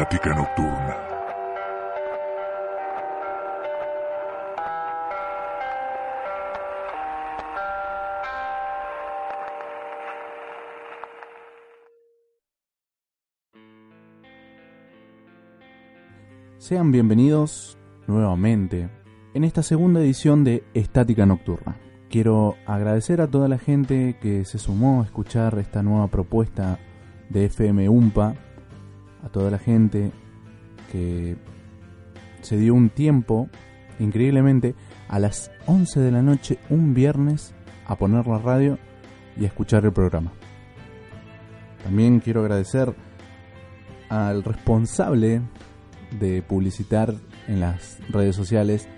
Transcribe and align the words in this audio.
Estática 0.00 0.34
nocturna. 0.34 0.96
Sean 16.56 16.90
bienvenidos 16.90 17.76
nuevamente 18.06 18.88
en 19.34 19.44
esta 19.44 19.62
segunda 19.62 20.00
edición 20.00 20.44
de 20.44 20.64
Estática 20.72 21.26
Nocturna. 21.26 21.76
Quiero 22.08 22.56
agradecer 22.64 23.20
a 23.20 23.26
toda 23.28 23.48
la 23.48 23.58
gente 23.58 24.16
que 24.18 24.46
se 24.46 24.56
sumó 24.56 25.02
a 25.02 25.04
escuchar 25.04 25.58
esta 25.58 25.82
nueva 25.82 26.08
propuesta 26.08 26.78
de 27.28 27.44
FM 27.44 27.90
UMPA, 27.90 28.34
a 29.22 29.28
toda 29.28 29.50
la 29.50 29.58
gente 29.58 30.12
que 30.90 31.36
se 32.42 32.56
dio 32.56 32.74
un 32.74 32.88
tiempo, 32.88 33.48
increíblemente, 33.98 34.74
a 35.08 35.18
las 35.18 35.50
11 35.66 36.00
de 36.00 36.10
la 36.10 36.22
noche 36.22 36.58
un 36.68 36.94
viernes 36.94 37.54
a 37.86 37.96
poner 37.96 38.26
la 38.26 38.38
radio 38.38 38.78
y 39.36 39.44
a 39.44 39.48
escuchar 39.48 39.84
el 39.84 39.92
programa. 39.92 40.32
También 41.82 42.20
quiero 42.20 42.40
agradecer 42.40 42.94
al 44.08 44.42
responsable 44.42 45.42
de 46.18 46.42
publicitar 46.42 47.14
en 47.46 47.60
las 47.60 47.98
redes 48.10 48.36
sociales 48.36 48.88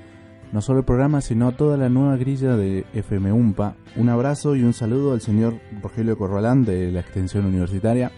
no 0.53 0.61
solo 0.61 0.81
el 0.81 0.85
programa, 0.85 1.23
sino 1.23 1.49
a 1.49 1.57
toda 1.57 1.79
la 1.79 1.89
nueva 1.89 2.17
grilla 2.17 2.57
de 2.57 2.85
FM 2.93 3.33
UMPA. 3.33 3.75
Un 3.97 4.11
abrazo 4.11 4.55
y 4.55 4.63
un 4.63 4.75
saludo 4.75 5.15
al 5.15 5.23
señor 5.23 5.59
Rogelio 5.83 6.19
Corralán 6.19 6.65
de 6.65 6.93
la 6.93 7.01
Extensión 7.01 7.47
Universitaria 7.47 8.13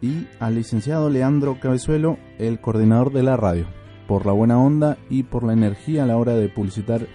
y 0.00 0.26
al 0.38 0.54
licenciado 0.54 1.10
Leandro 1.10 1.58
Cabezuelo, 1.60 2.18
el 2.38 2.60
coordinador 2.60 3.12
de 3.12 3.22
la 3.22 3.36
radio, 3.36 3.66
por 4.06 4.26
la 4.26 4.32
buena 4.32 4.58
onda 4.58 4.98
y 5.08 5.24
por 5.24 5.44
la 5.44 5.52
energía 5.52 6.04
a 6.04 6.06
la 6.06 6.16
hora 6.16 6.34
de 6.34 6.48
publicitar 6.48 7.06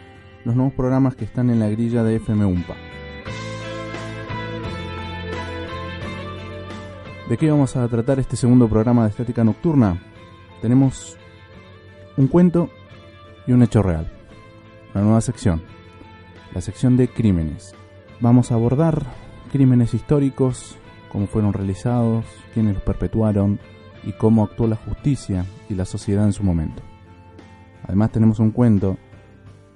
los 0.44 0.56
nuevos 0.56 0.74
programas 0.74 1.16
que 1.16 1.26
están 1.26 1.50
en 1.50 1.60
la 1.60 1.70
grilla 1.70 2.04
de 2.04 2.18
FM 2.18 2.46
UMPA. 2.46 2.76
¿De 7.30 7.38
qué 7.38 7.50
vamos 7.50 7.76
a 7.76 7.88
tratar 7.88 8.20
este 8.20 8.36
segundo 8.36 8.68
programa 8.68 9.04
de 9.04 9.10
Estética 9.10 9.44
Nocturna? 9.44 10.00
Tenemos 10.62 11.18
un 12.18 12.28
cuento 12.28 12.70
y 13.48 13.52
un 13.52 13.64
hecho 13.64 13.82
real. 13.82 14.12
Una 14.94 15.04
nueva 15.04 15.22
sección, 15.22 15.64
la 16.54 16.62
sección 16.62 16.98
de 16.98 17.08
crímenes. 17.08 17.74
Vamos 18.20 18.52
a 18.52 18.56
abordar 18.56 19.04
crímenes 19.52 19.96
históricos, 19.96 20.78
cómo 21.10 21.28
fueron 21.28 21.54
realizados, 21.54 22.26
quiénes 22.54 22.76
los 22.76 22.84
perpetuaron 22.84 23.60
y 24.04 24.12
cómo 24.14 24.44
actuó 24.44 24.68
la 24.68 24.76
justicia 24.76 25.46
y 25.70 25.76
la 25.76 25.86
sociedad 25.86 26.26
en 26.26 26.34
su 26.34 26.44
momento. 26.44 26.84
Además 27.84 28.12
tenemos 28.12 28.40
un 28.40 28.52
cuento 28.52 28.98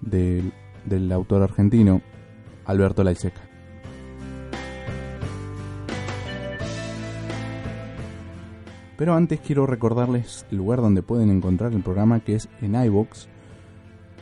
del, 0.01 0.51
del 0.85 1.11
autor 1.11 1.43
argentino 1.43 2.01
Alberto 2.65 3.03
Laiseca. 3.03 3.41
Pero 8.99 9.15
antes 9.15 9.39
quiero 9.39 9.65
recordarles 9.65 10.45
el 10.51 10.57
lugar 10.57 10.81
donde 10.81 11.01
pueden 11.01 11.29
encontrar 11.29 11.71
el 11.71 11.81
programa 11.81 12.19
que 12.19 12.35
es 12.35 12.49
en 12.61 12.75
iVoox, 12.75 13.27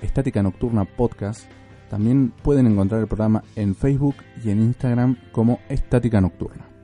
Estática 0.03 0.43
Nocturna 0.43 0.85
Podcast. 0.85 1.49
También 1.89 2.31
pueden 2.43 2.67
encontrar 2.67 3.01
el 3.01 3.07
programa 3.07 3.43
en 3.55 3.73
Facebook 3.73 4.17
y 4.43 4.51
en 4.51 4.61
Instagram 4.61 5.17
como 5.31 5.59
Estática 5.67 6.21
Nocturna. 6.21 6.76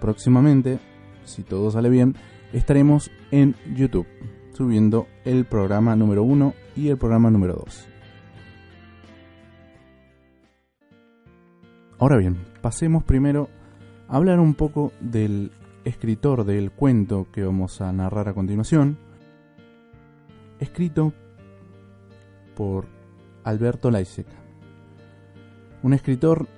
Próximamente, 0.00 0.80
si 1.24 1.42
todo 1.42 1.70
sale 1.70 1.90
bien, 1.90 2.16
estaremos 2.52 3.10
en 3.30 3.54
YouTube 3.74 4.06
subiendo 4.52 5.06
el 5.24 5.44
programa 5.44 5.94
número 5.96 6.22
1 6.22 6.54
y 6.76 6.88
el 6.88 6.98
programa 6.98 7.30
número 7.30 7.54
2. 7.54 7.88
Ahora 11.98 12.16
bien, 12.16 12.38
pasemos 12.62 13.04
primero 13.04 13.48
a 14.08 14.16
hablar 14.16 14.40
un 14.40 14.54
poco 14.54 14.92
del 15.00 15.52
escritor 15.84 16.44
del 16.44 16.70
cuento 16.72 17.26
que 17.32 17.44
vamos 17.44 17.80
a 17.80 17.92
narrar 17.92 18.28
a 18.28 18.34
continuación, 18.34 18.98
escrito 20.58 21.12
por 22.56 22.86
Alberto 23.44 23.90
Laiseca, 23.90 24.36
un 25.82 25.92
escritor 25.92 26.48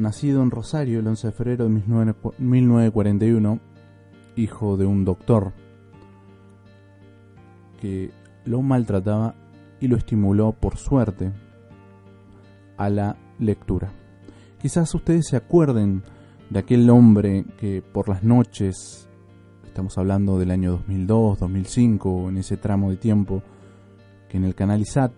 nacido 0.00 0.42
en 0.42 0.50
Rosario 0.50 1.00
el 1.00 1.06
11 1.06 1.28
de 1.28 1.32
febrero 1.32 1.68
de 1.68 1.82
1941, 2.38 3.60
hijo 4.36 4.76
de 4.76 4.86
un 4.86 5.04
doctor 5.04 5.52
que 7.80 8.10
lo 8.44 8.62
maltrataba 8.62 9.34
y 9.80 9.88
lo 9.88 9.96
estimuló 9.96 10.52
por 10.52 10.76
suerte 10.76 11.32
a 12.76 12.90
la 12.90 13.16
lectura. 13.38 13.92
Quizás 14.60 14.94
ustedes 14.94 15.26
se 15.28 15.36
acuerden 15.36 16.02
de 16.50 16.58
aquel 16.58 16.88
hombre 16.90 17.44
que 17.58 17.82
por 17.82 18.08
las 18.08 18.22
noches, 18.22 19.08
estamos 19.64 19.96
hablando 19.96 20.38
del 20.38 20.50
año 20.50 20.72
2002, 20.72 21.38
2005, 21.38 22.28
en 22.28 22.38
ese 22.38 22.56
tramo 22.56 22.90
de 22.90 22.96
tiempo, 22.96 23.42
que 24.28 24.36
en 24.36 24.44
el 24.44 24.54
canal 24.54 24.80
ISAT, 24.80 25.12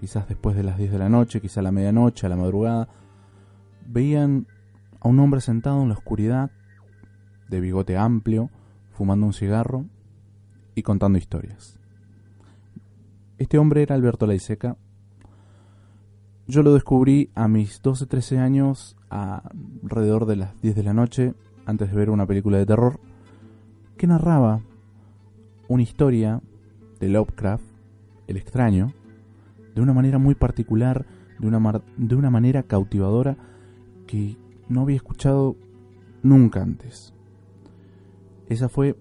quizás 0.00 0.28
después 0.28 0.56
de 0.56 0.62
las 0.62 0.78
10 0.78 0.92
de 0.92 0.98
la 0.98 1.08
noche, 1.08 1.40
quizás 1.40 1.58
a 1.58 1.62
la 1.62 1.72
medianoche, 1.72 2.26
a 2.26 2.30
la 2.30 2.36
madrugada, 2.36 2.88
veían 3.88 4.46
a 5.00 5.08
un 5.08 5.18
hombre 5.20 5.40
sentado 5.40 5.82
en 5.82 5.88
la 5.88 5.94
oscuridad, 5.94 6.50
de 7.48 7.60
bigote 7.60 7.96
amplio, 7.96 8.50
fumando 8.90 9.26
un 9.26 9.32
cigarro 9.32 9.86
y 10.74 10.82
contando 10.82 11.18
historias. 11.18 11.78
Este 13.38 13.58
hombre 13.58 13.82
era 13.82 13.94
Alberto 13.94 14.26
Laiseca. 14.26 14.76
Yo 16.46 16.62
lo 16.62 16.74
descubrí 16.74 17.30
a 17.34 17.48
mis 17.48 17.82
12-13 17.82 18.38
años, 18.38 18.96
alrededor 19.10 20.26
de 20.26 20.36
las 20.36 20.60
10 20.62 20.76
de 20.76 20.82
la 20.82 20.94
noche, 20.94 21.34
antes 21.66 21.90
de 21.90 21.96
ver 21.96 22.10
una 22.10 22.26
película 22.26 22.58
de 22.58 22.66
terror, 22.66 23.00
que 23.96 24.06
narraba 24.06 24.60
una 25.68 25.82
historia 25.82 26.40
de 27.00 27.08
Lovecraft, 27.08 27.64
el 28.26 28.36
extraño, 28.36 28.92
de 29.74 29.82
una 29.82 29.92
manera 29.92 30.18
muy 30.18 30.34
particular, 30.34 31.04
de 31.38 31.46
una, 31.46 31.82
de 31.96 32.14
una 32.14 32.30
manera 32.30 32.62
cautivadora, 32.62 33.36
que 34.06 34.36
no 34.68 34.82
había 34.82 34.96
escuchado 34.96 35.56
nunca 36.22 36.62
antes. 36.62 37.14
Esa 38.48 38.68
fue 38.68 38.96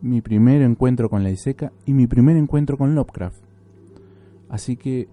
mi 0.00 0.20
primer 0.20 0.62
encuentro 0.62 1.10
con 1.10 1.22
la 1.22 1.30
Iseca 1.30 1.72
y 1.86 1.92
mi 1.92 2.06
primer 2.06 2.36
encuentro 2.36 2.78
con 2.78 2.94
Lovecraft. 2.94 3.42
Así 4.48 4.76
que, 4.76 5.08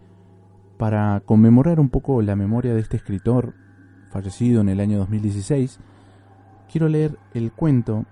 para 0.78 1.22
conmemorar 1.26 1.80
un 1.80 1.90
poco 1.90 2.22
la 2.22 2.36
memoria 2.36 2.74
de 2.74 2.82
este 2.82 2.98
escritor, 2.98 3.54
fallecido 4.10 4.62
en 4.62 4.70
el 4.70 4.80
año 4.80 4.98
2016, 5.00 5.80
quiero 6.72 6.88
leer 6.90 7.18
el 7.34 7.52
cuento, 7.52 8.06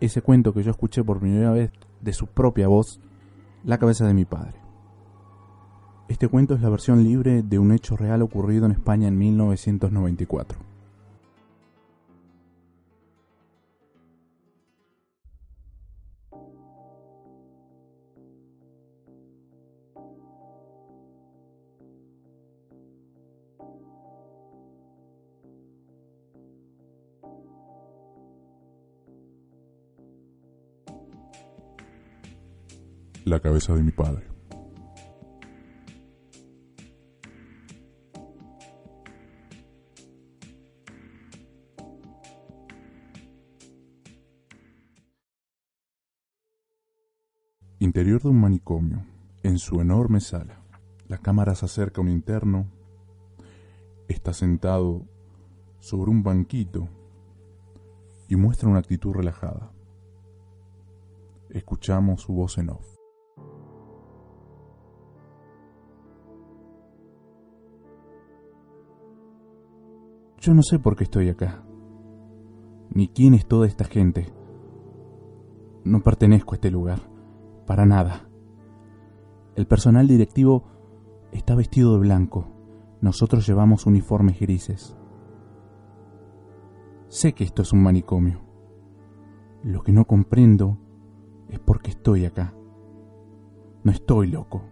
ese 0.00 0.22
cuento 0.22 0.52
que 0.52 0.62
yo 0.62 0.70
escuché 0.70 1.02
por 1.02 1.20
primera 1.20 1.50
vez 1.50 1.70
de 2.00 2.12
su 2.12 2.26
propia 2.26 2.68
voz, 2.68 3.00
La 3.64 3.78
cabeza 3.78 4.06
de 4.06 4.14
mi 4.14 4.24
padre. 4.24 4.60
Este 6.08 6.28
cuento 6.28 6.54
es 6.54 6.60
la 6.60 6.68
versión 6.68 7.02
libre 7.02 7.42
de 7.42 7.58
un 7.58 7.72
hecho 7.72 7.96
real 7.96 8.22
ocurrido 8.22 8.64
en 8.66 8.72
España 8.72 9.08
en 9.08 9.18
1994. 9.18 10.65
la 33.26 33.40
cabeza 33.40 33.74
de 33.74 33.82
mi 33.82 33.90
padre. 33.90 34.24
Interior 47.80 48.22
de 48.22 48.28
un 48.28 48.40
manicomio, 48.40 49.04
en 49.42 49.58
su 49.58 49.80
enorme 49.80 50.20
sala. 50.20 50.62
La 51.08 51.18
cámara 51.18 51.56
se 51.56 51.64
acerca 51.64 52.00
a 52.00 52.04
un 52.04 52.10
interno. 52.10 52.70
Está 54.06 54.32
sentado 54.34 55.04
sobre 55.80 56.12
un 56.12 56.22
banquito 56.22 56.88
y 58.28 58.36
muestra 58.36 58.68
una 58.68 58.78
actitud 58.78 59.14
relajada. 59.14 59.72
Escuchamos 61.50 62.22
su 62.22 62.32
voz 62.32 62.58
en 62.58 62.70
off. 62.70 62.95
Yo 70.46 70.54
no 70.54 70.62
sé 70.62 70.78
por 70.78 70.94
qué 70.94 71.02
estoy 71.02 71.28
acá, 71.28 71.64
ni 72.94 73.08
quién 73.08 73.34
es 73.34 73.48
toda 73.48 73.66
esta 73.66 73.82
gente. 73.82 74.32
No 75.82 76.04
pertenezco 76.04 76.54
a 76.54 76.54
este 76.54 76.70
lugar, 76.70 77.00
para 77.66 77.84
nada. 77.84 78.28
El 79.56 79.66
personal 79.66 80.06
directivo 80.06 80.62
está 81.32 81.56
vestido 81.56 81.94
de 81.94 81.98
blanco, 81.98 82.46
nosotros 83.00 83.44
llevamos 83.44 83.86
uniformes 83.86 84.38
grises. 84.38 84.96
Sé 87.08 87.32
que 87.32 87.42
esto 87.42 87.62
es 87.62 87.72
un 87.72 87.82
manicomio. 87.82 88.38
Lo 89.64 89.82
que 89.82 89.90
no 89.90 90.04
comprendo 90.04 90.78
es 91.48 91.58
por 91.58 91.82
qué 91.82 91.90
estoy 91.90 92.24
acá. 92.24 92.54
No 93.82 93.90
estoy 93.90 94.28
loco. 94.28 94.62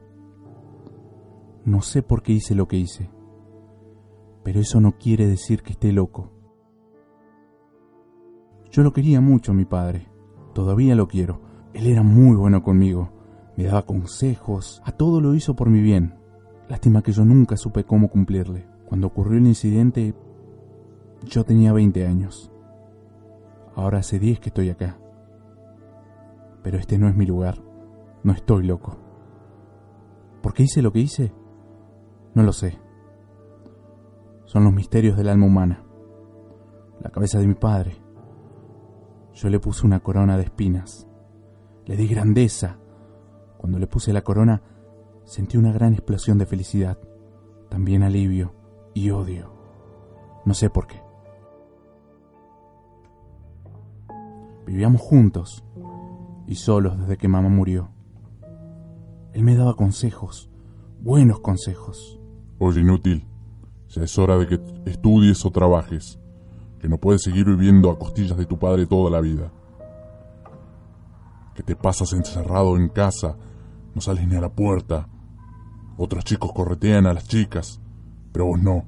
No 1.65 1.82
sé 1.82 2.05
por 2.05 2.23
qué 2.23 2.31
hice 2.31 2.55
lo 2.55 2.69
que 2.69 2.77
hice 2.77 3.11
pero 4.44 4.61
eso 4.61 4.81
no 4.81 4.93
quiere 4.99 5.26
decir 5.26 5.62
que 5.62 5.73
esté 5.73 5.91
loco. 5.91 6.31
Yo 8.70 8.82
lo 8.82 8.93
quería 8.93 9.20
mucho 9.20 9.52
a 9.52 9.55
mi 9.55 9.64
padre, 9.64 10.08
todavía 10.52 10.94
lo 10.94 11.08
quiero. 11.08 11.41
Él 11.73 11.87
era 11.87 12.02
muy 12.02 12.37
bueno 12.37 12.62
conmigo, 12.62 13.11
me 13.56 13.64
daba 13.64 13.87
consejos, 13.87 14.82
a 14.85 14.93
todo 14.93 15.20
lo 15.20 15.35
hizo 15.35 15.56
por 15.56 15.70
mi 15.70 15.81
bien. 15.81 16.14
Lástima 16.69 17.02
que 17.02 17.12
yo 17.12 17.25
nunca 17.25 17.56
supe 17.56 17.85
cómo 17.85 18.08
cumplirle. 18.08 18.69
Cuando 18.87 19.06
ocurrió 19.06 19.38
el 19.38 19.46
incidente, 19.46 20.14
yo 21.25 21.44
tenía 21.44 21.73
20 21.73 22.06
años. 22.06 22.52
Ahora 23.75 23.99
hace 23.99 24.19
10 24.19 24.41
que 24.41 24.50
estoy 24.50 24.70
acá. 24.70 24.99
Pero 26.62 26.79
este 26.79 26.99
no 26.99 27.08
es 27.08 27.17
mi 27.17 27.26
lugar. 27.26 27.62
No 28.23 28.32
estoy 28.32 28.67
loco. 28.67 28.99
¿Por 30.43 30.52
qué 30.55 30.64
hice 30.64 30.82
lo 30.82 30.93
que 30.93 31.00
hice? 31.00 31.32
No 32.35 32.43
lo 32.43 32.52
sé 32.52 32.84
son 34.55 34.62
los 34.62 34.73
misterios 34.73 35.17
del 35.17 35.29
alma 35.29 35.47
humana. 35.47 35.83
La 37.01 37.11
cabeza 37.11 37.41
de 37.41 37.47
mi 37.49 37.55
padre. 37.55 37.97
Yo 39.33 39.49
le 39.49 39.59
puse 39.59 39.85
una 39.85 39.99
corona 39.99 40.37
de 40.37 40.45
espinas. 40.45 41.09
Le 41.87 41.97
di 41.97 42.06
grandeza. 42.06 42.79
Cuando 43.59 43.81
le 43.81 43.89
puse 43.89 44.12
la 44.12 44.23
corona, 44.23 44.62
sentí 45.25 45.56
una 45.56 45.73
gran 45.73 45.93
explosión 45.95 46.39
de 46.39 46.47
felicidad, 46.47 47.01
también 47.69 48.05
alivio 48.05 48.55
y 48.95 49.11
odio. 49.11 49.53
No 50.45 50.55
sé 50.55 50.71
por 50.71 50.87
qué. 50.87 51.03
Vivíamos 54.67 55.01
juntos 55.01 55.65
y 56.47 56.55
solos 56.55 56.97
desde 57.01 57.17
que 57.17 57.27
mamá 57.27 57.49
murió. 57.49 57.91
Él 59.33 59.43
me 59.43 59.56
daba 59.56 59.75
consejos, 59.75 60.49
buenos 61.01 61.41
consejos. 61.41 62.21
Oye, 62.61 62.83
inútil, 62.83 63.27
ya 63.89 64.03
es 64.03 64.19
hora 64.19 64.37
de 64.39 64.47
que 64.47 64.61
estudies 64.87 65.45
o 65.45 65.51
trabajes, 65.51 66.19
que 66.79 66.89
no 66.89 66.99
puedes 66.99 67.23
seguir 67.23 67.47
viviendo 67.47 67.91
a 67.91 67.99
costillas 67.99 68.37
de 68.37 68.47
tu 68.47 68.59
padre 68.59 68.87
toda 68.87 69.11
la 69.11 69.21
vida. 69.21 69.51
Que 71.55 71.63
te 71.63 71.77
pasas 71.77 72.13
encerrado 72.13 72.77
en 72.77 72.89
casa, 72.89 73.37
no 73.95 74.01
sales 74.01 74.27
ni 74.27 74.35
a 74.35 74.41
la 74.41 74.49
puerta. 74.49 75.09
Otros 75.97 76.25
chicos 76.25 76.53
corretean 76.53 77.07
a 77.07 77.15
las 77.15 77.29
chicas, 77.29 77.81
pero 78.33 78.47
vos 78.47 78.61
no. 78.61 78.85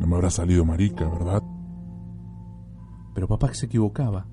No 0.00 0.06
me 0.06 0.16
habrá 0.16 0.30
salido 0.30 0.64
marica, 0.64 1.06
¿verdad? 1.06 1.42
Pero 3.14 3.28
papá 3.28 3.52
se 3.52 3.66
equivocaba. 3.66 4.26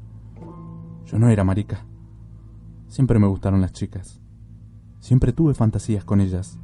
Yo 1.05 1.19
no 1.19 1.29
era 1.29 1.43
marica. 1.43 1.85
Siempre 2.87 3.19
me 3.19 3.27
gustaron 3.27 3.61
las 3.61 3.73
chicas. 3.73 4.21
Siempre 4.99 5.33
tuve 5.33 5.53
fantasías 5.53 6.05
con 6.05 6.21
ellas. 6.21 6.59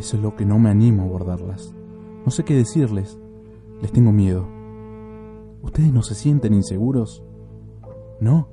Eso 0.00 0.16
es 0.16 0.22
lo 0.22 0.34
que 0.34 0.46
no 0.46 0.58
me 0.58 0.70
animo 0.70 1.02
a 1.02 1.04
abordarlas. 1.04 1.74
No 2.24 2.30
sé 2.30 2.42
qué 2.42 2.54
decirles. 2.54 3.18
Les 3.82 3.92
tengo 3.92 4.12
miedo. 4.12 4.46
¿Ustedes 5.62 5.92
no 5.92 6.02
se 6.02 6.14
sienten 6.14 6.54
inseguros? 6.54 7.22
No. 8.18 8.48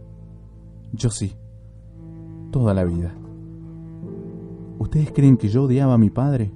Yo 0.91 1.09
sí. 1.09 1.37
Toda 2.51 2.73
la 2.73 2.83
vida. 2.83 3.15
¿Ustedes 4.77 5.13
creen 5.13 5.37
que 5.37 5.47
yo 5.47 5.63
odiaba 5.63 5.93
a 5.93 5.97
mi 5.97 6.09
padre? 6.09 6.51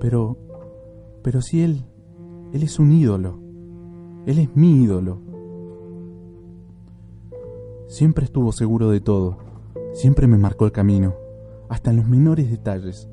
Pero... 0.00 0.38
Pero 1.22 1.42
si 1.42 1.60
él... 1.62 1.84
Él 2.54 2.62
es 2.62 2.78
un 2.78 2.92
ídolo. 2.92 3.38
Él 4.24 4.38
es 4.38 4.56
mi 4.56 4.84
ídolo. 4.84 5.18
Siempre 7.88 8.24
estuvo 8.24 8.52
seguro 8.52 8.88
de 8.88 9.00
todo. 9.00 9.36
Siempre 9.92 10.26
me 10.26 10.38
marcó 10.38 10.64
el 10.64 10.72
camino 10.72 11.21
hasta 11.72 11.90
en 11.90 11.96
los 11.96 12.06
menores 12.06 12.50
detalles. 12.50 13.08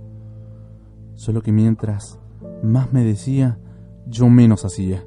Solo 1.15 1.41
que 1.41 1.53
mientras 1.53 2.19
más 2.61 2.91
me 2.91 3.05
decía, 3.05 3.57
yo 4.05 4.27
menos 4.27 4.65
hacía. 4.65 5.05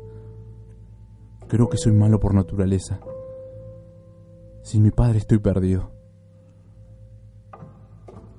Creo 1.49 1.69
que 1.69 1.77
soy 1.77 1.93
malo 1.93 2.19
por 2.19 2.33
naturaleza. 2.33 3.01
Sin 4.63 4.83
mi 4.83 4.91
padre 4.91 5.19
estoy 5.19 5.37
perdido. 5.37 5.93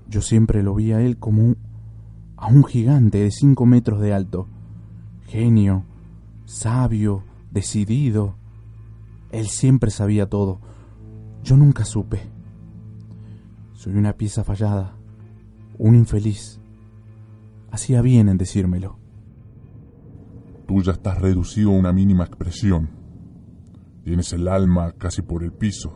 Yo 0.07 0.21
siempre 0.21 0.63
lo 0.63 0.74
vi 0.74 0.94
a 0.94 1.01
él 1.01 1.19
como 1.19 1.57
a 2.36 2.48
un 2.48 2.63
gigante 2.63 3.19
de 3.19 3.30
cinco 3.30 3.68
metros 3.68 4.01
de 4.01 4.15
alto. 4.15 4.48
Genio, 5.27 5.83
sabio, 6.45 7.24
decidido. 7.51 8.33
Él 9.30 9.45
siempre 9.45 9.92
sabía 9.92 10.27
todo. 10.27 10.60
Yo 11.44 11.56
nunca 11.56 11.86
supe. 11.86 12.19
Soy 13.74 13.95
una 13.95 14.13
pieza 14.13 14.43
fallada 14.43 14.96
un 15.77 15.96
infeliz. 15.96 16.60
Hacía 17.72 18.01
bien 18.01 18.30
en 18.30 18.38
decírmelo. 18.38 19.00
Tú 20.68 20.82
ya 20.82 20.94
estás 20.94 21.20
reducido 21.20 21.72
a 21.72 21.77
una 21.77 21.92
mínima 21.92 22.24
expresión. 22.24 22.89
Tienes 24.03 24.32
el 24.34 24.48
alma 24.48 24.92
casi 24.94 25.22
por 25.22 25.44
el 25.44 25.51
piso. 25.51 25.94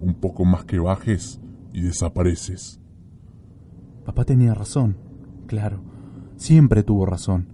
Un 0.00 0.14
poco 0.20 0.44
más 0.44 0.64
que 0.64 0.78
bajes 0.78 1.40
y 1.72 1.82
desapareces. 1.82 2.80
Papá 4.04 4.24
tenía 4.24 4.54
razón, 4.54 4.98
claro. 5.46 5.82
Siempre 6.36 6.82
tuvo 6.82 7.06
razón. 7.06 7.48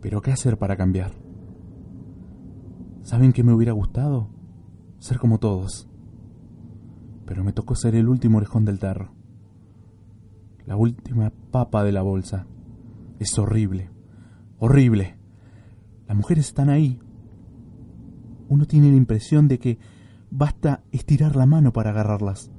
Pero 0.00 0.20
¿qué 0.20 0.30
hacer 0.30 0.58
para 0.58 0.76
cambiar? 0.76 1.12
¿Saben 3.02 3.32
qué 3.32 3.42
me 3.42 3.54
hubiera 3.54 3.72
gustado? 3.72 4.28
Ser 4.98 5.18
como 5.18 5.38
todos. 5.38 5.88
Pero 7.26 7.42
me 7.42 7.52
tocó 7.52 7.74
ser 7.74 7.94
el 7.94 8.08
último 8.08 8.36
orejón 8.36 8.64
del 8.64 8.78
tarro 8.78 9.23
la 10.66 10.76
última 10.76 11.32
papa 11.50 11.84
de 11.84 11.92
la 11.92 12.02
bolsa. 12.02 12.46
Es 13.18 13.38
horrible, 13.38 13.90
horrible. 14.58 15.16
Las 16.06 16.16
mujeres 16.16 16.46
están 16.46 16.68
ahí. 16.68 17.00
Uno 18.48 18.66
tiene 18.66 18.90
la 18.90 18.96
impresión 18.96 19.48
de 19.48 19.58
que 19.58 19.78
basta 20.30 20.82
estirar 20.92 21.36
la 21.36 21.46
mano 21.46 21.72
para 21.72 21.90
agarrarlas. 21.90 22.50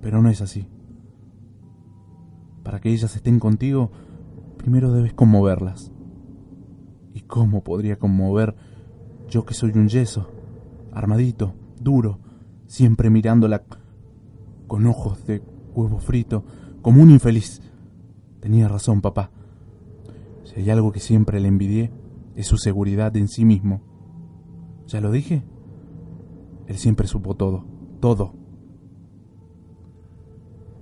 Pero 0.00 0.22
no 0.22 0.28
es 0.30 0.40
así. 0.40 0.68
Para 2.62 2.80
que 2.80 2.90
ellas 2.90 3.14
estén 3.14 3.38
contigo, 3.38 3.90
primero 4.56 4.92
debes 4.92 5.14
conmoverlas. 5.14 5.92
¿Y 7.14 7.22
cómo 7.22 7.62
podría 7.62 7.98
conmover 7.98 8.54
yo 9.28 9.44
que 9.44 9.54
soy 9.54 9.72
un 9.74 9.88
yeso, 9.88 10.30
armadito, 10.92 11.54
duro, 11.80 12.20
siempre 12.66 13.10
mirándola 13.10 13.64
con 14.66 14.86
ojos 14.86 15.24
de 15.26 15.42
huevo 15.74 15.98
frito, 15.98 16.44
como 16.86 17.02
un 17.02 17.10
infeliz. 17.10 17.60
Tenía 18.38 18.68
razón, 18.68 19.00
papá. 19.00 19.32
Si 20.44 20.60
hay 20.60 20.70
algo 20.70 20.92
que 20.92 21.00
siempre 21.00 21.40
le 21.40 21.48
envidié, 21.48 21.90
es 22.36 22.46
su 22.46 22.58
seguridad 22.58 23.16
en 23.16 23.26
sí 23.26 23.44
mismo. 23.44 23.80
¿Ya 24.86 25.00
lo 25.00 25.10
dije? 25.10 25.42
Él 26.68 26.76
siempre 26.78 27.08
supo 27.08 27.34
todo, 27.34 27.66
todo. 27.98 28.34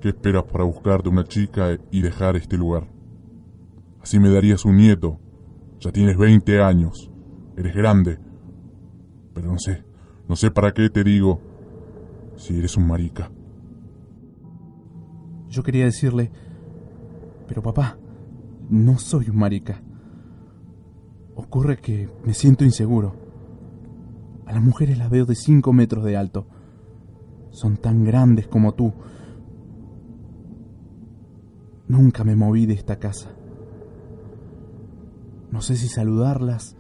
¿Qué 0.02 0.11
esperas 0.11 0.44
para 0.44 0.64
buscarte 0.64 1.08
una 1.08 1.25
chica 1.25 1.78
y 1.90 2.02
dejar 2.02 2.37
este 2.37 2.58
lugar? 2.58 2.87
Así 4.02 4.18
me 4.18 4.28
darías 4.28 4.66
un 4.66 4.76
nieto. 4.76 5.18
Ya 5.80 5.90
tienes 5.90 6.18
20 6.18 6.61
años. 6.61 7.11
Eres 7.56 7.75
grande. 7.75 8.18
Pero 9.32 9.52
no 9.52 9.58
sé, 9.58 9.84
no 10.28 10.37
sé 10.37 10.50
para 10.50 10.75
qué 10.75 10.90
te 10.90 11.02
digo 11.02 11.40
si 12.37 12.58
eres 12.58 12.76
un 12.76 12.88
marica. 12.88 13.30
Yo 15.54 15.62
quería 15.62 15.84
decirle, 15.84 16.32
pero 17.46 17.62
papá, 17.62 17.96
no 18.68 18.99
soy 18.99 19.30
un 19.30 19.37
marica. 19.37 19.80
Ocurre 21.37 21.76
que 21.76 22.11
me 22.25 22.34
siento 22.34 22.64
inseguro. 22.64 23.14
A 24.46 24.52
las 24.52 24.61
mujeres 24.61 24.99
las 24.99 25.11
veo 25.11 25.26
de 25.26 25.37
5 25.37 25.73
metros 25.73 26.02
de 26.02 26.16
alto. 26.16 26.49
Son 27.50 27.76
tan 27.76 28.02
grandes 28.02 28.49
como 28.49 28.75
tú. 28.75 28.94
Nunca 31.87 32.25
me 32.25 32.34
moví 32.34 32.66
de 32.66 32.75
esta 32.75 32.99
casa. 32.99 33.30
No 35.52 35.61
sé 35.61 35.76
si 35.76 35.87
saludarlas. 35.87 36.76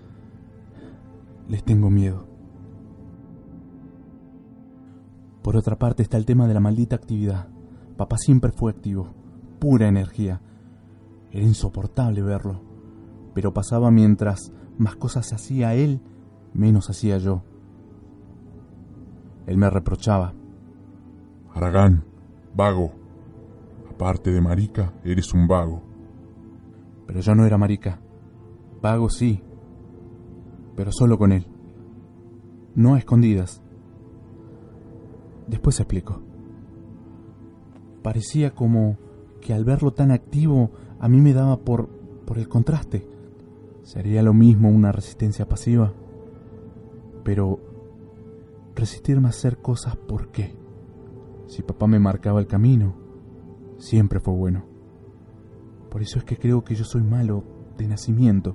Les 1.46 1.62
tengo 1.62 1.90
miedo. 1.90 2.26
Por 5.44 5.56
otra 5.56 5.78
parte 5.78 6.02
está 6.02 6.16
el 6.16 6.26
tema 6.26 6.48
de 6.48 6.54
la 6.54 6.60
maldita 6.60 6.96
actividad. 6.96 7.53
Papá 7.96 8.18
siempre 8.18 8.50
fue 8.50 8.72
activo, 8.72 9.14
pura 9.60 9.88
energía. 9.88 10.40
Era 11.30 11.44
insoportable 11.44 12.22
verlo, 12.22 12.60
pero 13.34 13.52
pasaba 13.52 13.90
mientras 13.90 14.52
más 14.78 14.96
cosas 14.96 15.32
hacía 15.32 15.74
él, 15.74 16.00
menos 16.52 16.90
hacía 16.90 17.18
yo. 17.18 17.42
Él 19.46 19.56
me 19.58 19.70
reprochaba. 19.70 20.34
Aragán, 21.52 22.04
vago. 22.54 22.92
Aparte 23.90 24.32
de 24.32 24.40
marica, 24.40 24.92
eres 25.04 25.32
un 25.32 25.46
vago. 25.46 25.82
Pero 27.06 27.20
yo 27.20 27.34
no 27.34 27.44
era 27.44 27.58
marica. 27.58 28.00
Vago 28.82 29.08
sí, 29.08 29.42
pero 30.74 30.90
solo 30.90 31.16
con 31.16 31.32
él. 31.32 31.46
No 32.74 32.94
a 32.94 32.98
escondidas. 32.98 33.62
Después 35.46 35.78
explico. 35.78 36.33
Parecía 38.04 38.54
como 38.54 38.98
que 39.40 39.54
al 39.54 39.64
verlo 39.64 39.94
tan 39.94 40.10
activo 40.10 40.70
a 41.00 41.08
mí 41.08 41.22
me 41.22 41.32
daba 41.32 41.60
por, 41.60 41.88
por 42.26 42.36
el 42.36 42.50
contraste. 42.50 43.08
Sería 43.82 44.22
lo 44.22 44.34
mismo 44.34 44.68
una 44.68 44.92
resistencia 44.92 45.48
pasiva. 45.48 45.94
Pero 47.24 47.60
resistirme 48.74 49.28
a 49.28 49.30
hacer 49.30 49.56
cosas, 49.56 49.96
¿por 49.96 50.30
qué? 50.30 50.54
Si 51.46 51.62
papá 51.62 51.86
me 51.86 51.98
marcaba 51.98 52.40
el 52.40 52.46
camino, 52.46 52.94
siempre 53.78 54.20
fue 54.20 54.34
bueno. 54.34 54.66
Por 55.88 56.02
eso 56.02 56.18
es 56.18 56.26
que 56.26 56.36
creo 56.36 56.62
que 56.62 56.74
yo 56.74 56.84
soy 56.84 57.02
malo 57.02 57.42
de 57.78 57.88
nacimiento. 57.88 58.54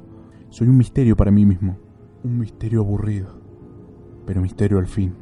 Soy 0.50 0.68
un 0.68 0.78
misterio 0.78 1.18
para 1.18 1.32
mí 1.32 1.48
mismo. 1.48 1.76
Un 2.24 2.38
misterio 2.38 2.82
aburrido. 2.82 3.42
Pero 4.28 4.44
misterio 4.44 4.78
al 4.78 4.86
fin. 4.86 5.16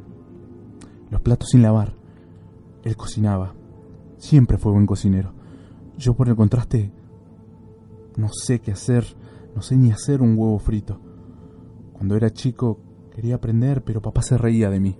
Los 1.10 1.22
platos 1.22 1.48
sin 1.48 1.62
lavar. 1.62 1.94
Él 2.84 2.94
cocinaba. 2.94 3.54
Siempre 4.18 4.58
fue 4.58 4.72
buen 4.72 4.86
cocinero. 4.86 5.32
Yo 5.96 6.14
por 6.14 6.28
el 6.28 6.36
contraste 6.36 6.92
no 8.16 8.28
sé 8.32 8.60
qué 8.60 8.72
hacer. 8.72 9.04
No 9.54 9.62
sé 9.62 9.76
ni 9.76 9.90
hacer 9.90 10.20
un 10.20 10.36
huevo 10.36 10.58
frito. 10.58 11.00
Cuando 11.92 12.16
era 12.16 12.30
chico 12.30 12.80
quería 13.14 13.36
aprender, 13.36 13.82
pero 13.82 14.02
papá 14.02 14.22
se 14.22 14.36
reía 14.36 14.70
de 14.70 14.80
mí. 14.80 14.98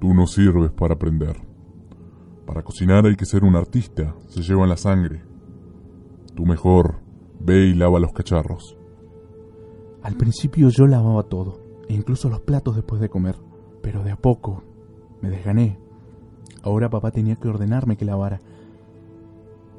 Tú 0.00 0.12
no 0.12 0.26
sirves 0.26 0.72
para 0.72 0.94
aprender. 0.94 1.36
Para 2.46 2.62
cocinar 2.62 3.06
hay 3.06 3.16
que 3.16 3.24
ser 3.24 3.44
un 3.44 3.56
artista, 3.56 4.14
se 4.28 4.42
lleva 4.42 4.64
en 4.64 4.68
la 4.68 4.76
sangre. 4.76 5.22
Tú 6.34 6.44
mejor 6.44 6.96
ve 7.40 7.66
y 7.66 7.74
lava 7.74 8.00
los 8.00 8.12
cacharros. 8.12 8.76
Al 10.02 10.16
principio 10.16 10.68
yo 10.68 10.86
lavaba 10.86 11.22
todo, 11.22 11.60
e 11.88 11.94
incluso 11.94 12.28
los 12.28 12.40
platos 12.40 12.76
después 12.76 13.00
de 13.00 13.08
comer, 13.08 13.36
pero 13.80 14.02
de 14.02 14.10
a 14.10 14.16
poco 14.16 14.62
me 15.22 15.30
desgané. 15.30 15.78
Ahora 16.64 16.88
papá 16.88 17.10
tenía 17.10 17.36
que 17.36 17.46
ordenarme 17.46 17.98
que 17.98 18.06
lavara. 18.06 18.40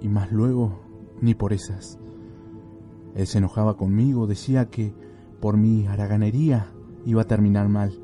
Y 0.01 0.07
más 0.07 0.31
luego, 0.31 0.79
ni 1.19 1.33
por 1.33 1.51
esas. 1.51 1.97
Él 3.15 3.25
se 3.25 3.39
enojaba 3.39 3.75
conmigo, 3.75 4.27
decía 4.27 4.69
que 4.69 4.93
por 5.41 5.57
mi 5.57 5.87
haraganería 5.87 6.71
iba 7.03 7.23
a 7.23 7.27
terminar 7.27 7.69
mal. 7.69 7.99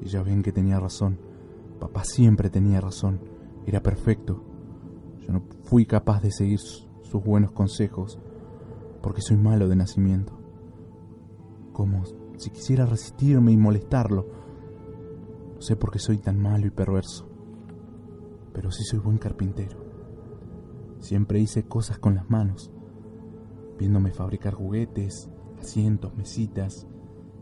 Y 0.00 0.08
ya 0.08 0.24
ven 0.24 0.42
que 0.42 0.50
tenía 0.50 0.80
razón. 0.80 1.20
Papá 1.78 2.02
siempre 2.02 2.50
tenía 2.50 2.80
razón. 2.80 3.20
Era 3.64 3.80
perfecto. 3.80 4.42
Yo 5.20 5.32
no 5.32 5.42
fui 5.62 5.86
capaz 5.86 6.20
de 6.20 6.32
seguir 6.32 6.58
sus 6.58 7.22
buenos 7.22 7.52
consejos 7.52 8.18
porque 9.02 9.22
soy 9.22 9.36
malo 9.36 9.68
de 9.68 9.76
nacimiento. 9.76 10.36
Como 11.72 12.02
si 12.38 12.50
quisiera 12.50 12.86
resistirme 12.86 13.52
y 13.52 13.56
molestarlo. 13.56 14.26
No 15.54 15.62
sé 15.62 15.76
por 15.76 15.92
qué 15.92 16.00
soy 16.00 16.18
tan 16.18 16.42
malo 16.42 16.66
y 16.66 16.70
perverso. 16.70 17.35
Pero 18.56 18.70
sí 18.70 18.84
soy 18.84 19.00
buen 19.00 19.18
carpintero. 19.18 19.76
Siempre 20.98 21.40
hice 21.40 21.68
cosas 21.68 21.98
con 21.98 22.14
las 22.14 22.30
manos, 22.30 22.72
viéndome 23.78 24.12
fabricar 24.12 24.54
juguetes, 24.54 25.30
asientos, 25.60 26.16
mesitas, 26.16 26.86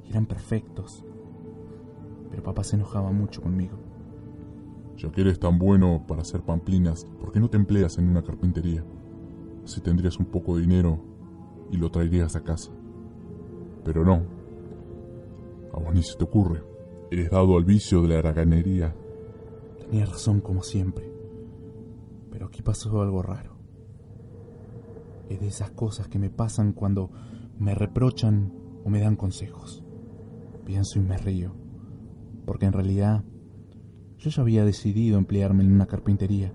eran 0.09 0.27
perfectos. 0.27 1.05
Pero 2.31 2.43
papá 2.43 2.65
se 2.65 2.75
enojaba 2.75 3.13
mucho 3.13 3.41
conmigo. 3.43 3.79
Ya 4.97 5.13
que 5.13 5.21
eres 5.21 5.39
tan 5.39 5.57
bueno 5.57 6.05
para 6.05 6.23
hacer 6.23 6.43
pamplinas, 6.43 7.05
¿por 7.21 7.31
qué 7.31 7.39
no 7.39 7.49
te 7.49 7.59
empleas 7.59 7.97
en 7.97 8.09
una 8.09 8.25
carpintería? 8.25 8.85
Así 9.63 9.81
tendrías 9.81 10.19
un 10.19 10.27
poco 10.27 10.57
de 10.57 10.63
dinero 10.63 10.99
y 11.71 11.77
lo 11.77 11.93
traerías 11.93 12.35
a 12.35 12.43
casa. 12.43 12.73
Pero 13.85 14.05
no. 14.05 14.25
A 15.73 15.79
vos 15.79 15.95
ni 15.95 16.03
se 16.03 16.19
te 16.19 16.25
ocurre. 16.25 16.65
Eres 17.13 17.31
dado 17.31 17.57
al 17.57 17.65
vicio 17.65 18.03
de 18.03 18.09
la 18.09 18.19
haraganería. 18.19 18.97
Tenía 19.87 20.07
razón 20.07 20.41
como 20.41 20.63
siempre. 20.63 21.13
Pero 22.31 22.47
aquí 22.47 22.63
pasó 22.63 23.01
algo 23.01 23.23
raro. 23.23 23.57
Es 25.29 25.41
de 25.41 25.47
esas 25.47 25.71
cosas 25.71 26.09
que 26.09 26.19
me 26.19 26.31
pasan 26.31 26.73
cuando 26.73 27.11
me 27.59 27.75
reprochan 27.75 28.53
o 28.85 28.91
me 28.91 29.01
dan 29.01 29.17
consejos. 29.17 29.85
Pienso 30.65 30.99
y 30.99 31.03
me 31.03 31.17
río. 31.17 31.55
Porque 32.45 32.67
en 32.67 32.73
realidad 32.73 33.25
yo 34.19 34.31
ya 34.31 34.43
había 34.43 34.65
decidido 34.65 35.19
emplearme 35.19 35.65
en 35.65 35.73
una 35.73 35.87
carpintería, 35.87 36.53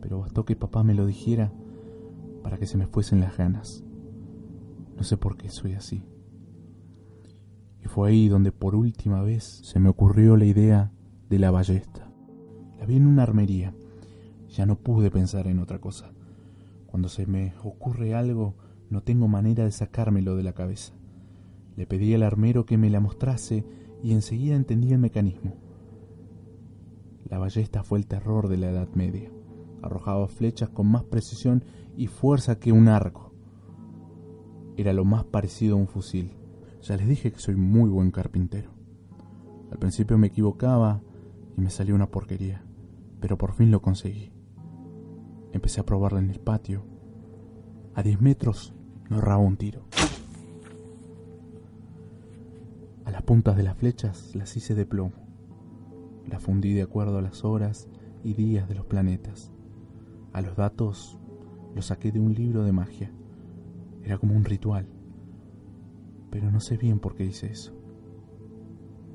pero 0.00 0.20
bastó 0.20 0.44
que 0.44 0.56
papá 0.56 0.84
me 0.84 0.94
lo 0.94 1.06
dijera 1.06 1.52
para 2.42 2.58
que 2.58 2.66
se 2.66 2.76
me 2.76 2.86
fuesen 2.86 3.20
las 3.20 3.36
ganas. 3.36 3.84
No 4.96 5.02
sé 5.02 5.16
por 5.16 5.36
qué 5.36 5.48
soy 5.48 5.74
así. 5.74 6.04
Y 7.82 7.86
fue 7.86 8.10
ahí 8.10 8.28
donde 8.28 8.52
por 8.52 8.74
última 8.74 9.22
vez 9.22 9.44
se 9.44 9.80
me 9.80 9.88
ocurrió 9.88 10.36
la 10.36 10.44
idea 10.44 10.92
de 11.28 11.38
la 11.38 11.50
ballesta. 11.50 12.07
La 12.78 12.86
vi 12.86 12.96
en 12.96 13.06
una 13.06 13.24
armería. 13.24 13.74
Ya 14.50 14.66
no 14.66 14.76
pude 14.76 15.10
pensar 15.10 15.46
en 15.46 15.58
otra 15.58 15.80
cosa. 15.80 16.12
Cuando 16.86 17.08
se 17.08 17.26
me 17.26 17.54
ocurre 17.62 18.14
algo, 18.14 18.54
no 18.90 19.02
tengo 19.02 19.28
manera 19.28 19.64
de 19.64 19.72
sacármelo 19.72 20.36
de 20.36 20.42
la 20.42 20.54
cabeza. 20.54 20.94
Le 21.76 21.86
pedí 21.86 22.14
al 22.14 22.22
armero 22.22 22.64
que 22.64 22.78
me 22.78 22.90
la 22.90 23.00
mostrase 23.00 23.64
y 24.02 24.12
enseguida 24.12 24.56
entendí 24.56 24.92
el 24.92 24.98
mecanismo. 24.98 25.54
La 27.28 27.38
ballesta 27.38 27.82
fue 27.82 27.98
el 27.98 28.06
terror 28.06 28.48
de 28.48 28.56
la 28.56 28.70
Edad 28.70 28.88
Media. 28.94 29.30
Arrojaba 29.82 30.26
flechas 30.28 30.70
con 30.70 30.86
más 30.86 31.04
precisión 31.04 31.64
y 31.96 32.06
fuerza 32.06 32.58
que 32.58 32.72
un 32.72 32.88
arco. 32.88 33.34
Era 34.76 34.92
lo 34.92 35.04
más 35.04 35.24
parecido 35.24 35.76
a 35.76 35.78
un 35.78 35.88
fusil. 35.88 36.32
Ya 36.82 36.96
les 36.96 37.08
dije 37.08 37.32
que 37.32 37.38
soy 37.38 37.56
muy 37.56 37.90
buen 37.90 38.10
carpintero. 38.10 38.70
Al 39.70 39.78
principio 39.78 40.16
me 40.16 40.28
equivocaba 40.28 41.02
y 41.56 41.60
me 41.60 41.70
salió 41.70 41.94
una 41.94 42.10
porquería, 42.10 42.64
pero 43.20 43.38
por 43.38 43.52
fin 43.52 43.70
lo 43.70 43.82
conseguí. 43.82 44.32
Empecé 45.52 45.80
a 45.80 45.86
probarla 45.86 46.18
en 46.18 46.30
el 46.30 46.40
patio. 46.40 46.84
A 47.94 48.02
10 48.02 48.20
metros 48.20 48.74
no 49.08 49.18
erraba 49.18 49.42
un 49.42 49.56
tiro. 49.56 49.82
A 53.04 53.10
las 53.10 53.22
puntas 53.22 53.56
de 53.56 53.62
las 53.62 53.76
flechas 53.76 54.34
las 54.34 54.56
hice 54.56 54.74
de 54.74 54.86
plomo 54.86 55.28
la 56.28 56.40
fundí 56.40 56.74
de 56.74 56.82
acuerdo 56.82 57.18
a 57.18 57.22
las 57.22 57.44
horas 57.44 57.88
y 58.22 58.34
días 58.34 58.68
de 58.68 58.74
los 58.74 58.86
planetas. 58.86 59.50
A 60.32 60.40
los 60.40 60.56
datos 60.56 61.18
los 61.74 61.86
saqué 61.86 62.12
de 62.12 62.20
un 62.20 62.34
libro 62.34 62.64
de 62.64 62.72
magia. 62.72 63.10
Era 64.02 64.18
como 64.18 64.34
un 64.34 64.44
ritual. 64.44 64.86
Pero 66.30 66.50
no 66.50 66.60
sé 66.60 66.76
bien 66.76 66.98
por 66.98 67.14
qué 67.14 67.24
hice 67.24 67.46
eso. 67.46 67.74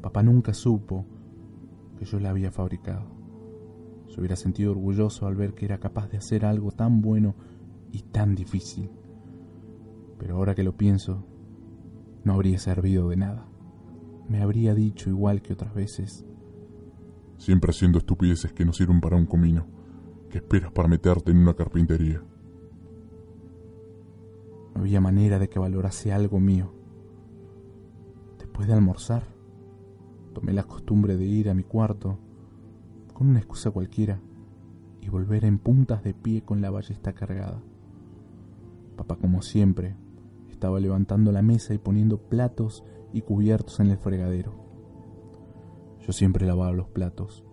Papá 0.02 0.24
nunca 0.24 0.54
supo 0.54 1.06
que 1.98 2.06
yo 2.06 2.20
la 2.20 2.32
había 2.32 2.52
fabricado. 2.52 3.06
Se 4.10 4.20
hubiera 4.20 4.36
sentido 4.36 4.72
orgulloso 4.72 5.28
al 5.28 5.36
ver 5.36 5.54
que 5.54 5.66
era 5.66 5.80
capaz 5.80 6.10
de 6.10 6.18
hacer 6.18 6.46
algo 6.46 6.72
tan 6.72 7.02
bueno 7.02 7.36
y 7.92 8.04
tan 8.04 8.36
difícil. 8.36 8.90
Pero 10.20 10.36
ahora 10.36 10.56
que 10.56 10.64
lo 10.64 10.78
pienso, 10.78 11.26
no 12.24 12.34
habría 12.34 12.60
servido 12.60 13.10
de 13.10 13.18
nada. 13.18 13.48
Me 14.30 14.42
habría 14.42 14.74
dicho 14.74 15.10
igual 15.10 15.42
que 15.42 15.54
otras 15.54 15.74
veces 15.74 16.26
siempre 17.44 17.72
haciendo 17.72 17.98
estupideces 17.98 18.54
que 18.54 18.64
no 18.64 18.72
sirven 18.72 19.02
para 19.02 19.18
un 19.18 19.26
comino. 19.26 19.66
¿Qué 20.30 20.38
esperas 20.38 20.72
para 20.72 20.88
meterte 20.88 21.32
en 21.32 21.38
una 21.38 21.54
carpintería? 21.54 22.24
No 24.74 24.82
había 24.82 25.02
manera 25.02 25.40
de 25.40 25.50
que 25.50 25.60
valorase 25.60 26.14
algo 26.14 26.40
mío. 26.40 26.74
Después 28.40 28.68
de 28.68 28.74
almorzar, 28.74 29.24
tomé 30.34 30.54
la 30.54 30.64
costumbre 30.64 31.18
de 31.18 31.26
ir 31.26 31.50
a 31.50 31.54
mi 31.54 31.64
cuarto 31.64 32.18
con 33.14 33.28
una 33.28 33.40
excusa 33.40 33.72
cualquiera 33.72 34.20
y 35.02 35.10
volver 35.10 35.46
en 35.46 35.60
puntas 35.60 36.04
de 36.04 36.14
pie 36.14 36.44
con 36.44 36.62
la 36.62 36.70
ballesta 36.70 37.14
cargada. 37.14 37.62
Papá, 38.96 39.16
como 39.18 39.42
siempre, 39.42 39.96
estaba 40.50 40.80
levantando 40.80 41.32
la 41.32 41.42
mesa 41.42 41.74
y 41.74 41.78
poniendo 41.78 42.18
platos 42.18 42.84
y 43.12 43.22
cubiertos 43.22 43.80
en 43.80 43.90
el 43.90 43.98
fregadero. 43.98 44.54
Yo 46.00 46.14
siempre 46.14 46.46
lavaba 46.46 46.72
los 46.72 46.88
platos, 46.88 47.44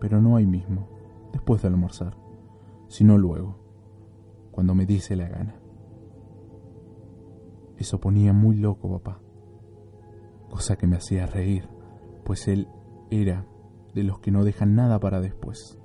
pero 0.00 0.20
no 0.20 0.36
ahí 0.36 0.46
mismo, 0.46 0.88
después 1.32 1.62
de 1.62 1.68
almorzar, 1.68 2.16
sino 2.88 3.18
luego, 3.18 3.58
cuando 4.50 4.74
me 4.74 4.86
dice 4.86 5.16
la 5.16 5.28
gana. 5.28 5.60
Eso 7.76 8.00
ponía 8.00 8.32
muy 8.32 8.56
loco 8.56 8.90
papá, 8.90 9.20
cosa 10.50 10.76
que 10.76 10.86
me 10.86 10.96
hacía 10.96 11.26
reír, 11.26 11.68
pues 12.24 12.48
él 12.48 12.68
era 13.10 13.46
de 13.96 14.04
los 14.04 14.18
que 14.20 14.30
no 14.30 14.44
dejan 14.44 14.74
nada 14.74 15.00
para 15.00 15.22
después. 15.22 15.78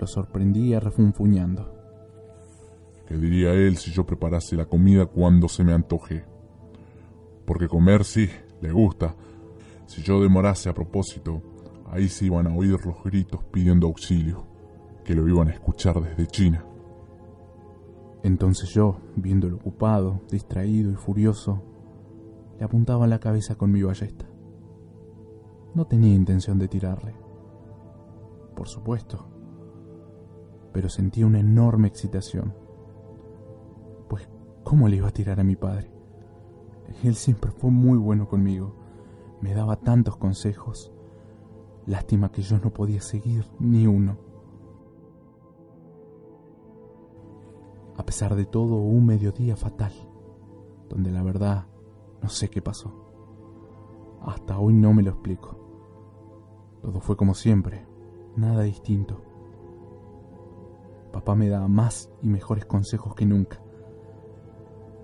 Lo 0.00 0.06
sorprendía 0.06 0.80
refunfuñando. 0.80 1.74
¿Qué 3.06 3.18
diría 3.18 3.52
él 3.52 3.76
si 3.76 3.90
yo 3.90 4.06
preparase 4.06 4.56
la 4.56 4.64
comida 4.64 5.04
cuando 5.04 5.46
se 5.48 5.62
me 5.62 5.74
antoje? 5.74 6.24
Porque 7.44 7.68
comer 7.68 8.04
sí, 8.04 8.30
le 8.62 8.72
gusta. 8.72 9.14
Si 9.86 10.02
yo 10.02 10.22
demorase 10.22 10.70
a 10.70 10.74
propósito, 10.74 11.42
ahí 11.90 12.08
se 12.08 12.24
iban 12.24 12.46
a 12.46 12.56
oír 12.56 12.78
los 12.84 13.04
gritos 13.04 13.44
pidiendo 13.44 13.86
auxilio, 13.86 14.46
que 15.04 15.14
lo 15.14 15.28
iban 15.28 15.48
a 15.48 15.52
escuchar 15.52 16.00
desde 16.00 16.26
China. 16.28 16.64
Entonces 18.22 18.70
yo, 18.70 19.00
viéndolo 19.16 19.56
ocupado, 19.56 20.22
distraído 20.30 20.90
y 20.90 20.96
furioso, 20.96 21.62
le 22.58 22.64
apuntaba 22.64 23.06
la 23.06 23.20
cabeza 23.20 23.56
con 23.56 23.70
mi 23.70 23.82
ballesta. 23.82 24.27
No 25.78 25.86
tenía 25.86 26.12
intención 26.12 26.58
de 26.58 26.66
tirarle, 26.66 27.14
por 28.56 28.66
supuesto, 28.66 29.28
pero 30.72 30.88
sentía 30.88 31.24
una 31.24 31.38
enorme 31.38 31.86
excitación. 31.86 32.52
Pues, 34.08 34.28
¿cómo 34.64 34.88
le 34.88 34.96
iba 34.96 35.06
a 35.06 35.12
tirar 35.12 35.38
a 35.38 35.44
mi 35.44 35.54
padre? 35.54 35.92
Él 37.04 37.14
siempre 37.14 37.52
fue 37.52 37.70
muy 37.70 37.96
bueno 37.96 38.26
conmigo, 38.26 38.74
me 39.40 39.54
daba 39.54 39.76
tantos 39.76 40.16
consejos. 40.16 40.92
Lástima 41.86 42.32
que 42.32 42.42
yo 42.42 42.58
no 42.58 42.72
podía 42.72 43.00
seguir 43.00 43.46
ni 43.60 43.86
uno. 43.86 44.18
A 47.96 48.04
pesar 48.04 48.34
de 48.34 48.46
todo, 48.46 48.78
un 48.78 49.06
mediodía 49.06 49.54
fatal, 49.54 49.92
donde 50.88 51.12
la 51.12 51.22
verdad 51.22 51.68
no 52.20 52.28
sé 52.28 52.50
qué 52.50 52.60
pasó. 52.60 54.18
Hasta 54.22 54.58
hoy 54.58 54.74
no 54.74 54.92
me 54.92 55.04
lo 55.04 55.10
explico. 55.12 55.67
Todo 56.82 57.00
fue 57.00 57.16
como 57.16 57.34
siempre, 57.34 57.86
nada 58.36 58.62
distinto. 58.62 59.22
Papá 61.12 61.34
me 61.34 61.48
daba 61.48 61.68
más 61.68 62.10
y 62.22 62.28
mejores 62.28 62.66
consejos 62.66 63.14
que 63.14 63.26
nunca. 63.26 63.60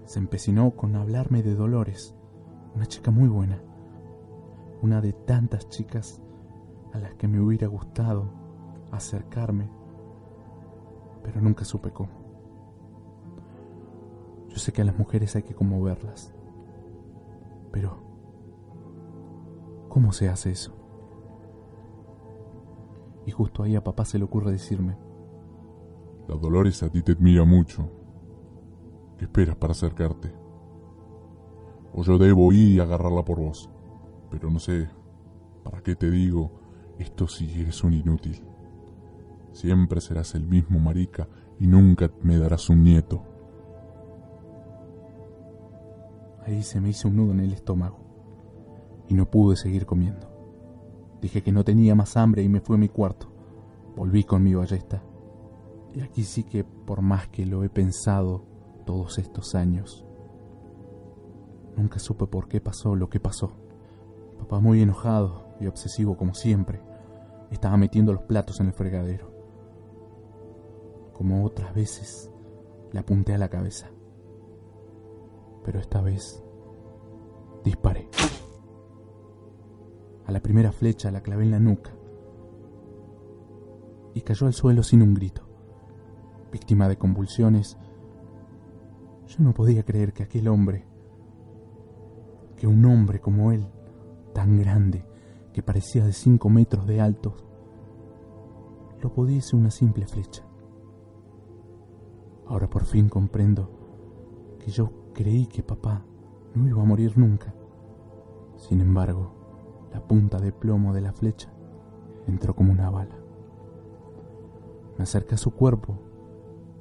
Se 0.04 0.18
empecinó 0.18 0.72
con 0.72 0.96
hablarme 0.96 1.42
de 1.42 1.54
Dolores, 1.54 2.14
una 2.74 2.86
chica 2.86 3.10
muy 3.10 3.28
buena, 3.28 3.62
una 4.82 5.00
de 5.00 5.12
tantas 5.12 5.68
chicas 5.68 6.20
a 6.92 6.98
las 6.98 7.14
que 7.14 7.26
me 7.26 7.40
hubiera 7.40 7.66
gustado 7.66 8.30
acercarme, 8.92 9.68
pero 11.22 11.40
nunca 11.40 11.64
supe 11.64 11.90
cómo. 11.90 12.12
Yo 14.48 14.58
sé 14.58 14.72
que 14.72 14.82
a 14.82 14.84
las 14.84 14.96
mujeres 14.96 15.34
hay 15.34 15.42
que 15.42 15.54
conmoverlas. 15.54 16.32
Pero, 17.72 17.96
¿cómo 19.88 20.12
se 20.12 20.28
hace 20.28 20.52
eso? 20.52 20.83
Y 23.26 23.30
justo 23.30 23.62
ahí 23.62 23.76
a 23.76 23.84
papá 23.84 24.04
se 24.04 24.18
le 24.18 24.24
ocurre 24.24 24.52
decirme. 24.52 24.96
La 26.28 26.36
Dolores 26.36 26.82
a 26.82 26.90
ti 26.90 27.02
te 27.02 27.12
admira 27.12 27.44
mucho. 27.44 27.90
¿Qué 29.18 29.24
esperas 29.24 29.56
para 29.56 29.72
acercarte? 29.72 30.32
O 31.92 32.02
yo 32.02 32.18
debo 32.18 32.52
ir 32.52 32.76
y 32.76 32.80
agarrarla 32.80 33.24
por 33.24 33.40
vos. 33.40 33.70
Pero 34.30 34.50
no 34.50 34.58
sé, 34.58 34.88
¿para 35.62 35.82
qué 35.82 35.94
te 35.94 36.10
digo 36.10 36.50
esto 36.98 37.28
si 37.28 37.60
eres 37.60 37.84
un 37.84 37.92
inútil? 37.92 38.42
Siempre 39.52 40.00
serás 40.00 40.34
el 40.34 40.46
mismo 40.46 40.80
marica 40.80 41.28
y 41.60 41.66
nunca 41.66 42.10
me 42.22 42.38
darás 42.38 42.68
un 42.68 42.82
nieto. 42.82 43.22
Ahí 46.46 46.62
se 46.62 46.80
me 46.80 46.90
hizo 46.90 47.08
un 47.08 47.16
nudo 47.16 47.32
en 47.32 47.40
el 47.40 47.52
estómago 47.52 47.98
y 49.08 49.14
no 49.14 49.30
pude 49.30 49.56
seguir 49.56 49.86
comiendo. 49.86 50.33
Dije 51.20 51.42
que 51.42 51.52
no 51.52 51.64
tenía 51.64 51.94
más 51.94 52.16
hambre 52.16 52.42
y 52.42 52.48
me 52.48 52.60
fui 52.60 52.76
a 52.76 52.78
mi 52.78 52.88
cuarto. 52.88 53.28
Volví 53.96 54.24
con 54.24 54.42
mi 54.42 54.54
ballesta. 54.54 55.02
Y 55.94 56.00
aquí 56.00 56.24
sí 56.24 56.44
que, 56.44 56.64
por 56.64 57.02
más 57.02 57.28
que 57.28 57.46
lo 57.46 57.64
he 57.64 57.68
pensado 57.68 58.44
todos 58.84 59.18
estos 59.18 59.54
años, 59.54 60.04
nunca 61.76 61.98
supe 61.98 62.26
por 62.26 62.48
qué 62.48 62.60
pasó 62.60 62.96
lo 62.96 63.08
que 63.08 63.20
pasó. 63.20 63.52
Papá 64.38 64.60
muy 64.60 64.82
enojado 64.82 65.54
y 65.60 65.66
obsesivo 65.66 66.16
como 66.16 66.34
siempre, 66.34 66.82
estaba 67.50 67.76
metiendo 67.76 68.12
los 68.12 68.22
platos 68.22 68.60
en 68.60 68.66
el 68.66 68.72
fregadero. 68.72 69.32
Como 71.12 71.44
otras 71.44 71.72
veces, 71.74 72.30
le 72.92 72.98
apunté 72.98 73.34
a 73.34 73.38
la 73.38 73.48
cabeza 73.48 73.94
pero 75.64 75.80
esta 75.80 76.00
vez 76.00 76.42
disparé. 77.64 78.08
A 80.26 80.32
la 80.32 80.40
primera 80.40 80.72
flecha 80.72 81.10
la 81.10 81.22
clavé 81.22 81.44
en 81.44 81.50
la 81.50 81.60
nuca 81.60 81.90
y 84.14 84.20
cayó 84.22 84.46
al 84.46 84.54
suelo 84.54 84.82
sin 84.82 85.02
un 85.02 85.14
grito. 85.14 85.42
Víctima 86.52 86.88
de 86.88 86.96
convulsiones, 86.96 87.76
yo 89.26 89.42
no 89.42 89.52
podía 89.52 89.82
creer 89.82 90.12
que 90.12 90.22
aquel 90.22 90.48
hombre, 90.48 90.86
que 92.56 92.66
un 92.66 92.84
hombre 92.84 93.20
como 93.20 93.50
él, 93.50 93.66
tan 94.32 94.58
grande, 94.58 95.04
que 95.52 95.62
parecía 95.62 96.04
de 96.04 96.12
cinco 96.12 96.48
metros 96.48 96.86
de 96.86 97.00
alto, 97.00 97.36
lo 99.00 99.12
pudiese 99.12 99.56
una 99.56 99.70
simple 99.70 100.06
flecha. 100.06 100.44
Ahora 102.46 102.70
por 102.70 102.84
fin 102.84 103.08
comprendo 103.08 103.70
que 104.60 104.70
yo 104.70 105.04
Creí 105.14 105.46
que 105.46 105.62
papá 105.62 106.04
no 106.54 106.66
iba 106.66 106.82
a 106.82 106.84
morir 106.84 107.16
nunca. 107.16 107.54
Sin 108.56 108.80
embargo, 108.80 109.32
la 109.94 110.00
punta 110.00 110.40
de 110.40 110.52
plomo 110.52 110.92
de 110.92 111.00
la 111.00 111.12
flecha 111.12 111.52
entró 112.26 112.54
como 112.56 112.72
una 112.72 112.90
bala. 112.90 113.16
Me 114.98 115.04
acerqué 115.04 115.36
a 115.36 115.38
su 115.38 115.52
cuerpo 115.52 115.98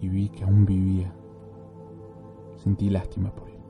y 0.02 0.10
vi 0.10 0.30
que 0.30 0.44
aún 0.44 0.66
vivía. 0.66 1.14
Sentí 2.56 2.90
lástima 2.90 3.34
por 3.34 3.50
él. 3.50 3.62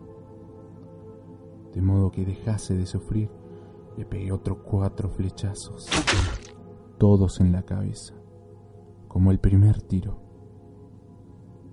De 1.74 1.82
modo 1.82 2.10
que 2.12 2.26
dejase 2.26 2.78
de 2.78 2.86
sufrir, 2.86 3.30
le 3.98 4.06
pegué 4.06 4.32
otros 4.32 4.60
cuatro 4.60 5.10
flechazos, 5.10 5.90
todos 6.98 7.42
en 7.42 7.52
la 7.52 7.64
cabeza, 7.64 8.14
como 9.10 9.32
el 9.32 9.40
primer 9.40 9.82
tiro, 9.82 10.22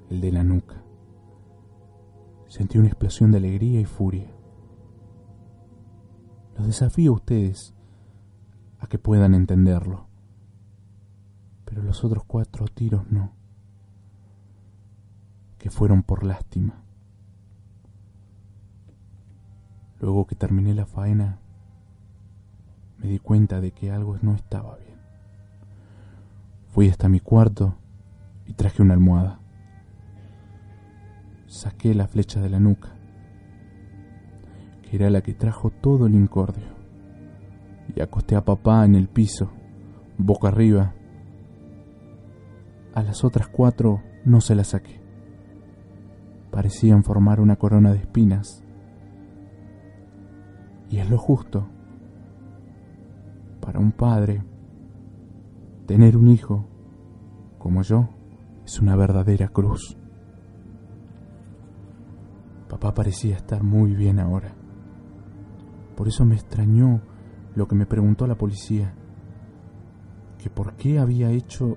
el 0.09 0.21
de 0.21 0.33
la 0.33 0.43
nuca. 0.43 0.83
Sentí 2.49 2.79
una 2.79 2.89
explosión 2.89 3.31
de 3.31 3.39
alegría 3.39 3.81
y 3.81 3.85
furia. 3.85 4.35
Los 6.61 6.67
desafío 6.67 7.13
a 7.13 7.15
ustedes 7.15 7.73
a 8.81 8.87
que 8.87 8.99
puedan 8.99 9.35
entenderlo. 9.35 10.09
Pero 11.65 11.83
los 11.83 12.05
otros 12.05 12.23
cuatro 12.27 12.67
tiros 12.69 13.11
no. 13.11 13.33
Que 15.57 15.71
fueron 15.71 16.03
por 16.03 16.23
lástima. 16.23 16.83
Luego 20.01 20.27
que 20.27 20.35
terminé 20.35 20.75
la 20.75 20.85
faena, 20.85 21.39
me 22.99 23.09
di 23.09 23.21
cuenta 23.21 23.63
de 23.63 23.73
que 23.73 23.91
algo 23.91 24.19
no 24.21 24.35
estaba 24.35 24.77
bien. 24.77 24.99
Fui 26.69 26.91
hasta 26.91 27.09
mi 27.09 27.21
cuarto 27.21 27.75
y 28.45 28.53
traje 28.53 28.83
una 28.83 28.93
almohada. 28.93 29.41
Saqué 31.47 31.95
la 31.95 32.07
flecha 32.07 32.43
de 32.43 32.51
la 32.51 32.61
nuca, 32.61 33.00
era 34.91 35.11
la 35.11 35.23
que 35.23 35.35
trajo 35.35 35.71
todo 35.71 36.07
el 36.07 36.15
incordio, 36.15 36.69
y 37.95 38.01
acosté 38.01 38.37
a 38.37 38.45
papá 38.45 38.85
en 38.85 38.95
el 38.95 39.09
piso, 39.09 39.51
boca 40.19 40.49
arriba. 40.49 40.95
A 42.95 43.03
las 43.03 43.25
otras 43.25 43.49
cuatro 43.49 44.03
no 44.25 44.41
se 44.41 44.55
las 44.55 44.69
saqué. 44.69 45.01
Parecían 46.51 47.05
formar 47.05 47.41
una 47.41 47.57
corona 47.57 47.93
de 47.93 47.99
espinas. 47.99 48.65
Y 50.89 50.99
es 50.99 51.09
lo 51.09 51.19
justo. 51.19 51.69
Para 53.61 53.79
un 53.79 53.93
padre, 53.93 54.43
tener 55.87 56.17
un 56.17 56.29
hijo 56.29 56.67
como 57.59 57.83
yo 57.83 58.09
es 58.65 58.81
una 58.81 58.97
verdadera 58.97 59.49
cruz. 59.49 59.97
Papá 62.69 62.95
parecía 62.95 63.37
estar 63.37 63.63
muy 63.63 63.95
bien 63.95 64.19
ahora. 64.19 64.60
Por 66.01 66.09
eso 66.09 66.25
me 66.25 66.35
extrañó 66.35 67.03
lo 67.55 67.69
que 67.69 67.75
me 67.75 67.85
preguntó 67.85 68.27
la 68.27 68.39
policía, 68.39 68.95
que 70.39 70.49
por 70.49 70.73
qué 70.77 70.99
había 70.99 71.31
hecho 71.31 71.77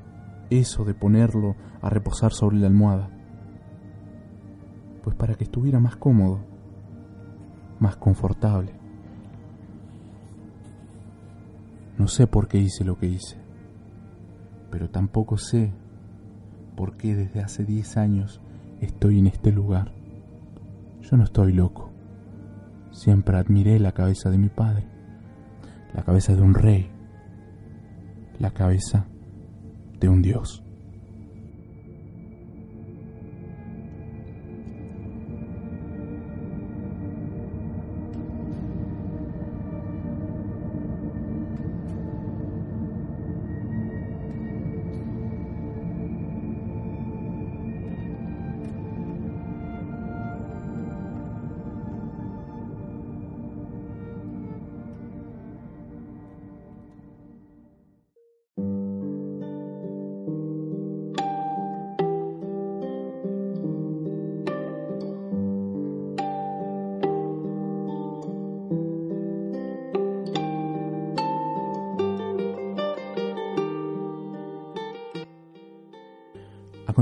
eso 0.49 0.85
de 0.85 0.93
ponerlo 0.93 1.57
a 1.81 1.89
reposar 1.89 2.31
sobre 2.31 2.55
la 2.55 2.67
almohada. 2.67 3.09
Pues 5.03 5.13
para 5.17 5.35
que 5.35 5.43
estuviera 5.43 5.81
más 5.81 5.97
cómodo, 5.97 6.39
más 7.79 7.97
confortable. 7.97 8.71
No 11.97 12.07
sé 12.07 12.25
por 12.25 12.47
qué 12.47 12.59
hice 12.59 12.85
lo 12.85 12.97
que 12.97 13.07
hice, 13.07 13.35
pero 14.71 14.89
tampoco 14.89 15.37
sé 15.37 15.73
por 16.77 16.95
qué 16.95 17.13
desde 17.13 17.41
hace 17.41 17.65
10 17.65 17.97
años 17.97 18.39
estoy 18.79 19.19
en 19.19 19.27
este 19.27 19.51
lugar. 19.51 19.91
Yo 21.01 21.17
no 21.17 21.25
estoy 21.25 21.51
loco. 21.51 21.92
Siempre 22.93 23.37
admiré 23.37 23.79
la 23.79 23.91
cabeza 23.91 24.29
de 24.29 24.37
mi 24.37 24.49
padre, 24.49 24.85
la 25.93 26.03
cabeza 26.03 26.35
de 26.35 26.41
un 26.41 26.53
rey, 26.53 26.89
la 28.39 28.51
cabeza 28.51 29.07
de 29.99 30.07
un 30.07 30.21
dios. 30.21 30.62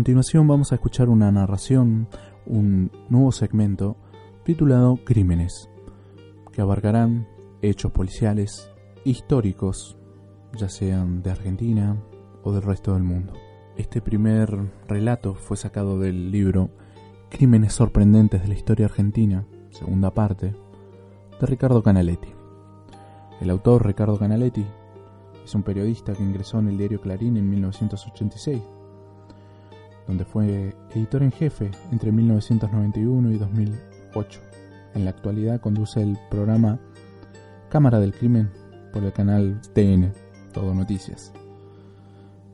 Continuación 0.01 0.47
vamos 0.47 0.71
a 0.71 0.75
escuchar 0.75 1.09
una 1.09 1.31
narración, 1.31 2.07
un 2.47 2.91
nuevo 3.09 3.31
segmento 3.31 3.97
titulado 4.43 4.97
Crímenes, 5.05 5.69
que 6.51 6.59
abarcarán 6.59 7.27
hechos 7.61 7.91
policiales 7.91 8.67
históricos, 9.05 9.99
ya 10.57 10.69
sean 10.69 11.21
de 11.21 11.29
Argentina 11.29 12.01
o 12.41 12.51
del 12.51 12.63
resto 12.63 12.95
del 12.95 13.03
mundo. 13.03 13.33
Este 13.77 14.01
primer 14.01 14.71
relato 14.87 15.35
fue 15.35 15.55
sacado 15.55 15.99
del 15.99 16.31
libro 16.31 16.71
Crímenes 17.29 17.73
sorprendentes 17.73 18.41
de 18.41 18.47
la 18.47 18.55
historia 18.55 18.87
argentina, 18.87 19.45
segunda 19.69 20.15
parte, 20.15 20.55
de 21.39 21.45
Ricardo 21.45 21.83
Canaletti. 21.83 22.29
El 23.39 23.51
autor 23.51 23.85
Ricardo 23.85 24.17
Canaletti 24.17 24.65
es 25.45 25.53
un 25.53 25.61
periodista 25.61 26.13
que 26.13 26.23
ingresó 26.23 26.57
en 26.57 26.69
el 26.69 26.77
diario 26.79 27.01
Clarín 27.01 27.37
en 27.37 27.47
1986 27.47 28.63
donde 30.11 30.25
fue 30.25 30.75
editor 30.93 31.23
en 31.23 31.31
jefe 31.31 31.71
entre 31.89 32.11
1991 32.11 33.31
y 33.31 33.37
2008. 33.37 34.41
En 34.93 35.05
la 35.05 35.11
actualidad 35.11 35.61
conduce 35.61 36.01
el 36.01 36.17
programa 36.29 36.81
Cámara 37.69 37.97
del 38.01 38.13
Crimen 38.13 38.51
por 38.91 39.05
el 39.05 39.13
canal 39.13 39.61
TN, 39.73 40.11
Todo 40.51 40.73
Noticias. 40.73 41.31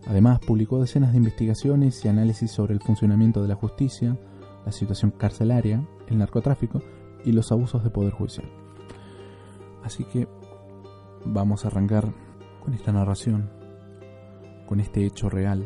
Además, 0.05 0.37
publicó 0.37 0.79
decenas 0.79 1.13
de 1.13 1.17
investigaciones 1.17 2.05
y 2.05 2.09
análisis 2.09 2.51
sobre 2.51 2.75
el 2.75 2.79
funcionamiento 2.79 3.41
de 3.41 3.47
la 3.47 3.55
justicia, 3.55 4.15
la 4.63 4.71
situación 4.71 5.09
carcelaria, 5.09 5.83
el 6.09 6.19
narcotráfico 6.19 6.83
y 7.25 7.31
los 7.31 7.51
abusos 7.51 7.83
de 7.83 7.89
poder 7.89 8.13
judicial. 8.13 8.47
Así 9.83 10.03
que 10.03 10.27
vamos 11.25 11.65
a 11.65 11.69
arrancar 11.69 12.13
con 12.63 12.75
esta 12.75 12.91
narración, 12.91 13.49
con 14.67 14.79
este 14.79 15.03
hecho 15.07 15.27
real 15.27 15.65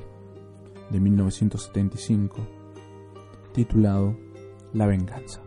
de 0.92 1.00
1975, 1.00 2.38
titulado 3.54 4.18
La 4.74 4.86
venganza. 4.86 5.42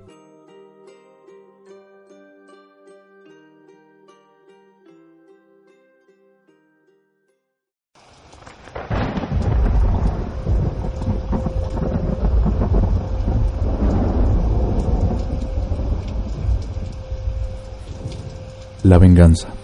La 18.83 18.99
venganza. 18.99 19.64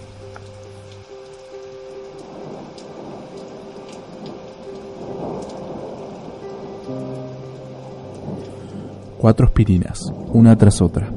Cuatro 9.31 9.47
aspirinas, 9.47 10.13
una 10.33 10.57
tras 10.57 10.83
otra, 10.83 11.09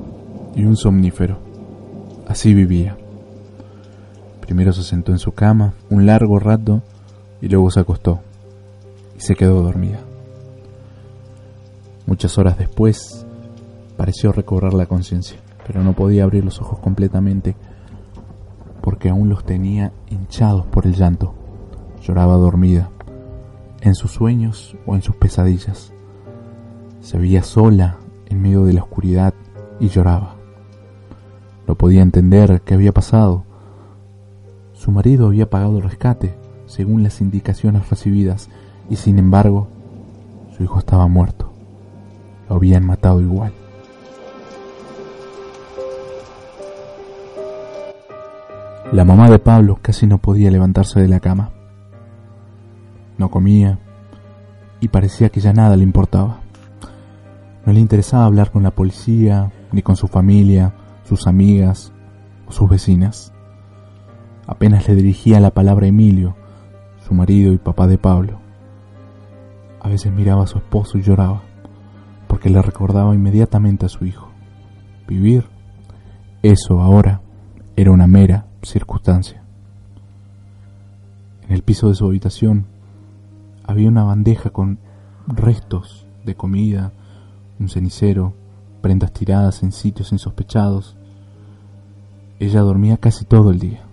y 0.54 0.66
un 0.66 0.78
somnífero. 0.78 1.40
Así 2.28 2.54
vivía. 2.54 2.96
Primero 4.40 4.72
se 4.72 4.84
sentó 4.84 5.12
en 5.14 5.18
su 5.18 5.32
cama 5.32 5.74
un 5.90 6.06
largo 6.06 6.38
rato 6.38 6.84
y 7.42 7.48
luego 7.48 7.72
se 7.72 7.80
acostó 7.80 8.20
y 9.18 9.20
se 9.20 9.34
quedó 9.34 9.64
dormida. 9.64 9.98
Muchas 12.06 12.38
horas 12.38 12.56
después 12.56 13.26
pareció 13.98 14.32
recobrar 14.32 14.76
la 14.76 14.86
conciencia, 14.86 15.40
pero 15.66 15.84
no 15.84 15.94
podía 15.94 16.24
abrir 16.24 16.46
los 16.46 16.62
ojos 16.62 16.78
completamente 16.82 17.56
porque 18.84 19.10
aún 19.10 19.28
los 19.28 19.44
tenía 19.44 19.92
hinchados 20.12 20.68
por 20.68 20.86
el 20.86 20.94
llanto. 20.94 21.34
Lloraba 22.04 22.36
dormida, 22.36 22.92
en 23.82 23.96
sus 23.96 24.12
sueños 24.12 24.78
o 24.86 24.94
en 24.94 25.02
sus 25.02 25.16
pesadillas. 25.16 25.92
Se 27.02 27.18
veía 27.18 27.42
sola 27.42 27.98
en 28.34 28.42
medio 28.42 28.66
de 28.66 28.74
la 28.74 28.82
oscuridad 28.82 29.34
y 29.80 29.88
lloraba. 29.88 30.36
No 31.68 31.76
podía 31.76 32.02
entender 32.02 32.62
qué 32.66 32.74
había 32.74 32.92
pasado. 32.92 33.46
Su 34.74 34.92
marido 34.92 35.28
había 35.28 35.50
pagado 35.50 35.78
el 35.78 35.84
rescate, 35.84 36.36
según 36.66 37.04
las 37.04 37.22
indicaciones 37.22 37.90
recibidas, 37.90 38.50
y 38.90 38.98
sin 38.98 39.18
embargo, 39.18 39.68
su 40.58 40.64
hijo 40.64 40.80
estaba 40.80 41.08
muerto. 41.08 41.52
Lo 42.50 42.56
habían 42.56 42.86
matado 42.86 43.22
igual. 43.22 43.54
La 48.92 49.06
mamá 49.06 49.30
de 49.30 49.40
Pablo 49.40 49.80
casi 49.82 50.06
no 50.06 50.18
podía 50.18 50.52
levantarse 50.52 51.00
de 51.00 51.08
la 51.08 51.20
cama. 51.20 51.52
No 53.18 53.32
comía 53.32 53.80
y 54.82 54.90
parecía 54.90 55.30
que 55.30 55.40
ya 55.40 55.54
nada 55.54 55.76
le 55.78 55.84
importaba. 55.84 56.43
No 57.66 57.72
le 57.74 57.80
interesaba 57.80 58.26
hablar 58.26 58.52
con 58.52 58.64
la 58.64 58.72
policía, 58.72 59.52
ni 59.72 59.82
con 59.82 59.96
su 59.96 60.08
familia, 60.08 60.74
sus 61.04 61.28
amigas 61.28 61.94
o 62.48 62.52
sus 62.52 62.70
vecinas. 62.70 63.34
Apenas 64.48 64.88
le 64.88 64.96
dirigía 64.96 65.40
la 65.40 65.52
palabra 65.52 65.86
a 65.86 65.90
Emilio, 65.90 66.36
su 67.08 67.14
marido 67.14 67.54
y 67.54 67.58
papá 67.58 67.88
de 67.88 67.98
Pablo. 67.98 68.40
A 69.80 69.90
veces 69.90 70.12
miraba 70.12 70.44
a 70.44 70.48
su 70.48 70.58
esposo 70.58 70.98
y 70.98 71.02
lloraba, 71.02 71.42
porque 72.28 72.50
le 72.50 72.62
recordaba 72.62 73.16
inmediatamente 73.16 73.86
a 73.86 73.90
su 73.90 74.06
hijo. 74.06 74.30
Vivir, 75.08 75.46
eso 76.42 76.82
ahora 76.82 77.22
era 77.76 77.92
una 77.92 78.08
mera 78.08 78.48
circunstancia. 78.62 79.42
En 81.48 81.54
el 81.54 81.64
piso 81.64 81.90
de 81.90 81.96
su 81.96 82.06
habitación 82.06 82.66
había 83.66 83.88
una 83.88 84.04
bandeja 84.04 84.50
con 84.50 84.80
restos 85.28 86.06
de 86.26 86.36
comida, 86.36 86.92
un 87.64 87.70
cenicero, 87.70 88.34
prendas 88.82 89.14
tiradas 89.14 89.64
en 89.64 89.72
sitios 89.72 90.12
insospechados. 90.12 90.98
Ella 92.40 92.60
dormía 92.62 92.98
casi 92.98 93.26
todo 93.26 93.52
el 93.52 93.60
día, 93.60 93.86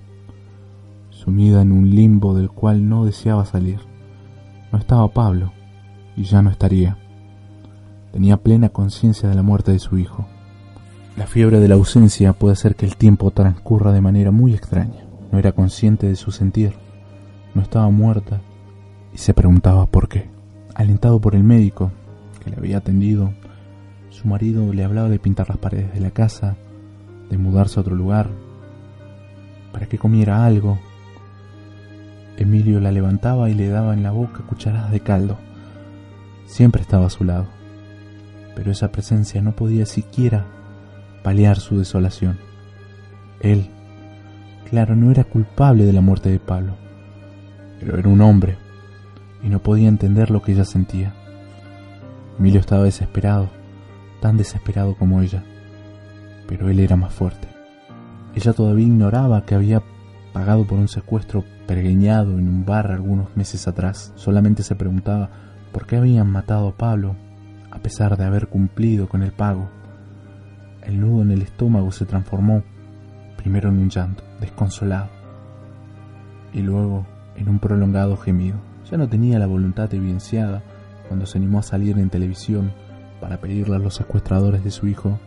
sumida 1.11 1.63
en 1.63 1.73
un 1.73 1.91
limbo 1.91 2.35
del 2.35 2.51
cual 2.51 2.89
no 2.89 3.05
deseaba 3.05 3.45
salir. 3.45 3.79
No 4.73 4.79
estaba 4.79 5.09
Pablo, 5.09 5.53
y 6.17 6.25
ya 6.25 6.43
no 6.43 6.51
estaría. 6.51 6.99
Tenía 8.13 8.37
plena 8.37 8.71
conciencia 8.71 9.29
de 9.29 9.37
la 9.37 9.43
muerte 9.43 9.73
de 9.73 9.79
su 9.79 9.97
hijo. 9.99 10.27
La 11.17 11.27
fiebre 11.27 11.61
de 11.61 11.69
la 11.69 11.77
ausencia 11.77 12.33
puede 12.33 12.55
hacer 12.55 12.75
que 12.75 12.87
el 12.87 12.97
tiempo 12.97 13.31
transcurra 13.31 13.93
de 13.93 14.01
manera 14.01 14.33
muy 14.33 14.55
extraña. 14.55 15.07
No 15.31 15.39
era 15.39 15.53
consciente 15.53 16.09
de 16.09 16.17
su 16.17 16.33
sentir. 16.33 16.75
No 17.55 17.63
estaba 17.63 17.89
muerta 17.91 18.41
y 19.15 19.19
se 19.19 19.35
preguntaba 19.35 19.87
por 19.87 20.09
qué. 20.09 20.29
Alentado 20.75 21.21
por 21.21 21.37
el 21.37 21.45
médico 21.45 21.93
que 22.43 22.51
le 22.51 22.57
había 22.57 22.79
atendido, 22.79 23.33
su 24.21 24.29
marido 24.29 24.73
le 24.75 24.85
hablaba 24.85 25.09
de 25.09 25.19
pintar 25.19 25.49
las 25.49 25.57
paredes 25.57 25.95
de 25.95 26.01
la 26.01 26.11
casa, 26.11 26.57
de 27.31 27.39
mudarse 27.39 27.79
a 27.79 27.83
otro 27.83 27.95
lugar, 27.95 28.29
para 29.73 29.87
que 29.87 29.97
comiera 29.97 30.45
algo. 30.45 30.79
Emilio 32.37 32.81
la 32.81 32.93
levantaba 32.93 33.49
y 33.49 33.55
le 33.55 33.69
daba 33.69 33.95
en 33.95 34.03
la 34.03 34.11
boca 34.11 34.43
cucharadas 34.47 34.91
de 34.91 35.01
caldo. 35.01 35.39
Siempre 36.45 36.83
estaba 36.83 37.07
a 37.07 37.11
su 37.11 37.25
lado, 37.25 37.47
pero 38.55 38.71
esa 38.73 38.93
presencia 38.93 39.41
no 39.41 39.53
podía 39.53 39.87
siquiera 39.87 40.45
paliar 41.23 41.59
su 41.59 41.79
desolación. 41.79 42.39
Él, 43.41 43.71
Claro, 44.69 44.95
no 44.95 45.11
era 45.11 45.25
culpable 45.25 45.85
de 45.85 45.93
la 45.93 46.01
muerte 46.01 46.31
de 46.31 46.39
Pablo, 46.39 46.75
pero 47.81 47.99
era 47.99 48.09
un 48.09 48.21
hombre 48.21 48.57
y 49.43 49.49
no 49.49 49.59
podía 49.59 49.89
entender 49.89 50.31
lo 50.31 50.43
que 50.43 50.53
ella 50.53 50.65
sentía. 50.65 51.13
Emilio 52.39 52.61
estaba 52.61 52.85
desesperado, 52.85 53.51
tan 54.21 54.37
desesperado 54.37 54.95
como 54.95 55.23
ella, 55.23 55.43
pero 56.47 56.69
él 56.69 56.79
era 56.81 56.97
más 56.97 57.13
fuerte. 57.13 57.49
Ella 58.35 58.53
todavía 58.53 58.87
ignoraba 58.87 59.45
que 59.45 59.55
había 59.55 59.83
pagado 60.33 60.67
por 60.67 60.79
un 60.79 60.89
secuestro 60.89 61.45
pergueñado 61.67 62.39
en 62.39 62.49
un 62.49 62.65
bar 62.65 62.93
algunos 62.93 63.37
meses 63.37 63.67
atrás. 63.67 64.13
Solamente 64.15 64.63
se 64.63 64.77
preguntaba 64.77 65.31
por 65.73 65.87
qué 65.87 65.97
habían 65.97 66.31
matado 66.31 66.69
a 66.69 66.77
Pablo 66.77 67.17
a 67.71 67.79
pesar 67.79 68.17
de 68.17 68.25
haber 68.25 68.49
cumplido 68.49 69.09
con 69.09 69.23
el 69.23 69.33
pago. 69.33 69.69
El 70.83 71.01
nudo 71.01 71.23
en 71.23 71.31
el 71.31 71.43
estómago 71.43 71.93
se 71.93 72.07
transformó 72.07 72.63
primero 73.37 73.69
en 73.69 73.79
un 73.79 73.91
llanto, 73.91 74.23
desconsolado, 74.41 75.09
y 76.53 76.61
luego 76.61 77.07
en 77.37 77.49
un 77.49 77.59
prolongado 77.59 78.17
gemido. 78.17 78.59
Ya 78.91 78.97
no 78.97 79.09
tenía 79.09 79.39
la 79.39 79.47
voluntad 79.47 79.93
evidenciada 79.95 80.63
cuando 81.09 81.27
se 81.27 81.39
animó 81.39 81.61
a 81.61 81.63
salir 81.63 81.99
en 81.99 82.11
televisión 82.11 82.73
para 83.21 83.41
pedirle 83.41 83.77
a 83.77 83.79
los 83.79 83.95
secuestradores 83.95 84.65
de 84.65 84.71
su 84.71 84.87
hijo 84.87 85.19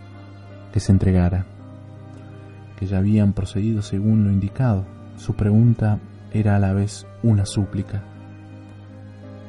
que 0.73 0.79
se 0.79 0.91
entregaran, 0.91 1.45
que 2.77 2.87
ya 2.87 2.97
habían 2.97 3.33
procedido 3.33 3.81
según 3.81 4.23
lo 4.23 4.31
indicado. 4.31 4.85
Su 5.17 5.35
pregunta 5.35 5.99
era 6.31 6.55
a 6.55 6.59
la 6.59 6.73
vez 6.73 7.05
una 7.21 7.45
súplica. 7.45 8.01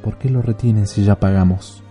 ¿Por 0.02 0.18
qué 0.18 0.28
lo 0.28 0.42
retienen 0.42 0.86
si 0.86 1.04
ya 1.04 1.18
pagamos? 1.18 1.82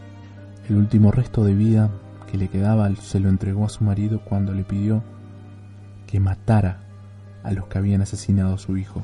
El 0.69 0.77
último 0.77 1.11
resto 1.11 1.43
de 1.43 1.55
vida 1.55 1.89
que 2.31 2.37
le 2.37 2.47
quedaba 2.47 2.93
se 2.95 3.19
lo 3.19 3.29
entregó 3.29 3.65
a 3.65 3.69
su 3.69 3.83
marido 3.83 4.21
cuando 4.23 4.53
le 4.53 4.63
pidió 4.63 5.03
que 6.07 6.19
matara 6.19 6.79
a 7.43 7.51
los 7.51 7.67
que 7.67 7.79
habían 7.79 8.01
asesinado 8.01 8.53
a 8.53 8.57
su 8.57 8.77
hijo. 8.77 9.01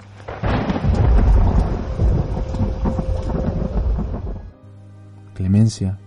Clemencia, 5.33 5.97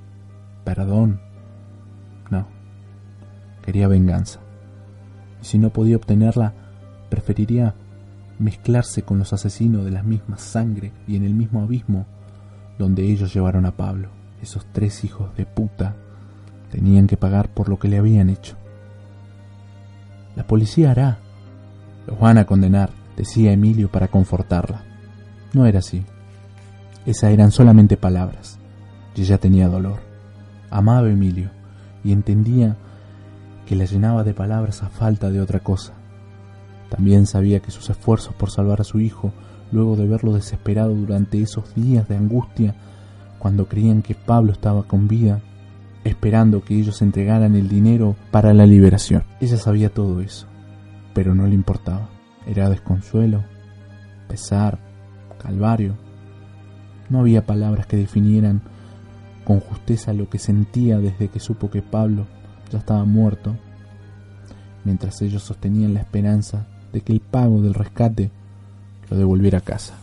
perdón, 0.64 1.20
quería 3.62 3.88
venganza. 3.88 4.40
Y 5.40 5.44
si 5.44 5.58
no 5.58 5.70
podía 5.70 5.96
obtenerla, 5.96 6.52
preferiría 7.08 7.74
mezclarse 8.38 9.02
con 9.02 9.18
los 9.18 9.32
asesinos 9.32 9.84
de 9.84 9.90
la 9.90 10.02
misma 10.02 10.38
sangre 10.38 10.92
y 11.06 11.16
en 11.16 11.24
el 11.24 11.34
mismo 11.34 11.62
abismo 11.62 12.06
donde 12.78 13.04
ellos 13.04 13.32
llevaron 13.32 13.66
a 13.66 13.76
Pablo. 13.76 14.08
Esos 14.42 14.66
tres 14.72 15.04
hijos 15.04 15.34
de 15.36 15.46
puta 15.46 15.94
tenían 16.70 17.06
que 17.06 17.16
pagar 17.16 17.48
por 17.48 17.68
lo 17.68 17.78
que 17.78 17.88
le 17.88 17.98
habían 17.98 18.30
hecho. 18.30 18.56
La 20.34 20.46
policía 20.46 20.90
hará. 20.90 21.18
Los 22.06 22.18
van 22.18 22.38
a 22.38 22.46
condenar, 22.46 22.90
decía 23.16 23.52
Emilio 23.52 23.90
para 23.90 24.08
confortarla. 24.08 24.82
No 25.52 25.66
era 25.66 25.78
así. 25.78 26.04
Esas 27.06 27.30
eran 27.30 27.50
solamente 27.50 27.96
palabras. 27.96 28.58
Y 29.14 29.22
ella 29.22 29.38
tenía 29.38 29.68
dolor. 29.68 30.00
Amaba 30.70 31.08
Emilio 31.10 31.50
y 32.02 32.12
entendía 32.12 32.76
que 33.72 33.76
la 33.76 33.86
llenaba 33.86 34.22
de 34.22 34.34
palabras 34.34 34.82
a 34.82 34.90
falta 34.90 35.30
de 35.30 35.40
otra 35.40 35.60
cosa. 35.60 35.94
También 36.90 37.24
sabía 37.24 37.60
que 37.60 37.70
sus 37.70 37.88
esfuerzos 37.88 38.34
por 38.34 38.50
salvar 38.50 38.82
a 38.82 38.84
su 38.84 39.00
hijo, 39.00 39.32
luego 39.70 39.96
de 39.96 40.06
verlo 40.06 40.34
desesperado 40.34 40.94
durante 40.94 41.40
esos 41.40 41.74
días 41.74 42.06
de 42.06 42.18
angustia, 42.18 42.74
cuando 43.38 43.68
creían 43.68 44.02
que 44.02 44.14
Pablo 44.14 44.52
estaba 44.52 44.82
con 44.82 45.08
vida, 45.08 45.40
esperando 46.04 46.62
que 46.62 46.78
ellos 46.78 47.00
entregaran 47.00 47.54
el 47.54 47.70
dinero 47.70 48.14
para 48.30 48.52
la 48.52 48.66
liberación. 48.66 49.24
Ella 49.40 49.56
sabía 49.56 49.88
todo 49.88 50.20
eso, 50.20 50.48
pero 51.14 51.34
no 51.34 51.46
le 51.46 51.54
importaba. 51.54 52.10
Era 52.46 52.68
desconsuelo, 52.68 53.42
pesar, 54.28 54.80
calvario. 55.38 55.96
No 57.08 57.20
había 57.20 57.46
palabras 57.46 57.86
que 57.86 57.96
definieran 57.96 58.60
con 59.46 59.60
justeza 59.60 60.12
lo 60.12 60.28
que 60.28 60.38
sentía 60.38 60.98
desde 60.98 61.28
que 61.28 61.40
supo 61.40 61.70
que 61.70 61.80
Pablo 61.80 62.26
ya 62.72 62.78
estaba 62.78 63.04
muerto, 63.04 63.54
mientras 64.84 65.20
ellos 65.20 65.42
sostenían 65.42 65.94
la 65.94 66.00
esperanza 66.00 66.66
de 66.92 67.02
que 67.02 67.12
el 67.12 67.20
pago 67.20 67.60
del 67.60 67.74
rescate 67.74 68.30
lo 69.10 69.16
devolviera 69.16 69.58
a 69.58 69.60
casa. 69.60 69.98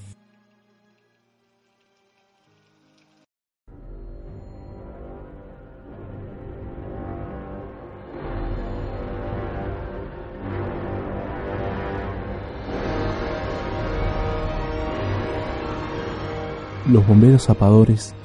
Los 16.88 17.08
bomberos 17.08 17.46
zapadores 17.46 18.16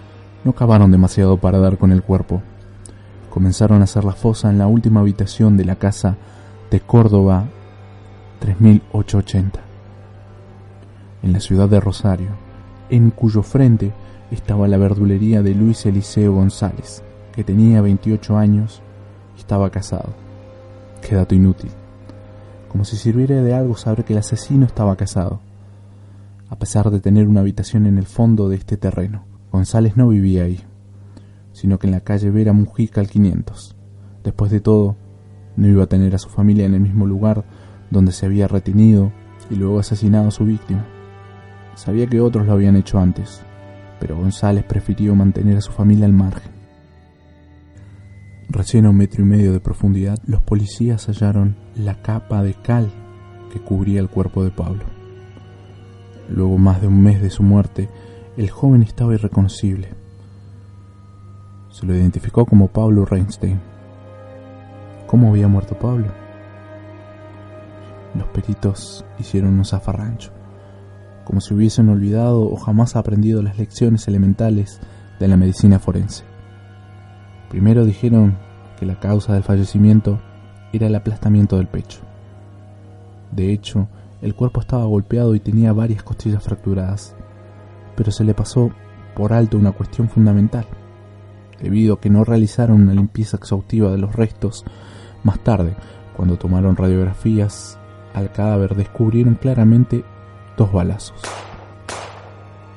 no 0.42 0.54
cavaron 0.54 0.90
demasiado 0.90 1.36
para 1.36 1.58
dar 1.58 1.76
con 1.76 1.92
el 1.92 2.02
cuerpo. 2.02 2.42
Comenzaron 3.34 3.80
a 3.80 3.84
hacer 3.84 4.04
la 4.04 4.12
fosa 4.12 4.48
en 4.48 4.58
la 4.58 4.68
última 4.68 5.00
habitación 5.00 5.56
de 5.56 5.64
la 5.64 5.74
casa 5.74 6.16
de 6.70 6.78
Córdoba 6.78 7.48
3880, 8.38 9.60
en 11.24 11.32
la 11.32 11.40
ciudad 11.40 11.68
de 11.68 11.80
Rosario, 11.80 12.28
en 12.90 13.10
cuyo 13.10 13.42
frente 13.42 13.92
estaba 14.30 14.68
la 14.68 14.76
verdulería 14.76 15.42
de 15.42 15.52
Luis 15.52 15.84
Eliseo 15.84 16.32
González, 16.32 17.02
que 17.32 17.42
tenía 17.42 17.80
28 17.80 18.38
años 18.38 18.80
y 19.36 19.40
estaba 19.40 19.68
casado. 19.70 20.14
Qué 21.02 21.16
dato 21.16 21.34
inútil. 21.34 21.72
Como 22.68 22.84
si 22.84 22.96
sirviera 22.96 23.42
de 23.42 23.52
algo 23.52 23.76
saber 23.76 24.04
que 24.04 24.12
el 24.12 24.20
asesino 24.20 24.64
estaba 24.64 24.94
casado 24.94 25.40
a 26.50 26.56
pesar 26.56 26.88
de 26.92 27.00
tener 27.00 27.26
una 27.26 27.40
habitación 27.40 27.84
en 27.86 27.98
el 27.98 28.06
fondo 28.06 28.48
de 28.48 28.54
este 28.54 28.76
terreno. 28.76 29.24
González 29.50 29.96
no 29.96 30.06
vivía 30.06 30.44
ahí, 30.44 30.60
sino 31.54 31.78
que 31.78 31.86
en 31.86 31.92
la 31.92 32.00
calle 32.00 32.30
Vera 32.30 32.52
Mujica 32.52 33.00
al 33.00 33.08
500. 33.08 33.76
Después 34.22 34.50
de 34.50 34.60
todo, 34.60 34.96
no 35.56 35.68
iba 35.68 35.84
a 35.84 35.88
tener 35.88 36.14
a 36.14 36.18
su 36.18 36.28
familia 36.28 36.66
en 36.66 36.74
el 36.74 36.80
mismo 36.80 37.06
lugar 37.06 37.44
donde 37.90 38.12
se 38.12 38.26
había 38.26 38.48
retenido 38.48 39.12
y 39.48 39.54
luego 39.54 39.78
asesinado 39.78 40.28
a 40.28 40.32
su 40.32 40.44
víctima. 40.44 40.84
Sabía 41.76 42.06
que 42.06 42.20
otros 42.20 42.46
lo 42.46 42.52
habían 42.52 42.76
hecho 42.76 42.98
antes, 42.98 43.42
pero 44.00 44.16
González 44.16 44.64
prefirió 44.64 45.14
mantener 45.14 45.56
a 45.56 45.60
su 45.60 45.72
familia 45.72 46.06
al 46.06 46.12
margen. 46.12 46.52
Recién 48.48 48.84
a 48.86 48.90
un 48.90 48.96
metro 48.96 49.22
y 49.22 49.26
medio 49.26 49.52
de 49.52 49.60
profundidad, 49.60 50.18
los 50.26 50.42
policías 50.42 51.06
hallaron 51.06 51.56
la 51.76 52.02
capa 52.02 52.42
de 52.42 52.54
cal 52.54 52.90
que 53.52 53.60
cubría 53.60 54.00
el 54.00 54.08
cuerpo 54.08 54.42
de 54.42 54.50
Pablo. 54.50 54.84
Luego 56.28 56.58
más 56.58 56.80
de 56.80 56.88
un 56.88 57.00
mes 57.00 57.22
de 57.22 57.30
su 57.30 57.42
muerte, 57.42 57.88
el 58.36 58.50
joven 58.50 58.82
estaba 58.82 59.14
irreconocible. 59.14 60.03
Se 61.74 61.84
lo 61.84 61.92
identificó 61.92 62.46
como 62.46 62.68
Pablo 62.68 63.04
Reinstein. 63.04 63.60
¿Cómo 65.08 65.30
había 65.30 65.48
muerto 65.48 65.76
Pablo? 65.76 66.06
Los 68.14 68.28
peritos 68.28 69.04
hicieron 69.18 69.58
un 69.58 69.64
zafarrancho, 69.64 70.30
como 71.24 71.40
si 71.40 71.52
hubiesen 71.52 71.88
olvidado 71.88 72.42
o 72.42 72.54
jamás 72.54 72.94
aprendido 72.94 73.42
las 73.42 73.58
lecciones 73.58 74.06
elementales 74.06 74.80
de 75.18 75.26
la 75.26 75.36
medicina 75.36 75.80
forense. 75.80 76.22
Primero 77.50 77.84
dijeron 77.84 78.38
que 78.78 78.86
la 78.86 79.00
causa 79.00 79.34
del 79.34 79.42
fallecimiento 79.42 80.20
era 80.72 80.86
el 80.86 80.94
aplastamiento 80.94 81.56
del 81.56 81.66
pecho. 81.66 82.02
De 83.32 83.52
hecho, 83.52 83.88
el 84.22 84.36
cuerpo 84.36 84.60
estaba 84.60 84.84
golpeado 84.84 85.34
y 85.34 85.40
tenía 85.40 85.72
varias 85.72 86.04
costillas 86.04 86.44
fracturadas, 86.44 87.16
pero 87.96 88.12
se 88.12 88.22
le 88.22 88.32
pasó 88.32 88.70
por 89.16 89.32
alto 89.32 89.58
una 89.58 89.72
cuestión 89.72 90.08
fundamental. 90.08 90.66
Debido 91.60 91.94
a 91.94 92.00
que 92.00 92.10
no 92.10 92.24
realizaron 92.24 92.82
una 92.82 92.94
limpieza 92.94 93.36
exhaustiva 93.36 93.90
de 93.90 93.98
los 93.98 94.14
restos, 94.14 94.64
más 95.22 95.38
tarde, 95.40 95.74
cuando 96.16 96.36
tomaron 96.36 96.76
radiografías 96.76 97.78
al 98.12 98.30
cadáver, 98.32 98.74
descubrieron 98.74 99.34
claramente 99.34 100.04
dos 100.56 100.72
balazos. 100.72 101.20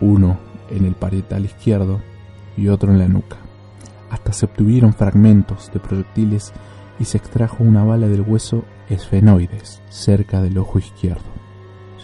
Uno 0.02 0.38
en 0.70 0.86
el 0.86 0.96
parietal 0.96 1.46
izquierdo 1.46 2.02
y 2.56 2.68
otro 2.68 2.92
en 2.92 3.00
la 3.00 3.08
nuca. 3.08 3.38
Hasta 4.10 4.34
se 4.34 4.46
obtuvieron 4.46 4.94
fragmentos 4.94 5.72
de 5.74 5.80
proyectiles 5.80 6.54
y 7.00 7.06
se 7.06 7.18
extrajo 7.18 7.64
una 7.64 7.84
bala 7.84 8.08
del 8.08 8.22
hueso 8.22 8.64
esfenoides 8.90 9.82
cerca 9.90 10.42
del 10.42 10.58
ojo 10.58 10.80
izquierdo. 10.80 11.26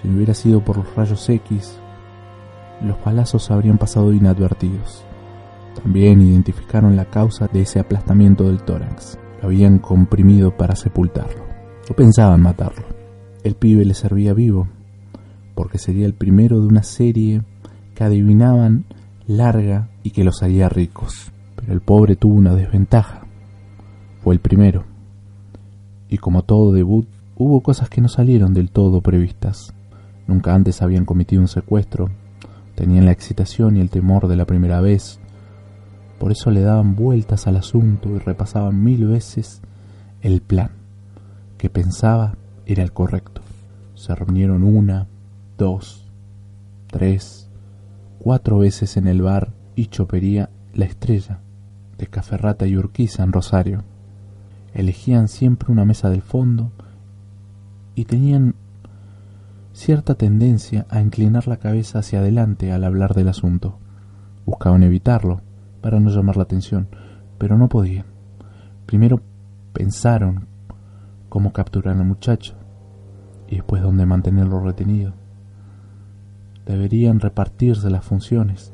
Si 0.02 0.08
no 0.08 0.18
hubiera 0.18 0.34
sido 0.34 0.64
por 0.64 0.78
los 0.78 0.96
rayos 0.96 1.28
X, 1.30 1.78
los 2.82 2.98
palazos 2.98 3.50
habrían 3.52 3.78
pasado 3.78 4.12
inadvertidos. 4.12 5.06
También 5.82 6.22
identificaron 6.22 6.96
la 6.96 7.06
causa 7.06 7.48
de 7.48 7.62
ese 7.62 7.80
aplastamiento 7.80 8.46
del 8.46 8.64
tórax. 8.64 9.18
Lo 9.42 9.48
habían 9.48 9.80
comprimido 9.80 10.56
para 10.56 10.76
sepultarlo. 10.76 11.44
O 11.90 11.94
pensaban 11.94 12.42
matarlo. 12.42 12.86
El 13.44 13.56
pibe 13.56 13.84
le 13.84 13.94
servía 13.94 14.34
vivo, 14.34 14.68
porque 15.56 15.78
sería 15.78 16.06
el 16.06 16.14
primero 16.14 16.60
de 16.62 16.68
una 16.68 16.84
serie 16.84 17.42
que 17.96 18.04
adivinaban 18.04 18.86
larga 19.28 19.90
y 20.04 20.12
que 20.12 20.24
los 20.24 20.44
haría 20.44 20.70
ricos. 20.70 21.32
Pero 21.56 21.74
el 21.74 21.82
pobre 21.82 22.16
tuvo 22.16 22.36
una 22.36 22.56
desventaja. 22.56 23.26
Fue 24.22 24.34
el 24.34 24.40
primero. 24.40 24.86
Y 26.10 26.18
como 26.18 26.44
todo 26.44 26.72
debut, 26.72 27.08
hubo 27.36 27.62
cosas 27.62 27.90
que 27.90 28.02
no 28.02 28.08
salieron 28.08 28.54
del 28.54 28.70
todo 28.70 29.02
previstas. 29.02 29.74
Nunca 30.28 30.54
antes 30.54 30.82
habían 30.82 31.06
cometido 31.06 31.42
un 31.42 31.48
secuestro, 31.48 32.10
tenían 32.76 33.06
la 33.06 33.12
excitación 33.12 33.76
y 33.76 33.82
el 33.82 33.90
temor 33.90 34.28
de 34.28 34.36
la 34.36 34.46
primera 34.46 34.80
vez. 34.80 35.20
Por 36.24 36.32
eso 36.32 36.52
le 36.52 36.62
daban 36.62 36.96
vueltas 36.96 37.48
al 37.48 37.58
asunto 37.58 38.08
y 38.16 38.18
repasaban 38.18 38.82
mil 38.82 39.08
veces 39.08 39.62
el 40.22 40.40
plan, 40.40 40.72
que 41.58 41.70
pensaba 41.70 42.38
era 42.66 42.82
el 42.82 42.94
correcto. 42.94 43.42
Se 43.96 44.16
reunieron 44.16 44.64
una, 44.64 45.08
dos, 45.58 46.10
tres, 46.88 47.50
cuatro 48.20 48.58
veces 48.60 48.96
en 48.96 49.10
el 49.10 49.22
bar 49.22 49.52
y 49.76 49.88
chopería 49.88 50.50
La 50.74 50.86
Estrella, 50.86 51.42
de 51.98 52.08
Caferrata 52.08 52.68
y 52.68 52.78
Urquiza 52.78 53.24
en 53.24 53.34
Rosario. 53.34 53.84
Elegían 54.74 55.28
siempre 55.28 55.74
una 55.74 55.84
mesa 55.84 56.10
del 56.10 56.22
fondo 56.22 56.72
y 57.96 58.06
tenían 58.06 58.56
cierta 59.74 60.16
tendencia 60.16 60.86
a 60.90 61.02
inclinar 61.02 61.50
la 61.50 61.58
cabeza 61.58 62.00
hacia 62.00 62.20
adelante 62.20 62.72
al 62.72 62.86
hablar 62.86 63.14
del 63.14 63.28
asunto. 63.28 63.78
Buscaban 64.46 64.84
evitarlo 64.84 65.42
para 65.84 66.00
no 66.00 66.10
llamar 66.10 66.38
la 66.38 66.43
atención, 66.43 66.88
pero 67.38 67.58
no 67.58 67.67
podían. 67.67 68.06
Primero 68.86 69.19
pensaron 69.74 70.48
cómo 71.28 71.52
capturar 71.52 71.98
al 71.98 72.06
muchacho 72.06 72.56
y 73.50 73.56
después 73.56 73.84
dónde 73.84 74.06
mantenerlo 74.06 74.62
retenido. 74.62 75.13
Deberían 76.65 77.19
repartirse 77.19 77.89
las 77.89 78.06
funciones. 78.06 78.72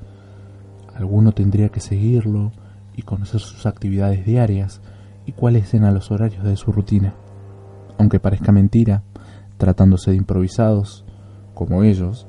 Alguno 0.95 1.31
tendría 1.31 1.69
que 1.69 1.79
seguirlo 1.79 2.51
y 2.95 3.01
conocer 3.01 3.39
sus 3.39 3.65
actividades 3.65 4.23
diarias 4.23 4.79
y 5.25 5.31
cuáles 5.31 5.73
eran 5.73 5.95
los 5.95 6.11
horarios 6.11 6.43
de 6.43 6.57
su 6.57 6.71
rutina. 6.71 7.15
Aunque 7.97 8.19
parezca 8.19 8.51
mentira, 8.51 9.01
tratándose 9.57 10.11
de 10.11 10.17
improvisados, 10.17 11.05
como 11.55 11.81
ellos, 11.83 12.27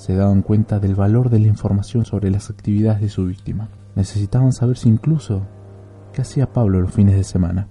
se 0.00 0.14
daban 0.14 0.40
cuenta 0.40 0.80
del 0.80 0.94
valor 0.94 1.28
de 1.28 1.38
la 1.38 1.48
información 1.48 2.06
sobre 2.06 2.30
las 2.30 2.48
actividades 2.48 3.02
de 3.02 3.10
su 3.10 3.26
víctima. 3.26 3.68
Necesitaban 3.94 4.54
saber 4.54 4.78
si 4.78 4.88
incluso 4.88 5.42
qué 6.14 6.22
hacía 6.22 6.54
Pablo 6.54 6.80
los 6.80 6.90
fines 6.90 7.16
de 7.16 7.22
semana. 7.22 7.68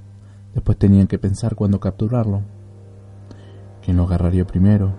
Después 0.53 0.77
tenían 0.77 1.07
que 1.07 1.17
pensar 1.17 1.55
cuándo 1.55 1.79
capturarlo. 1.79 2.43
¿Quién 3.83 3.97
lo 3.97 4.03
agarraría 4.03 4.45
primero? 4.45 4.93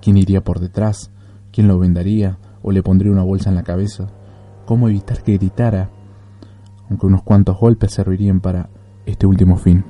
¿Quién 0.00 0.16
iría 0.16 0.42
por 0.42 0.58
detrás? 0.58 1.10
¿Quién 1.52 1.68
lo 1.68 1.78
vendaría 1.78 2.38
o 2.62 2.72
le 2.72 2.82
pondría 2.82 3.12
una 3.12 3.24
bolsa 3.24 3.50
en 3.50 3.56
la 3.56 3.62
cabeza? 3.62 4.06
¿Cómo 4.64 4.88
evitar 4.88 5.22
que 5.22 5.36
gritara? 5.36 5.90
Aunque 6.88 7.04
unos 7.04 7.22
cuantos 7.22 7.60
golpes 7.60 7.92
servirían 7.92 8.40
para 8.40 8.70
este 9.04 9.26
último 9.26 9.58
fin. 9.58 9.84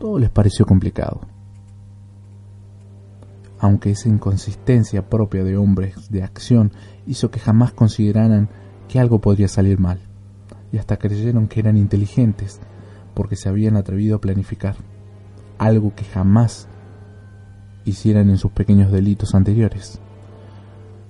Todo 0.00 0.18
les 0.18 0.30
pareció 0.30 0.64
complicado. 0.64 1.20
Aunque 3.58 3.90
esa 3.90 4.08
inconsistencia 4.08 5.08
propia 5.08 5.44
de 5.44 5.56
hombres 5.56 6.10
de 6.10 6.22
acción 6.22 6.72
hizo 7.06 7.30
que 7.30 7.40
jamás 7.40 7.72
consideraran 7.72 8.48
que 8.88 9.00
algo 9.00 9.20
podría 9.20 9.48
salir 9.48 9.78
mal, 9.78 9.98
y 10.72 10.78
hasta 10.78 10.96
creyeron 10.96 11.48
que 11.48 11.60
eran 11.60 11.76
inteligentes 11.76 12.60
porque 13.14 13.36
se 13.36 13.48
habían 13.48 13.76
atrevido 13.76 14.16
a 14.16 14.20
planificar 14.20 14.76
algo 15.58 15.94
que 15.94 16.04
jamás 16.04 16.68
hicieran 17.84 18.30
en 18.30 18.38
sus 18.38 18.52
pequeños 18.52 18.92
delitos 18.92 19.34
anteriores. 19.34 20.00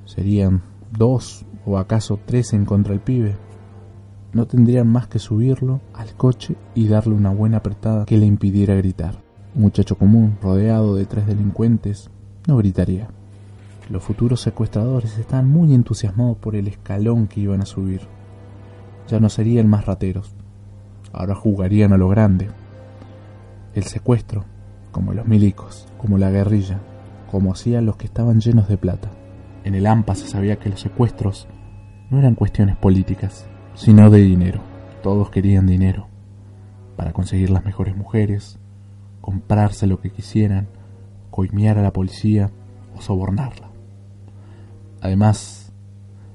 Serían 0.07 0.63
dos 0.91 1.45
o 1.67 1.79
acaso 1.79 2.19
tres 2.25 2.53
en 2.55 2.65
contra 2.65 2.95
el 2.95 3.01
pibe. 3.01 3.37
No 4.33 4.47
tendrían 4.47 4.89
más 4.89 5.07
que 5.07 5.19
subirlo 5.19 5.81
al 5.93 6.15
coche 6.15 6.57
y 6.75 6.89
darle 6.89 7.15
una 7.15 7.31
buena 7.31 7.59
apretada 7.59 8.07
que 8.07 8.17
le 8.17 8.27
impidiera 8.27 8.75
gritar. 8.75 9.23
Muchacho 9.55 9.97
común, 9.97 10.39
rodeado 10.43 10.95
de 10.95 11.07
tres 11.07 11.27
delincuentes, 11.27 12.11
no 12.49 12.57
gritaría. 12.57 13.07
Los 13.89 14.03
futuros 14.03 14.41
secuestradores 14.41 15.17
estaban 15.19 15.49
muy 15.49 15.73
entusiasmados 15.73 16.37
por 16.39 16.57
el 16.57 16.67
escalón 16.67 17.29
que 17.29 17.41
iban 17.41 17.61
a 17.61 17.67
subir. 17.67 18.01
Ya 19.07 19.21
no 19.21 19.29
serían 19.29 19.69
más 19.69 19.87
rateros, 19.87 20.35
Ahora 21.13 21.35
jugarían 21.35 21.93
a 21.93 21.97
lo 21.97 22.09
grande. 22.09 22.49
El 23.75 23.85
secuestro, 23.85 24.45
como 24.93 25.15
los 25.15 25.27
milicos, 25.27 25.87
como 25.97 26.19
la 26.19 26.31
guerrilla, 26.31 26.81
como 27.31 27.53
hacían 27.53 27.87
los 27.87 27.97
que 27.97 28.07
estaban 28.07 28.41
llenos 28.41 28.69
de 28.69 28.77
plata. 28.77 29.11
En 29.65 29.75
el 29.75 29.87
AMPA 29.87 30.15
se 30.15 30.29
sabía 30.29 30.57
que 30.57 30.69
los 30.69 30.81
secuestros 30.81 31.49
no 32.11 32.19
eran 32.19 32.35
cuestiones 32.35 32.77
políticas, 32.77 33.47
sino 33.75 34.11
de 34.11 34.19
dinero. 34.19 34.61
Todos 35.03 35.31
querían 35.31 35.67
dinero 35.67 36.09
para 36.97 37.13
conseguir 37.13 37.51
las 37.51 37.65
mejores 37.65 37.97
mujeres, 37.97 38.59
comprarse 39.21 39.87
lo 39.87 40.01
que 40.01 40.11
quisieran, 40.11 40.69
coimear 41.39 41.79
a 41.79 41.83
la 41.83 41.93
policía 41.93 42.51
o 42.97 43.01
sobornarla. 43.01 43.71
Además, 45.01 45.73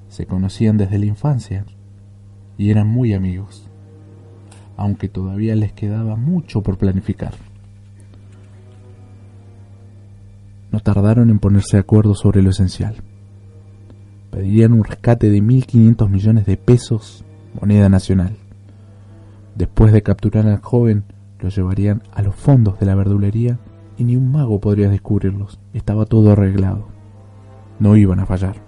se 0.08 0.26
conocían 0.26 0.78
desde 0.78 0.98
la 0.98 1.08
infancia 1.08 1.66
y 2.58 2.72
eran 2.72 2.88
muy 2.88 3.14
amigos 3.14 3.70
aunque 4.78 5.08
todavía 5.08 5.56
les 5.56 5.74
quedaba 5.74 6.16
mucho 6.16 6.62
por 6.62 6.78
planificar. 6.78 7.34
No 10.72 10.80
tardaron 10.80 11.30
en 11.30 11.40
ponerse 11.40 11.78
de 11.78 11.82
acuerdo 11.82 12.16
sobre 12.16 12.42
lo 12.42 12.50
esencial. 12.50 12.96
Pedirían 14.32 14.74
un 14.74 14.84
rescate 14.84 15.30
de 15.30 15.40
1.500 15.40 16.10
millones 16.10 16.46
de 16.48 16.58
pesos, 16.58 17.24
moneda 17.60 17.90
nacional. 17.90 18.36
Después 19.56 19.94
de 19.94 20.02
capturar 20.02 20.48
al 20.48 20.62
joven, 20.62 21.04
lo 21.40 21.50
llevarían 21.50 22.02
a 22.12 22.24
los 22.24 22.36
fondos 22.36 22.80
de 22.80 22.88
la 22.88 22.96
verdulería 22.96 23.60
y 23.98 24.04
ni 24.04 24.16
un 24.16 24.32
mago 24.32 24.60
podría 24.60 24.90
descubrirlos. 24.90 25.60
Estaba 25.74 26.06
todo 26.06 26.32
arreglado. 26.32 26.88
No 27.80 27.96
iban 27.96 28.20
a 28.20 28.26
fallar. 28.26 28.62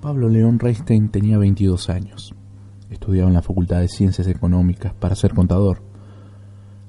Pablo 0.00 0.28
León 0.28 0.58
Reistein 0.58 1.10
tenía 1.10 1.38
22 1.38 1.88
años. 1.88 2.34
Estudiaba 2.90 3.28
en 3.28 3.34
la 3.34 3.42
Facultad 3.42 3.80
de 3.80 3.88
Ciencias 3.88 4.26
Económicas 4.26 4.92
para 4.94 5.14
ser 5.14 5.32
contador. 5.32 5.82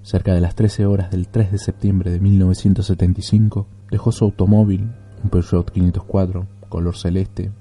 Cerca 0.01 0.33
de 0.33 0.41
las 0.41 0.55
13 0.55 0.85
horas 0.87 1.11
del 1.11 1.27
3 1.27 1.51
de 1.51 1.57
septiembre 1.59 2.11
de 2.11 2.19
1975, 2.19 3.67
dejó 3.89 4.11
su 4.11 4.25
automóvil, 4.25 4.91
un 5.23 5.29
Peugeot 5.29 5.71
504, 5.71 6.47
color 6.67 6.97
celeste, 6.97 7.51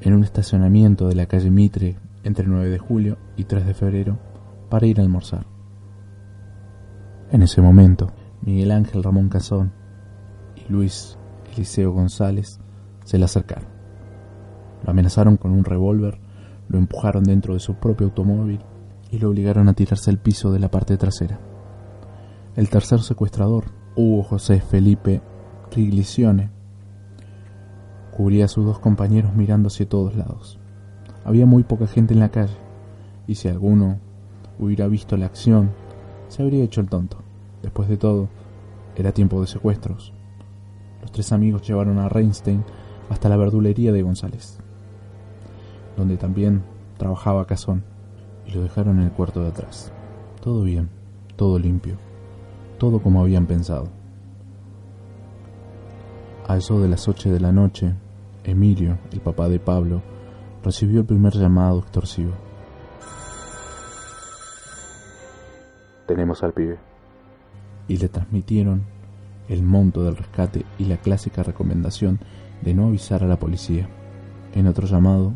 en 0.00 0.14
un 0.14 0.24
estacionamiento 0.24 1.08
de 1.08 1.14
la 1.14 1.26
calle 1.26 1.50
Mitre 1.50 1.96
entre 2.22 2.46
9 2.46 2.70
de 2.70 2.78
julio 2.78 3.18
y 3.36 3.44
3 3.44 3.66
de 3.66 3.74
febrero 3.74 4.18
para 4.68 4.86
ir 4.86 5.00
a 5.00 5.02
almorzar. 5.02 5.46
En 7.30 7.42
ese 7.42 7.60
momento, 7.60 8.12
Miguel 8.42 8.70
Ángel 8.70 9.02
Ramón 9.02 9.28
Cazón 9.28 9.72
y 10.54 10.70
Luis 10.72 11.18
Eliseo 11.54 11.92
González 11.92 12.60
se 13.04 13.18
le 13.18 13.24
acercaron. 13.24 13.68
Lo 14.84 14.90
amenazaron 14.90 15.36
con 15.36 15.52
un 15.52 15.64
revólver, 15.64 16.20
lo 16.68 16.78
empujaron 16.78 17.24
dentro 17.24 17.54
de 17.54 17.60
su 17.60 17.74
propio 17.74 18.06
automóvil 18.06 18.60
y 19.10 19.18
lo 19.18 19.30
obligaron 19.30 19.68
a 19.68 19.74
tirarse 19.74 20.10
al 20.10 20.18
piso 20.18 20.52
de 20.52 20.58
la 20.58 20.70
parte 20.70 20.96
trasera. 20.96 21.38
El 22.56 22.68
tercer 22.68 23.00
secuestrador, 23.00 23.66
Hugo 23.96 24.22
José 24.22 24.60
Felipe 24.60 25.22
Riglicione, 25.70 26.50
cubría 28.16 28.46
a 28.46 28.48
sus 28.48 28.64
dos 28.64 28.78
compañeros 28.78 29.34
mirando 29.34 29.68
hacia 29.68 29.88
todos 29.88 30.16
lados. 30.16 30.58
Había 31.24 31.46
muy 31.46 31.64
poca 31.64 31.86
gente 31.86 32.14
en 32.14 32.20
la 32.20 32.30
calle, 32.30 32.56
y 33.26 33.34
si 33.34 33.48
alguno 33.48 33.98
hubiera 34.58 34.86
visto 34.86 35.16
la 35.16 35.26
acción, 35.26 35.70
se 36.28 36.42
habría 36.42 36.64
hecho 36.64 36.80
el 36.80 36.88
tonto. 36.88 37.18
Después 37.62 37.88
de 37.88 37.96
todo, 37.96 38.28
era 38.96 39.12
tiempo 39.12 39.40
de 39.40 39.46
secuestros. 39.46 40.12
Los 41.02 41.12
tres 41.12 41.32
amigos 41.32 41.66
llevaron 41.66 41.98
a 41.98 42.08
Reinstein 42.08 42.64
hasta 43.10 43.28
la 43.28 43.36
verdulería 43.36 43.92
de 43.92 44.02
González 44.02 44.58
donde 45.96 46.16
también 46.16 46.62
trabajaba 46.98 47.46
Cazón, 47.46 47.82
y 48.46 48.52
lo 48.52 48.62
dejaron 48.62 48.98
en 48.98 49.06
el 49.06 49.12
cuarto 49.12 49.42
de 49.42 49.48
atrás. 49.48 49.92
Todo 50.40 50.62
bien, 50.62 50.90
todo 51.36 51.58
limpio, 51.58 51.96
todo 52.78 53.00
como 53.00 53.20
habían 53.20 53.46
pensado. 53.46 53.88
A 56.46 56.56
eso 56.56 56.80
de 56.80 56.88
las 56.88 57.08
ocho 57.08 57.32
de 57.32 57.40
la 57.40 57.50
noche, 57.50 57.94
Emilio, 58.46 58.98
el 59.12 59.20
papá 59.20 59.48
de 59.48 59.58
Pablo, 59.58 60.02
recibió 60.62 61.00
el 61.00 61.06
primer 61.06 61.34
llamado 61.34 61.80
extorsivo. 61.80 62.32
Tenemos 66.06 66.42
al 66.42 66.52
pibe. 66.52 66.78
Y 67.88 67.96
le 67.96 68.08
transmitieron 68.08 68.84
el 69.48 69.62
monto 69.62 70.02
del 70.02 70.16
rescate 70.16 70.64
y 70.78 70.84
la 70.84 70.96
clásica 70.96 71.42
recomendación 71.42 72.20
de 72.62 72.74
no 72.74 72.86
avisar 72.86 73.22
a 73.22 73.28
la 73.28 73.38
policía. 73.38 73.88
En 74.54 74.66
otro 74.66 74.86
llamado, 74.86 75.32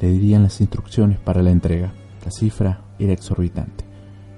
le 0.00 0.08
dirían 0.08 0.42
las 0.42 0.60
instrucciones 0.60 1.18
para 1.18 1.42
la 1.42 1.50
entrega. 1.50 1.92
La 2.24 2.30
cifra 2.30 2.82
era 2.98 3.12
exorbitante 3.12 3.84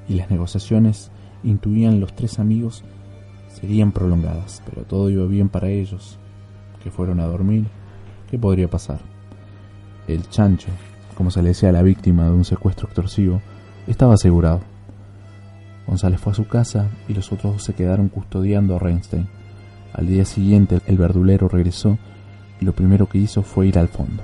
y 0.09 0.15
las 0.15 0.31
negociaciones, 0.31 1.11
intuían 1.45 2.01
los 2.01 2.15
tres 2.15 2.39
amigos, 2.39 2.83
serían 3.49 3.93
prolongadas, 3.93 4.63
pero 4.67 4.85
todo 4.85 5.11
iba 5.11 5.27
bien 5.27 5.49
para 5.49 5.69
ellos, 5.69 6.19
que 6.83 6.91
fueron 6.91 7.21
a 7.21 7.27
dormir. 7.27 7.67
¿Qué 8.31 8.39
podría 8.39 8.69
pasar? 8.69 9.01
El 10.07 10.29
chancho, 10.29 10.69
como 11.17 11.31
se 11.31 11.43
le 11.43 11.51
decía 11.51 11.71
a 11.71 11.73
la 11.73 11.83
víctima 11.83 12.25
de 12.25 12.33
un 12.33 12.45
secuestro 12.45 12.87
extorsivo, 12.87 13.41
estaba 13.87 14.15
asegurado. 14.15 14.61
González 15.87 16.21
fue 16.21 16.33
a 16.33 16.37
su 16.37 16.47
casa 16.47 16.89
y 17.09 17.15
los 17.15 17.33
otros 17.33 17.55
dos 17.55 17.65
se 17.65 17.75
quedaron 17.75 18.09
custodiando 18.09 18.77
a 18.77 18.79
Reinstein. 18.79 19.27
Al 19.95 20.07
día 20.07 20.27
siguiente 20.27 20.81
el 20.87 20.99
verdulero 20.99 21.49
regresó 21.49 21.99
y 22.61 22.67
lo 22.67 22.73
primero 22.73 23.09
que 23.09 23.19
hizo 23.19 23.43
fue 23.43 23.69
ir 23.69 23.79
al 23.79 23.89
fondo. 23.89 24.23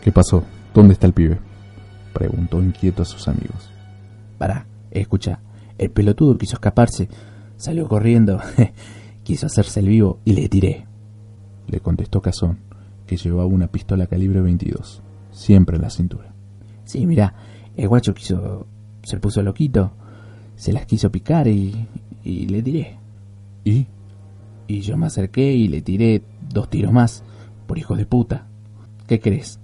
¿Qué 0.00 0.10
pasó? 0.10 0.42
¿Dónde 0.74 0.94
está 0.94 1.06
el 1.06 1.12
pibe? 1.12 1.38
Preguntó 2.12 2.60
inquieto 2.60 3.02
a 3.02 3.06
sus 3.06 3.28
amigos. 3.28 3.70
Pará, 4.38 4.66
escucha, 4.90 5.40
el 5.78 5.90
pelotudo 5.90 6.36
quiso 6.36 6.54
escaparse, 6.54 7.08
salió 7.56 7.86
corriendo, 7.86 8.40
quiso 9.22 9.46
hacerse 9.46 9.80
el 9.80 9.88
vivo 9.88 10.18
y 10.24 10.32
le 10.32 10.48
tiré. 10.48 10.85
Le 11.66 11.80
contestó 11.80 12.20
Cazón, 12.20 12.58
que 13.06 13.16
llevaba 13.16 13.46
una 13.46 13.68
pistola 13.68 14.06
calibre 14.06 14.40
22, 14.40 15.02
siempre 15.30 15.76
en 15.76 15.82
la 15.82 15.90
cintura. 15.90 16.32
Sí, 16.84 17.06
mira, 17.06 17.34
el 17.76 17.88
guacho 17.88 18.14
quiso, 18.14 18.66
se 19.02 19.18
puso 19.18 19.42
loquito, 19.42 19.92
se 20.54 20.72
las 20.72 20.86
quiso 20.86 21.10
picar 21.10 21.48
y, 21.48 21.86
y 22.22 22.46
le 22.46 22.62
tiré. 22.62 22.98
¿Y? 23.64 23.86
Y 24.68 24.80
yo 24.80 24.96
me 24.96 25.06
acerqué 25.06 25.52
y 25.52 25.68
le 25.68 25.82
tiré 25.82 26.22
dos 26.48 26.68
tiros 26.70 26.92
más, 26.92 27.22
por 27.66 27.78
hijo 27.78 27.96
de 27.96 28.06
puta. 28.06 28.46
¿Qué 29.06 29.20
crees? 29.20 29.60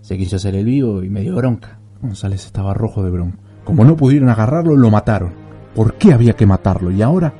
Se 0.00 0.16
quiso 0.16 0.36
hacer 0.36 0.54
el 0.54 0.64
vivo 0.64 1.02
y 1.02 1.10
me 1.10 1.20
dio 1.20 1.36
bronca. 1.36 1.78
González 2.00 2.46
estaba 2.46 2.74
rojo 2.74 3.02
de 3.02 3.10
bronca. 3.10 3.38
Como 3.64 3.84
no 3.84 3.96
pudieron 3.96 4.28
agarrarlo, 4.28 4.76
lo 4.76 4.90
mataron. 4.90 5.32
¿Por 5.74 5.94
qué 5.94 6.12
había 6.12 6.32
que 6.34 6.46
matarlo? 6.46 6.90
¿Y 6.90 7.02
ahora? 7.02 7.32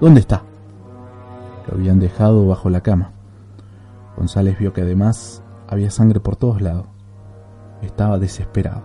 ¿Dónde 0.00 0.20
está? 0.20 0.44
Lo 1.68 1.74
habían 1.74 1.98
dejado 1.98 2.46
bajo 2.46 2.70
la 2.70 2.80
cama. 2.80 3.13
González 4.16 4.58
vio 4.58 4.72
que 4.72 4.82
además 4.82 5.42
había 5.68 5.90
sangre 5.90 6.20
por 6.20 6.36
todos 6.36 6.60
lados. 6.60 6.86
Estaba 7.82 8.18
desesperado. 8.18 8.82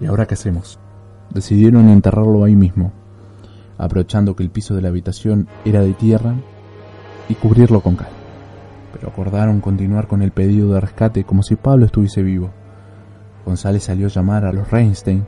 ¿Y 0.00 0.06
ahora 0.06 0.26
qué 0.26 0.34
hacemos? 0.34 0.78
Decidieron 1.30 1.88
enterrarlo 1.88 2.44
ahí 2.44 2.54
mismo, 2.54 2.92
aprovechando 3.78 4.36
que 4.36 4.42
el 4.42 4.50
piso 4.50 4.74
de 4.74 4.82
la 4.82 4.88
habitación 4.88 5.48
era 5.64 5.80
de 5.80 5.94
tierra 5.94 6.34
y 7.28 7.34
cubrirlo 7.34 7.80
con 7.80 7.96
cal. 7.96 8.08
Pero 8.92 9.08
acordaron 9.08 9.60
continuar 9.60 10.06
con 10.06 10.22
el 10.22 10.30
pedido 10.30 10.72
de 10.72 10.80
rescate 10.80 11.24
como 11.24 11.42
si 11.42 11.56
Pablo 11.56 11.86
estuviese 11.86 12.22
vivo. 12.22 12.50
González 13.44 13.84
salió 13.84 14.06
a 14.06 14.10
llamar 14.10 14.44
a 14.44 14.52
los 14.52 14.70
Reinstein. 14.70 15.26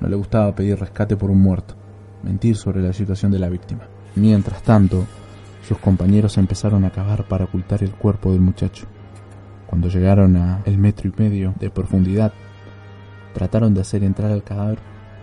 No 0.00 0.08
le 0.08 0.16
gustaba 0.16 0.54
pedir 0.54 0.78
rescate 0.78 1.16
por 1.16 1.30
un 1.30 1.40
muerto, 1.40 1.74
mentir 2.22 2.56
sobre 2.56 2.82
la 2.82 2.92
situación 2.92 3.32
de 3.32 3.38
la 3.38 3.48
víctima. 3.48 3.88
Mientras 4.14 4.62
tanto, 4.62 5.06
sus 5.62 5.78
compañeros 5.78 6.38
empezaron 6.38 6.84
a 6.84 6.90
cavar 6.90 7.26
para 7.28 7.44
ocultar 7.44 7.82
el 7.82 7.92
cuerpo 7.92 8.32
del 8.32 8.40
muchacho. 8.40 8.86
Cuando 9.66 9.88
llegaron 9.88 10.36
a 10.36 10.62
el 10.64 10.78
metro 10.78 11.08
y 11.08 11.22
medio 11.22 11.54
de 11.58 11.70
profundidad, 11.70 12.32
trataron 13.34 13.74
de 13.74 13.82
hacer 13.82 14.02
entrar 14.02 14.30
al 14.30 14.42
cadáver, 14.42 14.78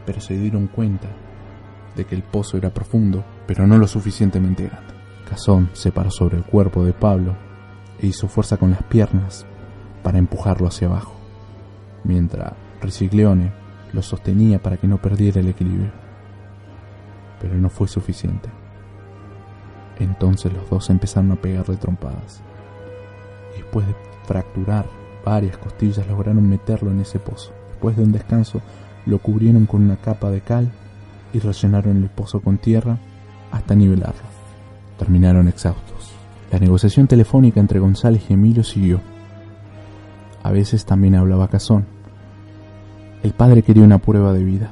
pero 0.05 0.21
se 0.21 0.37
dieron 0.37 0.67
cuenta 0.67 1.07
de 1.95 2.05
que 2.05 2.15
el 2.15 2.23
pozo 2.23 2.57
era 2.57 2.69
profundo, 2.69 3.23
pero 3.47 3.65
no 3.65 3.77
lo 3.77 3.87
suficientemente 3.87 4.65
grande. 4.67 4.93
Cazón 5.27 5.69
se 5.73 5.91
paró 5.91 6.11
sobre 6.11 6.37
el 6.37 6.43
cuerpo 6.43 6.85
de 6.85 6.93
Pablo 6.93 7.35
e 7.99 8.07
hizo 8.07 8.27
fuerza 8.27 8.57
con 8.57 8.71
las 8.71 8.83
piernas 8.83 9.45
para 10.03 10.19
empujarlo 10.19 10.67
hacia 10.67 10.87
abajo, 10.87 11.15
mientras 12.03 12.53
Riciglione 12.81 13.51
lo 13.93 14.01
sostenía 14.01 14.61
para 14.61 14.77
que 14.77 14.87
no 14.87 15.01
perdiera 15.01 15.39
el 15.39 15.47
equilibrio. 15.47 15.91
Pero 17.39 17.55
no 17.55 17.69
fue 17.69 17.87
suficiente. 17.87 18.49
Entonces 19.99 20.51
los 20.51 20.69
dos 20.69 20.89
empezaron 20.89 21.31
a 21.31 21.35
pegarle 21.35 21.77
trompadas. 21.77 22.41
Después 23.55 23.87
de 23.87 23.95
fracturar 24.25 24.85
varias 25.23 25.57
costillas 25.57 26.07
lograron 26.07 26.47
meterlo 26.47 26.91
en 26.91 26.99
ese 27.01 27.19
pozo. 27.19 27.51
Después 27.69 27.95
de 27.97 28.03
un 28.03 28.11
descanso 28.11 28.61
lo 29.05 29.19
cubrieron 29.19 29.65
con 29.65 29.83
una 29.83 29.97
capa 29.97 30.29
de 30.31 30.41
cal 30.41 30.71
y 31.33 31.39
rellenaron 31.39 31.97
el 31.97 32.09
pozo 32.09 32.41
con 32.41 32.57
tierra 32.57 32.97
hasta 33.51 33.75
nivelarlo. 33.75 34.23
Terminaron 34.97 35.47
exhaustos. 35.47 36.11
La 36.51 36.59
negociación 36.59 37.07
telefónica 37.07 37.59
entre 37.59 37.79
González 37.79 38.23
y 38.29 38.33
Emilio 38.33 38.63
siguió. 38.63 39.01
A 40.43 40.51
veces 40.51 40.85
también 40.85 41.15
hablaba 41.15 41.47
Cazón. 41.47 41.85
El 43.23 43.33
padre 43.33 43.63
quería 43.63 43.83
una 43.83 43.97
prueba 43.97 44.31
de 44.33 44.43
vida. 44.43 44.71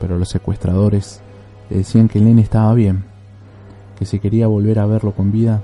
Pero 0.00 0.18
los 0.18 0.28
secuestradores 0.28 1.20
le 1.68 1.78
decían 1.78 2.08
que 2.08 2.18
el 2.18 2.38
estaba 2.38 2.72
bien, 2.74 3.04
que 4.02 4.06
si 4.06 4.18
quería 4.18 4.48
volver 4.48 4.80
a 4.80 4.86
verlo 4.86 5.12
con 5.12 5.30
vida, 5.30 5.62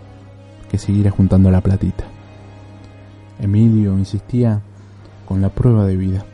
que 0.70 0.78
siguiera 0.78 1.10
juntando 1.10 1.50
la 1.50 1.60
platita. 1.60 2.04
Emilio 3.40 3.98
insistía 3.98 4.60
con 5.26 5.42
la 5.42 5.48
prueba 5.48 5.84
de 5.86 5.96
vida. 5.96 6.24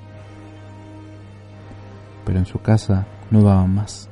Pero 2.26 2.38
en 2.38 2.44
su 2.44 2.59
casa 2.59 3.07
no 3.30 3.40
daban 3.40 3.74
más. 3.74 4.11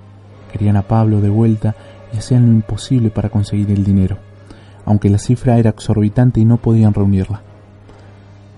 Querían 0.50 0.78
a 0.78 0.88
Pablo 0.88 1.20
de 1.20 1.28
vuelta 1.28 1.76
y 2.14 2.16
hacían 2.16 2.46
lo 2.46 2.52
imposible 2.52 3.10
para 3.10 3.28
conseguir 3.28 3.70
el 3.70 3.84
dinero, 3.84 4.16
aunque 4.86 5.10
la 5.10 5.18
cifra 5.18 5.58
era 5.58 5.68
exorbitante 5.68 6.40
y 6.40 6.46
no 6.46 6.56
podían 6.56 6.94
reunirla. 6.94 7.42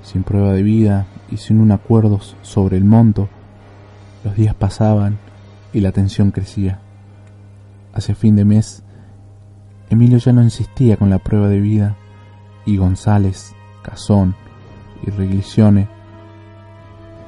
Sin 0.04 0.22
prueba 0.22 0.52
de 0.52 0.62
vida 0.62 1.06
y 1.28 1.38
sin 1.38 1.58
un 1.58 1.72
acuerdo 1.72 2.20
sobre 2.42 2.76
el 2.76 2.84
monto, 2.84 3.28
los 4.22 4.36
días 4.36 4.54
pasaban 4.54 5.18
y 5.72 5.80
la 5.80 5.90
tensión 5.90 6.30
crecía. 6.30 6.78
Hacia 7.92 8.14
fin 8.14 8.36
de 8.36 8.44
mes, 8.44 8.83
Emilio 9.90 10.18
ya 10.18 10.32
no 10.32 10.42
insistía 10.42 10.96
con 10.96 11.10
la 11.10 11.18
prueba 11.18 11.48
de 11.48 11.60
vida 11.60 11.96
y 12.66 12.76
González, 12.76 13.54
Cazón 13.82 14.34
y 15.06 15.10
Reglicione 15.10 15.88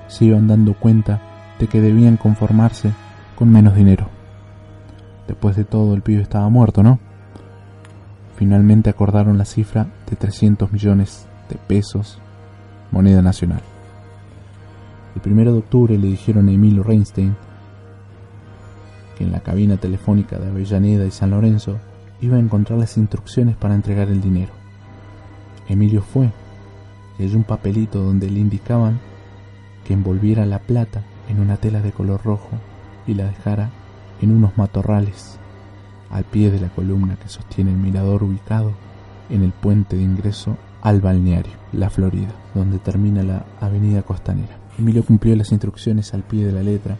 se 0.08 0.24
iban 0.24 0.46
dando 0.46 0.74
cuenta 0.74 1.20
de 1.58 1.66
que 1.66 1.80
debían 1.80 2.16
conformarse 2.16 2.92
con 3.36 3.50
menos 3.50 3.74
dinero. 3.74 4.08
Después 5.26 5.56
de 5.56 5.64
todo, 5.64 5.94
el 5.94 6.02
pibe 6.02 6.22
estaba 6.22 6.48
muerto, 6.48 6.82
¿no? 6.82 6.98
Finalmente 8.36 8.90
acordaron 8.90 9.38
la 9.38 9.44
cifra 9.44 9.86
de 10.08 10.16
300 10.16 10.70
millones 10.72 11.26
de 11.48 11.56
pesos, 11.56 12.18
moneda 12.92 13.22
nacional. 13.22 13.62
El 15.14 15.22
primero 15.22 15.52
de 15.52 15.58
octubre 15.58 15.98
le 15.98 16.08
dijeron 16.08 16.48
a 16.48 16.52
Emilio 16.52 16.82
Reinstein 16.82 17.34
que 19.16 19.24
en 19.24 19.32
la 19.32 19.40
cabina 19.40 19.78
telefónica 19.78 20.38
de 20.38 20.48
Avellaneda 20.48 21.06
y 21.06 21.10
San 21.10 21.30
Lorenzo 21.30 21.78
iba 22.20 22.36
a 22.36 22.40
encontrar 22.40 22.78
las 22.78 22.96
instrucciones 22.96 23.56
para 23.56 23.74
entregar 23.74 24.08
el 24.08 24.20
dinero. 24.20 24.52
Emilio 25.68 26.02
fue 26.02 26.30
y 27.18 27.22
halló 27.22 27.36
un 27.36 27.44
papelito 27.44 28.02
donde 28.02 28.30
le 28.30 28.40
indicaban 28.40 28.98
que 29.84 29.94
envolviera 29.94 30.46
la 30.46 30.58
plata 30.58 31.02
en 31.28 31.40
una 31.40 31.56
tela 31.56 31.80
de 31.80 31.92
color 31.92 32.22
rojo 32.24 32.50
y 33.06 33.14
la 33.14 33.24
dejara 33.24 33.70
en 34.20 34.32
unos 34.32 34.56
matorrales 34.56 35.38
al 36.10 36.24
pie 36.24 36.50
de 36.50 36.60
la 36.60 36.68
columna 36.68 37.16
que 37.16 37.28
sostiene 37.28 37.70
el 37.70 37.76
mirador 37.76 38.22
ubicado 38.22 38.72
en 39.28 39.42
el 39.42 39.52
puente 39.52 39.96
de 39.96 40.02
ingreso 40.02 40.56
al 40.82 41.00
balneario, 41.00 41.52
La 41.72 41.90
Florida, 41.90 42.32
donde 42.54 42.78
termina 42.78 43.22
la 43.22 43.44
avenida 43.60 44.02
costanera. 44.02 44.56
Emilio 44.78 45.04
cumplió 45.04 45.34
las 45.34 45.50
instrucciones 45.50 46.14
al 46.14 46.22
pie 46.22 46.46
de 46.46 46.52
la 46.52 46.62
letra 46.62 46.96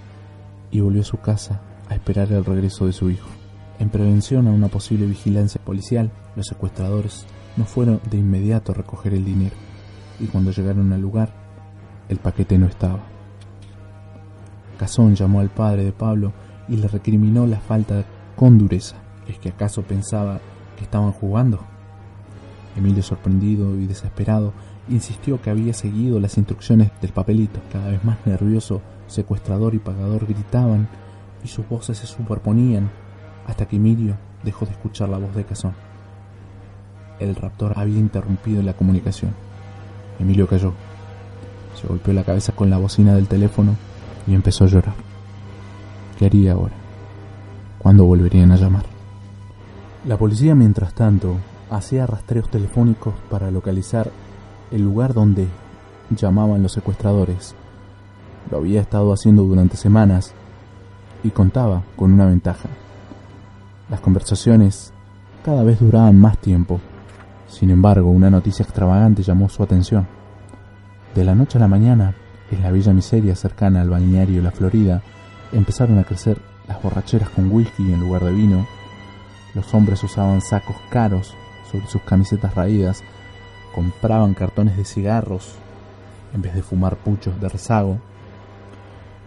y 0.70 0.80
volvió 0.80 1.02
a 1.02 1.04
su 1.04 1.18
casa 1.18 1.60
a 1.88 1.94
esperar 1.94 2.32
el 2.32 2.44
regreso 2.44 2.86
de 2.86 2.92
su 2.92 3.10
hijo. 3.10 3.28
En 3.78 3.90
prevención 3.90 4.46
a 4.46 4.50
una 4.50 4.68
posible 4.68 5.06
vigilancia 5.06 5.60
policial, 5.62 6.10
los 6.34 6.46
secuestradores 6.46 7.26
no 7.56 7.64
fueron 7.64 8.00
de 8.10 8.18
inmediato 8.18 8.72
a 8.72 8.74
recoger 8.74 9.14
el 9.14 9.24
dinero 9.24 9.54
y 10.18 10.26
cuando 10.26 10.50
llegaron 10.50 10.92
al 10.92 11.00
lugar, 11.00 11.30
el 12.08 12.18
paquete 12.18 12.58
no 12.58 12.66
estaba. 12.66 13.00
Cazón 14.78 15.14
llamó 15.14 15.40
al 15.40 15.50
padre 15.50 15.84
de 15.84 15.92
Pablo 15.92 16.32
y 16.68 16.76
le 16.76 16.88
recriminó 16.88 17.46
la 17.46 17.60
falta 17.60 18.04
con 18.34 18.58
dureza. 18.58 18.96
¿Es 19.26 19.38
que 19.38 19.48
acaso 19.48 19.82
pensaba 19.82 20.40
que 20.76 20.84
estaban 20.84 21.12
jugando? 21.12 21.60
Emilio, 22.76 23.02
sorprendido 23.02 23.74
y 23.76 23.86
desesperado, 23.86 24.52
insistió 24.88 25.40
que 25.40 25.50
había 25.50 25.72
seguido 25.72 26.20
las 26.20 26.36
instrucciones 26.36 26.90
del 27.00 27.12
papelito. 27.12 27.60
Cada 27.72 27.88
vez 27.88 28.04
más 28.04 28.18
nervioso, 28.26 28.82
secuestrador 29.06 29.74
y 29.74 29.78
pagador 29.78 30.26
gritaban 30.26 30.88
y 31.42 31.48
sus 31.48 31.66
voces 31.68 31.98
se 31.98 32.06
superponían 32.06 32.90
hasta 33.46 33.66
que 33.66 33.76
Emilio 33.76 34.16
dejó 34.42 34.66
de 34.66 34.72
escuchar 34.72 35.08
la 35.08 35.18
voz 35.18 35.34
de 35.34 35.44
Cazón. 35.44 35.74
El 37.18 37.34
raptor 37.34 37.72
había 37.76 37.98
interrumpido 37.98 38.62
la 38.62 38.74
comunicación. 38.74 39.32
Emilio 40.18 40.46
cayó. 40.46 40.72
Se 41.80 41.86
golpeó 41.86 42.12
la 42.12 42.24
cabeza 42.24 42.52
con 42.52 42.70
la 42.70 42.78
bocina 42.78 43.14
del 43.14 43.28
teléfono 43.28 43.76
y 44.26 44.34
empezó 44.34 44.64
a 44.64 44.68
llorar. 44.68 44.94
¿Qué 46.18 46.26
haría 46.26 46.52
ahora? 46.52 46.74
¿Cuándo 47.78 48.04
volverían 48.04 48.52
a 48.52 48.56
llamar? 48.56 48.84
La 50.06 50.16
policía, 50.16 50.54
mientras 50.54 50.94
tanto, 50.94 51.36
hacía 51.70 52.06
rastreos 52.06 52.50
telefónicos 52.50 53.14
para 53.30 53.50
localizar 53.50 54.10
el 54.70 54.82
lugar 54.82 55.14
donde 55.14 55.46
llamaban 56.10 56.62
los 56.62 56.72
secuestradores. 56.72 57.54
Lo 58.50 58.58
había 58.58 58.80
estado 58.80 59.12
haciendo 59.12 59.42
durante 59.42 59.76
semanas 59.76 60.32
y 61.22 61.30
contaba 61.30 61.82
con 61.96 62.12
una 62.12 62.26
ventaja. 62.26 62.68
Las 63.88 64.00
conversaciones 64.00 64.92
cada 65.44 65.62
vez 65.62 65.78
duraban 65.78 66.18
más 66.18 66.38
tiempo 66.38 66.80
Sin 67.46 67.70
embargo, 67.70 68.10
una 68.10 68.30
noticia 68.30 68.64
extravagante 68.64 69.22
llamó 69.22 69.48
su 69.48 69.62
atención. 69.62 70.08
De 71.14 71.24
la 71.24 71.36
noche 71.36 71.58
a 71.58 71.60
la 71.60 71.68
mañana, 71.68 72.14
en 72.50 72.62
la 72.62 72.72
villa 72.72 72.92
miseria 72.92 73.36
cercana 73.36 73.80
al 73.80 73.90
balneario 73.90 74.42
La 74.42 74.50
Florida, 74.50 75.02
empezaron 75.52 75.98
a 76.00 76.04
crecer 76.04 76.38
las 76.66 76.82
borracheras 76.82 77.30
con 77.30 77.52
whisky 77.52 77.92
en 77.92 78.00
lugar 78.00 78.24
de 78.24 78.32
vino. 78.32 78.66
Los 79.54 79.72
hombres 79.72 80.02
usaban 80.02 80.40
sacos 80.40 80.76
caros 80.90 81.34
sobre 81.70 81.86
sus 81.86 82.02
camisetas 82.02 82.56
raídas, 82.56 83.04
compraban 83.72 84.34
cartones 84.34 84.76
de 84.76 84.84
cigarros 84.84 85.54
en 86.34 86.42
vez 86.42 86.54
de 86.54 86.62
fumar 86.62 86.96
puchos 86.96 87.40
de 87.40 87.48
rezago. 87.48 87.98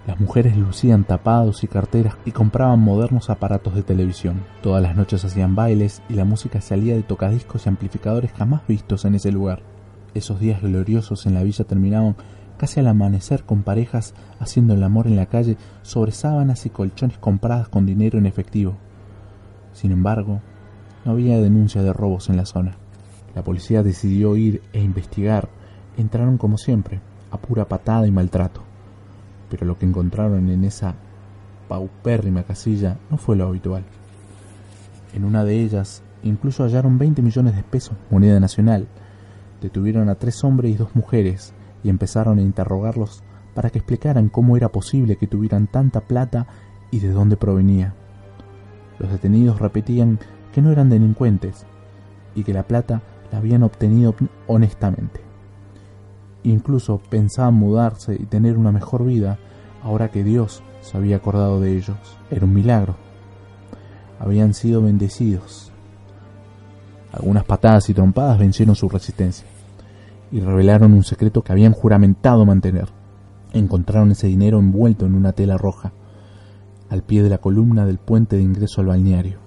Las 0.08 0.20
mujeres 0.20 0.58
lucían 0.58 1.04
tapados 1.04 1.64
y 1.64 1.68
carteras 1.68 2.16
y 2.26 2.32
compraban 2.32 2.80
modernos 2.80 3.30
aparatos 3.30 3.76
de 3.76 3.84
televisión. 3.84 4.44
Todas 4.62 4.82
las 4.82 4.96
noches 4.96 5.24
hacían 5.24 5.56
bailes 5.56 6.02
y 6.10 6.14
la 6.14 6.26
música 6.26 6.62
salía 6.62 6.96
de 6.96 7.04
tocadiscos 7.04 7.66
y 7.66 7.70
amplificadores 7.70 8.32
jamás 8.32 8.66
vistos 8.68 9.06
en 9.06 9.16
ese 9.16 9.32
lugar. 9.32 9.62
Esos 10.14 10.40
días 10.40 10.62
gloriosos 10.62 11.26
en 11.26 11.36
la 11.36 11.44
villa 11.44 11.66
terminaban 11.66 12.16
casi 12.58 12.80
al 12.80 12.88
amanecer 12.88 13.44
con 13.44 13.64
parejas 13.64 14.14
haciendo 14.40 14.74
el 14.74 14.84
amor 14.84 15.08
en 15.08 15.16
la 15.16 15.28
calle 15.28 15.58
sobre 15.82 16.12
sábanas 16.12 16.66
y 16.66 16.70
colchones 16.70 17.18
compradas 17.18 17.70
con 17.70 17.86
dinero 17.86 18.18
en 18.18 18.26
efectivo. 18.26 18.78
Sin 19.74 19.92
embargo, 19.92 20.42
no 21.06 21.12
había 21.12 21.40
denuncia 21.40 21.84
de 21.84 21.94
robos 21.94 22.30
en 22.30 22.38
la 22.38 22.46
zona. 22.46 22.78
La 23.36 23.44
policía 23.44 23.84
decidió 23.84 24.36
ir 24.36 24.62
e 24.74 24.82
investigar. 24.82 25.50
Entraron 25.98 26.38
como 26.38 26.58
siempre, 26.58 27.00
a 27.32 27.38
pura 27.38 27.68
patada 27.68 28.08
y 28.08 28.12
maltrato. 28.12 28.69
Pero 29.50 29.66
lo 29.66 29.78
que 29.78 29.86
encontraron 29.86 30.50
en 30.50 30.64
esa 30.64 30.96
paupérrima 31.68 32.44
casilla 32.44 32.98
no 33.10 33.18
fue 33.18 33.36
lo 33.36 33.48
habitual. 33.48 33.84
En 35.14 35.24
una 35.24 35.44
de 35.44 35.62
ellas 35.62 36.04
incluso 36.24 36.64
hallaron 36.64 36.98
20 36.98 37.22
millones 37.22 37.56
de 37.56 37.64
pesos, 37.64 37.96
moneda 38.10 38.40
nacional. 38.40 38.88
Detuvieron 39.62 40.10
a 40.10 40.16
tres 40.16 40.44
hombres 40.44 40.72
y 40.72 40.76
dos 40.76 40.96
mujeres 40.96 41.54
y 41.84 41.90
empezaron 41.90 42.40
a 42.40 42.42
interrogarlos 42.42 43.24
para 43.54 43.70
que 43.70 43.80
explicaran 43.80 44.30
cómo 44.30 44.58
era 44.58 44.70
posible 44.70 45.16
que 45.16 45.28
tuvieran 45.28 45.68
tanta 45.68 46.02
plata 46.02 46.48
y 46.92 47.00
de 47.00 47.10
dónde 47.10 47.38
provenía. 47.38 47.94
Los 49.00 49.12
detenidos 49.12 49.60
repetían 49.60 50.20
que 50.54 50.62
no 50.62 50.72
eran 50.72 50.90
delincuentes 50.90 51.66
y 52.36 52.44
que 52.44 52.54
la 52.54 52.64
plata 52.64 53.02
la 53.32 53.38
habían 53.38 53.64
obtenido 53.64 54.16
honestamente. 54.48 55.29
Incluso 56.44 57.00
pensaban 57.10 57.56
mudarse 57.56 58.16
y 58.16 58.26
tener 58.26 58.58
una 58.58 58.72
mejor 58.72 59.06
vida 59.06 59.38
ahora 59.84 60.10
que 60.10 60.24
Dios 60.24 60.64
se 60.82 60.98
había 60.98 61.18
acordado 61.18 61.60
de 61.60 61.78
ellos. 61.78 61.98
Era 62.32 62.46
un 62.46 62.54
milagro. 62.54 62.96
Habían 64.20 64.54
sido 64.54 64.82
bendecidos. 64.82 65.72
Algunas 67.12 67.44
patadas 67.44 67.90
y 67.90 67.94
trompadas 67.94 68.38
vencieron 68.38 68.76
su 68.76 68.88
resistencia 68.88 69.48
y 70.32 70.40
revelaron 70.40 70.94
un 70.94 71.04
secreto 71.04 71.44
que 71.44 71.52
habían 71.52 71.74
juramentado 71.74 72.46
mantener. 72.46 72.90
Encontraron 73.54 74.12
ese 74.12 74.28
dinero 74.28 74.60
envuelto 74.60 75.06
en 75.06 75.16
una 75.16 75.34
tela 75.34 75.58
roja, 75.58 75.92
al 76.90 77.04
pie 77.04 77.24
de 77.24 77.30
la 77.30 77.40
columna 77.40 77.86
del 77.86 77.98
puente 77.98 78.36
de 78.36 78.44
ingreso 78.44 78.82
al 78.82 78.88
balneario, 78.88 79.40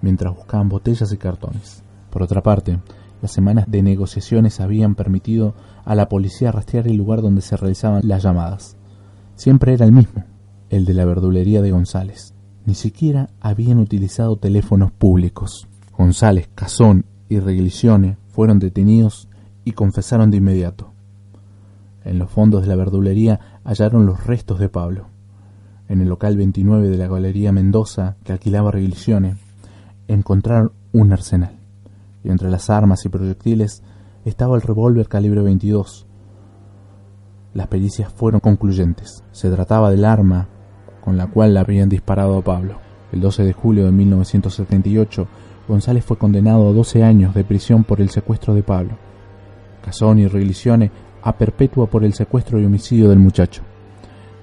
mientras 0.00 0.34
buscaban 0.34 0.68
botellas 0.68 1.12
y 1.12 1.18
cartones. 1.18 1.82
Por 2.10 2.22
otra 2.22 2.42
parte, 2.42 2.78
las 3.24 3.32
semanas 3.32 3.64
de 3.68 3.82
negociaciones 3.82 4.60
habían 4.60 4.96
permitido 4.96 5.54
a 5.86 5.94
la 5.94 6.10
policía 6.10 6.52
rastrear 6.52 6.86
el 6.88 6.96
lugar 6.96 7.22
donde 7.22 7.40
se 7.40 7.56
realizaban 7.56 8.02
las 8.04 8.22
llamadas. 8.22 8.76
Siempre 9.34 9.72
era 9.72 9.86
el 9.86 9.92
mismo, 9.92 10.24
el 10.68 10.84
de 10.84 10.92
la 10.92 11.06
verdulería 11.06 11.62
de 11.62 11.70
González. 11.70 12.34
Ni 12.66 12.74
siquiera 12.74 13.30
habían 13.40 13.78
utilizado 13.78 14.36
teléfonos 14.36 14.92
públicos. 14.92 15.66
González, 15.96 16.50
Cazón 16.54 17.06
y 17.30 17.38
Reglizione 17.38 18.18
fueron 18.28 18.58
detenidos 18.58 19.30
y 19.64 19.72
confesaron 19.72 20.30
de 20.30 20.36
inmediato. 20.36 20.92
En 22.04 22.18
los 22.18 22.30
fondos 22.30 22.60
de 22.60 22.68
la 22.68 22.76
verdulería 22.76 23.40
hallaron 23.64 24.04
los 24.04 24.26
restos 24.26 24.58
de 24.58 24.68
Pablo. 24.68 25.06
En 25.88 26.02
el 26.02 26.10
local 26.10 26.36
29 26.36 26.90
de 26.90 26.98
la 26.98 27.08
Galería 27.08 27.52
Mendoza, 27.52 28.16
que 28.22 28.32
alquilaba 28.32 28.70
Reglizione, 28.70 29.36
encontraron 30.08 30.72
un 30.92 31.14
arsenal. 31.14 31.63
Y 32.24 32.30
entre 32.30 32.50
las 32.50 32.70
armas 32.70 33.04
y 33.04 33.08
proyectiles 33.08 33.82
estaba 34.24 34.56
el 34.56 34.62
revólver 34.62 35.06
calibre 35.08 35.42
22. 35.42 36.06
Las 37.52 37.68
pericias 37.68 38.12
fueron 38.12 38.40
concluyentes. 38.40 39.22
Se 39.30 39.50
trataba 39.50 39.90
del 39.90 40.04
arma 40.04 40.48
con 41.02 41.16
la 41.16 41.26
cual 41.26 41.54
le 41.54 41.60
habían 41.60 41.88
disparado 41.88 42.38
a 42.38 42.42
Pablo. 42.42 42.78
El 43.12 43.20
12 43.20 43.44
de 43.44 43.52
julio 43.52 43.84
de 43.84 43.92
1978, 43.92 45.28
González 45.68 46.04
fue 46.04 46.18
condenado 46.18 46.68
a 46.68 46.72
12 46.72 47.04
años 47.04 47.34
de 47.34 47.44
prisión 47.44 47.84
por 47.84 48.00
el 48.00 48.10
secuestro 48.10 48.54
de 48.54 48.62
Pablo. 48.62 48.96
Casón 49.84 50.18
y 50.18 50.26
Reglicione 50.26 50.90
a 51.22 51.36
perpetua 51.36 51.86
por 51.86 52.04
el 52.04 52.14
secuestro 52.14 52.58
y 52.58 52.64
homicidio 52.64 53.08
del 53.08 53.18
muchacho. 53.18 53.62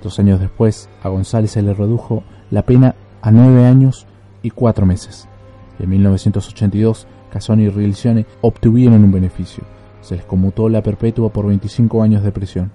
Dos 0.04 0.20
años 0.20 0.40
después, 0.40 0.90
a 1.04 1.10
González 1.10 1.52
se 1.52 1.62
le 1.62 1.74
redujo 1.74 2.24
la 2.50 2.64
pena 2.64 2.96
a 3.22 3.32
nueve 3.32 3.66
años 3.66 4.08
y 4.42 4.52
cuatro 4.52 4.86
meses. 4.86 5.28
En 5.80 5.90
1982, 5.90 7.08
Casón 7.32 7.60
y 7.60 7.70
Reglicione 7.70 8.26
obtuvieron 8.42 9.04
un 9.04 9.12
beneficio. 9.12 9.64
Se 10.02 10.16
les 10.16 10.26
conmutó 10.26 10.70
la 10.70 10.84
perpetua 10.84 11.32
por 11.32 11.48
25 11.48 12.04
años 12.04 12.24
de 12.24 12.32
prisión. 12.32 12.72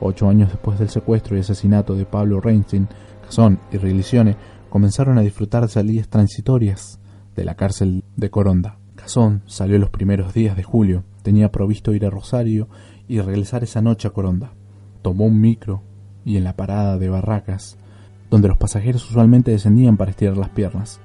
Ocho 0.00 0.28
años 0.28 0.50
después 0.50 0.78
del 0.78 0.88
secuestro 0.88 1.36
y 1.36 1.40
asesinato 1.40 1.94
de 1.94 2.04
Pablo 2.04 2.40
Reinstein, 2.40 2.88
Casón 3.24 3.58
y 3.72 3.78
Reglicione 3.78 4.36
comenzaron 4.68 5.18
a 5.18 5.22
disfrutar 5.22 5.68
salidas 5.68 6.08
transitorias 6.08 7.00
de 7.34 7.44
la 7.44 7.54
cárcel 7.54 8.04
de 8.16 8.30
Coronda. 8.30 8.78
Casón 8.94 9.42
salió 9.46 9.78
los 9.78 9.90
primeros 9.90 10.32
días 10.32 10.56
de 10.56 10.62
julio 10.62 11.04
Tenía 11.26 11.50
provisto 11.50 11.92
ir 11.92 12.06
a 12.06 12.10
Rosario 12.10 12.68
y 13.08 13.20
regresar 13.20 13.64
esa 13.64 13.82
noche 13.82 14.06
a 14.06 14.12
Coronda. 14.12 14.52
Tomó 15.02 15.24
un 15.24 15.40
micro 15.40 15.82
y 16.24 16.36
en 16.36 16.44
la 16.44 16.54
parada 16.54 16.98
de 16.98 17.08
barracas, 17.08 17.78
donde 18.30 18.46
los 18.46 18.56
pasajeros 18.56 19.10
usualmente 19.10 19.50
descendían 19.50 19.96
para 19.96 20.12
estirar 20.12 20.36
las 20.36 20.50
piernas, 20.50 21.00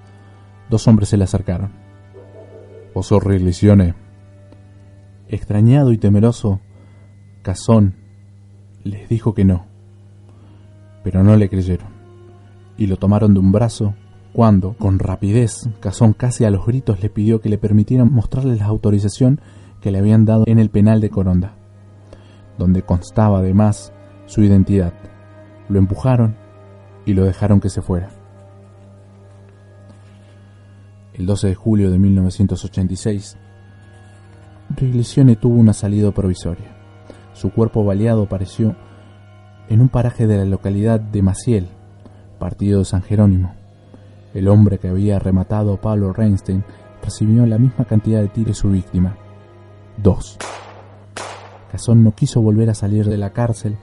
dos 0.69 0.87
hombres 0.87 1.09
se 1.09 1.17
le 1.17 1.23
acercaron. 1.23 1.80
Oso 2.93 3.21
Reglicione. 3.21 3.95
Extrañado 5.29 5.93
y 5.93 5.97
temeroso, 5.97 6.59
Casón 7.41 7.95
les 8.83 9.07
dijo 9.07 9.33
que 9.33 9.45
no, 9.45 9.65
pero 11.03 11.23
no 11.23 11.37
le 11.37 11.47
creyeron, 11.47 11.87
y 12.77 12.87
lo 12.87 12.97
tomaron 12.97 13.33
de 13.33 13.39
un 13.39 13.53
brazo 13.53 13.95
cuando, 14.33 14.73
con 14.73 14.99
rapidez, 14.99 15.69
Casón 15.79 16.13
casi 16.13 16.43
a 16.43 16.51
los 16.51 16.65
gritos 16.65 17.01
le 17.01 17.09
pidió 17.09 17.39
que 17.39 17.49
le 17.49 17.57
permitieran 17.57 18.11
mostrarles 18.11 18.59
la 18.59 18.65
autorización 18.65 19.39
que 19.79 19.91
le 19.91 19.99
habían 19.99 20.25
dado 20.25 20.43
en 20.47 20.59
el 20.59 20.69
penal 20.69 20.99
de 20.99 21.09
Coronda, 21.09 21.55
donde 22.57 22.81
constaba 22.81 23.39
además 23.39 23.93
su 24.25 24.43
identidad. 24.43 24.93
Lo 25.69 25.79
empujaron 25.79 26.35
y 27.05 27.13
lo 27.13 27.23
dejaron 27.23 27.61
que 27.61 27.69
se 27.69 27.81
fuera. 27.81 28.20
El 31.13 31.25
12 31.25 31.47
de 31.47 31.55
julio 31.55 31.91
de 31.91 31.99
1986, 31.99 33.37
Riglicione 34.75 35.35
tuvo 35.35 35.55
una 35.55 35.73
salida 35.73 36.11
provisoria. 36.11 36.73
Su 37.33 37.51
cuerpo 37.51 37.83
baleado 37.83 38.23
apareció 38.23 38.75
en 39.67 39.81
un 39.81 39.89
paraje 39.89 40.25
de 40.25 40.37
la 40.37 40.45
localidad 40.45 41.01
de 41.01 41.21
Maciel, 41.21 41.67
partido 42.39 42.79
de 42.79 42.85
San 42.85 43.01
Jerónimo. 43.01 43.53
El 44.33 44.47
hombre 44.47 44.79
que 44.79 44.87
había 44.87 45.19
rematado 45.19 45.73
a 45.73 45.81
Pablo 45.81 46.13
Reinstein 46.13 46.63
recibió 47.03 47.45
la 47.45 47.57
misma 47.57 47.83
cantidad 47.85 48.21
de 48.21 48.29
tiros 48.29 48.59
su 48.59 48.69
víctima. 48.69 49.17
2. 50.01 50.37
Casón 51.71 52.03
no 52.03 52.13
quiso 52.15 52.41
volver 52.41 52.69
a 52.69 52.73
salir 52.73 53.05
de 53.05 53.17
la 53.17 53.31
cárcel 53.31 53.77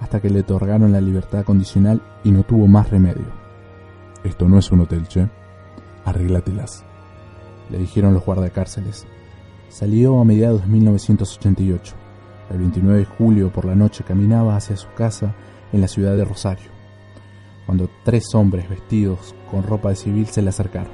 hasta 0.00 0.20
que 0.20 0.30
le 0.30 0.40
otorgaron 0.40 0.92
la 0.92 1.00
libertad 1.02 1.44
condicional 1.44 2.00
y 2.24 2.30
no 2.30 2.42
tuvo 2.42 2.66
más 2.66 2.88
remedio. 2.88 3.26
Esto 4.24 4.48
no 4.48 4.58
es 4.58 4.70
un 4.72 4.80
hotel, 4.80 5.06
che. 5.08 5.39
Arréglatelas, 6.10 6.84
le 7.70 7.78
dijeron 7.78 8.14
los 8.14 8.24
guardacárceles. 8.24 9.06
Salió 9.68 10.20
a 10.20 10.24
mediados 10.24 10.62
de 10.62 10.66
1988. 10.66 11.94
El 12.50 12.58
29 12.58 12.98
de 12.98 13.04
julio 13.04 13.52
por 13.52 13.64
la 13.64 13.76
noche 13.76 14.02
caminaba 14.02 14.56
hacia 14.56 14.76
su 14.76 14.88
casa 14.94 15.34
en 15.72 15.80
la 15.80 15.86
ciudad 15.88 16.16
de 16.16 16.24
Rosario, 16.24 16.68
cuando 17.64 17.88
tres 18.04 18.34
hombres 18.34 18.68
vestidos 18.68 19.36
con 19.50 19.62
ropa 19.62 19.90
de 19.90 19.96
civil 19.96 20.26
se 20.26 20.42
le 20.42 20.48
acercaron. 20.48 20.92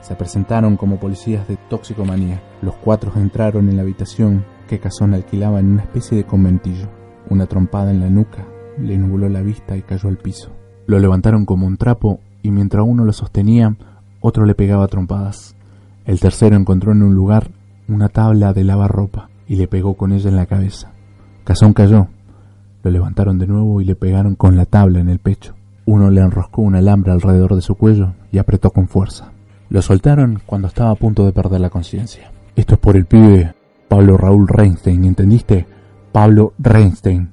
Se 0.00 0.16
presentaron 0.16 0.78
como 0.78 0.98
policías 0.98 1.46
de 1.46 1.56
toxicomanía. 1.68 2.42
Los 2.62 2.74
cuatro 2.76 3.12
entraron 3.16 3.68
en 3.68 3.76
la 3.76 3.82
habitación 3.82 4.44
que 4.66 4.80
Cazón 4.80 5.12
alquilaba 5.12 5.60
en 5.60 5.72
una 5.72 5.82
especie 5.82 6.16
de 6.16 6.24
conventillo. 6.24 6.88
Una 7.28 7.46
trompada 7.46 7.90
en 7.90 8.00
la 8.00 8.08
nuca 8.08 8.46
le 8.78 8.96
nubló 8.96 9.28
la 9.28 9.42
vista 9.42 9.76
y 9.76 9.82
cayó 9.82 10.08
al 10.08 10.16
piso. 10.16 10.50
Lo 10.86 10.98
levantaron 10.98 11.44
como 11.44 11.66
un 11.66 11.76
trapo 11.76 12.18
y 12.42 12.50
mientras 12.50 12.84
uno 12.84 13.04
lo 13.04 13.12
sostenía, 13.12 13.76
otro 14.22 14.46
le 14.46 14.54
pegaba 14.54 14.88
trompadas. 14.88 15.54
El 16.06 16.20
tercero 16.20 16.56
encontró 16.56 16.92
en 16.92 17.02
un 17.02 17.14
lugar 17.14 17.50
una 17.88 18.08
tabla 18.08 18.52
de 18.54 18.64
lavar 18.64 18.90
ropa 18.90 19.28
y 19.46 19.56
le 19.56 19.68
pegó 19.68 19.94
con 19.94 20.12
ella 20.12 20.30
en 20.30 20.36
la 20.36 20.46
cabeza. 20.46 20.92
Cazón 21.44 21.74
cayó. 21.74 22.08
Lo 22.82 22.90
levantaron 22.90 23.38
de 23.38 23.46
nuevo 23.46 23.80
y 23.80 23.84
le 23.84 23.94
pegaron 23.94 24.34
con 24.36 24.56
la 24.56 24.64
tabla 24.64 25.00
en 25.00 25.08
el 25.08 25.18
pecho. 25.18 25.54
Uno 25.84 26.10
le 26.10 26.20
enroscó 26.20 26.62
un 26.62 26.76
alambre 26.76 27.12
alrededor 27.12 27.54
de 27.54 27.60
su 27.60 27.74
cuello 27.74 28.14
y 28.30 28.38
apretó 28.38 28.70
con 28.70 28.88
fuerza. 28.88 29.32
Lo 29.68 29.82
soltaron 29.82 30.40
cuando 30.46 30.68
estaba 30.68 30.90
a 30.90 30.96
punto 30.96 31.24
de 31.26 31.32
perder 31.32 31.60
la 31.60 31.70
conciencia. 31.70 32.30
Esto 32.54 32.74
es 32.74 32.80
por 32.80 32.96
el 32.96 33.06
pibe 33.06 33.54
Pablo 33.88 34.16
Raúl 34.16 34.46
Reinstein, 34.48 35.04
¿entendiste? 35.04 35.66
Pablo 36.12 36.54
Reinstein, 36.58 37.30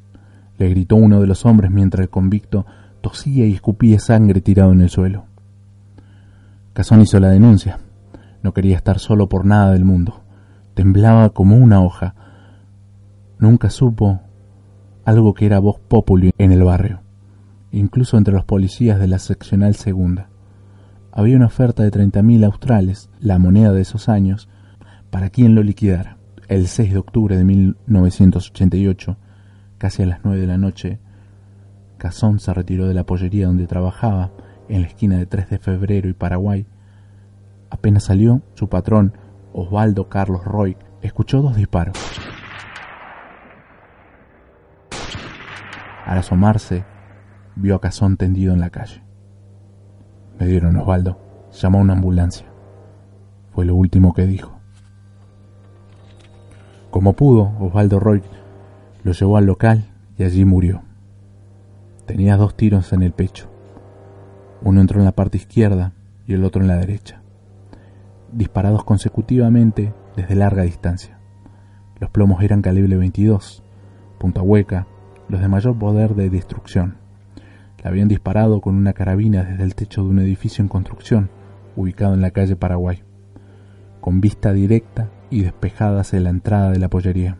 le 0.57 0.69
gritó 0.69 0.95
uno 0.95 1.21
de 1.21 1.27
los 1.27 1.45
hombres 1.45 1.71
mientras 1.71 2.03
el 2.03 2.09
convicto 2.09 2.65
tosía 3.01 3.45
y 3.45 3.53
escupía 3.53 3.99
sangre 3.99 4.41
tirado 4.41 4.73
en 4.73 4.81
el 4.81 4.89
suelo. 4.89 5.25
Casón 6.79 7.01
hizo 7.01 7.19
la 7.19 7.27
denuncia. 7.27 7.77
No 8.41 8.53
quería 8.53 8.77
estar 8.77 8.99
solo 8.99 9.27
por 9.27 9.43
nada 9.43 9.73
del 9.73 9.83
mundo. 9.83 10.23
Temblaba 10.75 11.31
como 11.31 11.57
una 11.57 11.83
hoja. 11.83 12.15
Nunca 13.37 13.69
supo 13.69 14.21
algo 15.03 15.33
que 15.33 15.45
era 15.45 15.59
voz 15.59 15.77
populi 15.77 16.31
en 16.37 16.53
el 16.53 16.63
barrio, 16.63 17.01
incluso 17.73 18.17
entre 18.17 18.33
los 18.33 18.45
policías 18.45 18.97
de 18.97 19.09
la 19.09 19.19
seccional 19.19 19.75
segunda. 19.75 20.29
Había 21.11 21.35
una 21.35 21.47
oferta 21.47 21.83
de 21.83 21.91
30.000 21.91 22.45
australes, 22.45 23.09
la 23.19 23.39
moneda 23.39 23.73
de 23.73 23.81
esos 23.81 24.07
años, 24.07 24.47
para 25.09 25.31
quien 25.31 25.55
lo 25.55 25.63
liquidara. 25.63 26.15
El 26.47 26.69
6 26.69 26.93
de 26.93 26.97
octubre 26.97 27.35
de 27.35 27.43
1988, 27.43 29.17
casi 29.77 30.03
a 30.03 30.05
las 30.05 30.19
9 30.23 30.39
de 30.39 30.47
la 30.47 30.57
noche, 30.57 30.99
Casón 31.97 32.39
se 32.39 32.53
retiró 32.53 32.87
de 32.87 32.93
la 32.93 33.05
pollería 33.05 33.47
donde 33.47 33.67
trabajaba, 33.67 34.31
en 34.69 34.81
la 34.81 34.87
esquina 34.87 35.17
de 35.17 35.25
3 35.25 35.49
de 35.49 35.59
febrero 35.59 36.07
y 36.07 36.13
Paraguay. 36.13 36.65
Apenas 37.69 38.03
salió, 38.03 38.41
su 38.53 38.69
patrón, 38.69 39.13
Osvaldo 39.51 40.07
Carlos 40.07 40.45
Roy, 40.45 40.77
escuchó 41.01 41.41
dos 41.41 41.55
disparos. 41.55 41.97
Al 46.05 46.17
asomarse, 46.17 46.85
vio 47.55 47.75
a 47.75 47.81
Casón 47.81 48.17
tendido 48.17 48.53
en 48.53 48.59
la 48.59 48.69
calle. 48.69 49.03
Me 50.39 50.47
dieron 50.47 50.77
Osvaldo. 50.77 51.19
Llamó 51.51 51.79
a 51.79 51.81
una 51.81 51.93
ambulancia. 51.93 52.47
Fue 53.51 53.65
lo 53.65 53.75
último 53.75 54.13
que 54.13 54.25
dijo. 54.25 54.59
Como 56.91 57.13
pudo, 57.13 57.51
Osvaldo 57.59 57.99
Roy 57.99 58.23
lo 59.03 59.11
llevó 59.11 59.37
al 59.37 59.45
local 59.45 59.85
y 60.17 60.23
allí 60.23 60.45
murió. 60.45 60.81
Tenía 62.05 62.37
dos 62.37 62.55
tiros 62.55 62.93
en 62.93 63.03
el 63.03 63.11
pecho. 63.11 63.49
Uno 64.61 64.81
entró 64.81 64.99
en 64.99 65.05
la 65.05 65.13
parte 65.13 65.37
izquierda 65.37 65.93
y 66.27 66.33
el 66.33 66.43
otro 66.43 66.61
en 66.61 66.67
la 66.67 66.77
derecha, 66.77 67.21
disparados 68.31 68.83
consecutivamente 68.83 69.93
desde 70.15 70.35
larga 70.35 70.63
distancia. 70.63 71.17
Los 71.99 72.09
plomos 72.09 72.43
eran 72.43 72.61
calibre 72.61 72.97
22, 72.97 73.63
punta 74.19 74.41
hueca, 74.41 74.87
los 75.29 75.41
de 75.41 75.47
mayor 75.47 75.77
poder 75.77 76.15
de 76.15 76.29
destrucción. 76.29 76.97
Le 77.81 77.89
habían 77.89 78.07
disparado 78.09 78.59
con 78.61 78.75
una 78.75 78.93
carabina 78.93 79.43
desde 79.43 79.63
el 79.63 79.75
techo 79.75 80.03
de 80.03 80.09
un 80.09 80.19
edificio 80.19 80.61
en 80.61 80.67
construcción, 80.67 81.29
ubicado 81.75 82.13
en 82.13 82.21
la 82.21 82.31
calle 82.31 82.55
Paraguay, 82.55 83.03
con 84.01 84.19
vista 84.19 84.51
directa 84.51 85.09
y 85.29 85.43
despejada 85.43 86.01
hacia 86.01 86.19
la 86.19 86.31
entrada 86.31 86.71
de 86.71 86.79
la 86.79 86.89
pollería. 86.89 87.37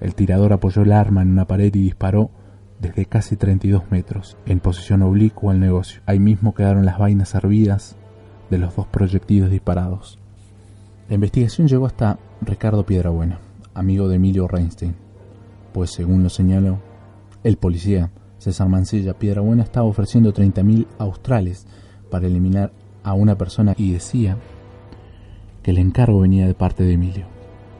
El 0.00 0.14
tirador 0.14 0.52
apoyó 0.52 0.82
el 0.82 0.92
arma 0.92 1.22
en 1.22 1.30
una 1.30 1.46
pared 1.46 1.74
y 1.74 1.82
disparó 1.82 2.30
desde 2.82 3.06
casi 3.06 3.36
32 3.36 3.90
metros, 3.90 4.36
en 4.44 4.58
posición 4.58 5.02
oblicua 5.02 5.52
al 5.52 5.60
negocio. 5.60 6.02
Ahí 6.04 6.18
mismo 6.18 6.52
quedaron 6.52 6.84
las 6.84 6.98
vainas 6.98 7.32
hervidas 7.34 7.96
de 8.50 8.58
los 8.58 8.74
dos 8.74 8.88
proyectiles 8.88 9.50
disparados. 9.50 10.18
La 11.08 11.14
investigación 11.14 11.68
llegó 11.68 11.86
hasta 11.86 12.18
Ricardo 12.40 12.84
Piedrabuena, 12.84 13.38
amigo 13.72 14.08
de 14.08 14.16
Emilio 14.16 14.48
Reinstein, 14.48 14.96
pues 15.72 15.90
según 15.90 16.24
lo 16.24 16.28
señaló 16.28 16.80
el 17.44 17.56
policía 17.56 18.10
César 18.38 18.68
Mancilla, 18.68 19.14
Piedrabuena 19.14 19.62
estaba 19.62 19.86
ofreciendo 19.86 20.34
30.000 20.34 20.86
australes 20.98 21.66
para 22.10 22.26
eliminar 22.26 22.72
a 23.04 23.14
una 23.14 23.38
persona 23.38 23.74
y 23.76 23.92
decía 23.92 24.36
que 25.62 25.70
el 25.70 25.78
encargo 25.78 26.20
venía 26.20 26.48
de 26.48 26.54
parte 26.54 26.82
de 26.82 26.94
Emilio. 26.94 27.26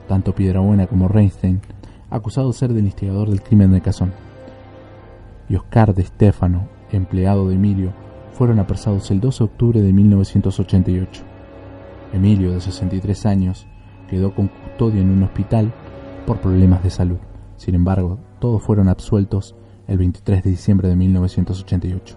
Tanto 0.09 0.33
Piedrabuena 0.33 0.87
como 0.87 1.09
Reinstein, 1.09 1.61
acusados 2.09 2.55
de 2.55 2.59
ser 2.61 2.73
del 2.73 2.85
instigador 2.85 3.29
del 3.29 3.43
crimen 3.43 3.73
de 3.73 3.81
Cazón, 3.81 4.13
y 5.49 5.57
Oscar 5.57 5.95
de 5.95 6.05
Stefano, 6.05 6.69
empleado 6.91 7.49
de 7.49 7.55
Emilio, 7.55 7.93
fueron 8.33 8.59
apresados 8.59 9.11
el 9.11 9.21
12 9.21 9.39
de 9.39 9.45
octubre 9.45 9.83
de 9.83 9.93
1988. 9.93 11.23
Emilio, 12.13 12.53
de 12.53 12.61
63 12.61 13.27
años, 13.27 13.67
quedó 14.09 14.35
con 14.35 14.49
custodia 14.49 15.01
en 15.01 15.11
un 15.11 15.23
hospital 15.23 15.73
por 16.27 16.41
problemas 16.41 16.83
de 16.83 16.91
salud. 16.91 17.19
Sin 17.57 17.75
embargo, 17.75 18.19
todos 18.41 18.63
fueron 18.63 18.89
absueltos 18.89 19.55
el 19.87 19.99
23 19.99 20.43
de 20.43 20.51
diciembre 20.51 20.89
de 20.89 20.97
1988. 20.97 22.17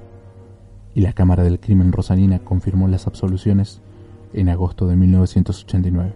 Y 0.93 1.01
la 1.01 1.13
Cámara 1.13 1.43
del 1.43 1.59
Crimen 1.59 1.91
Rosalina 1.91 2.39
confirmó 2.39 2.87
las 2.87 3.07
absoluciones 3.07 3.81
en 4.33 4.49
agosto 4.49 4.87
de 4.87 4.95
1989. 4.95 6.15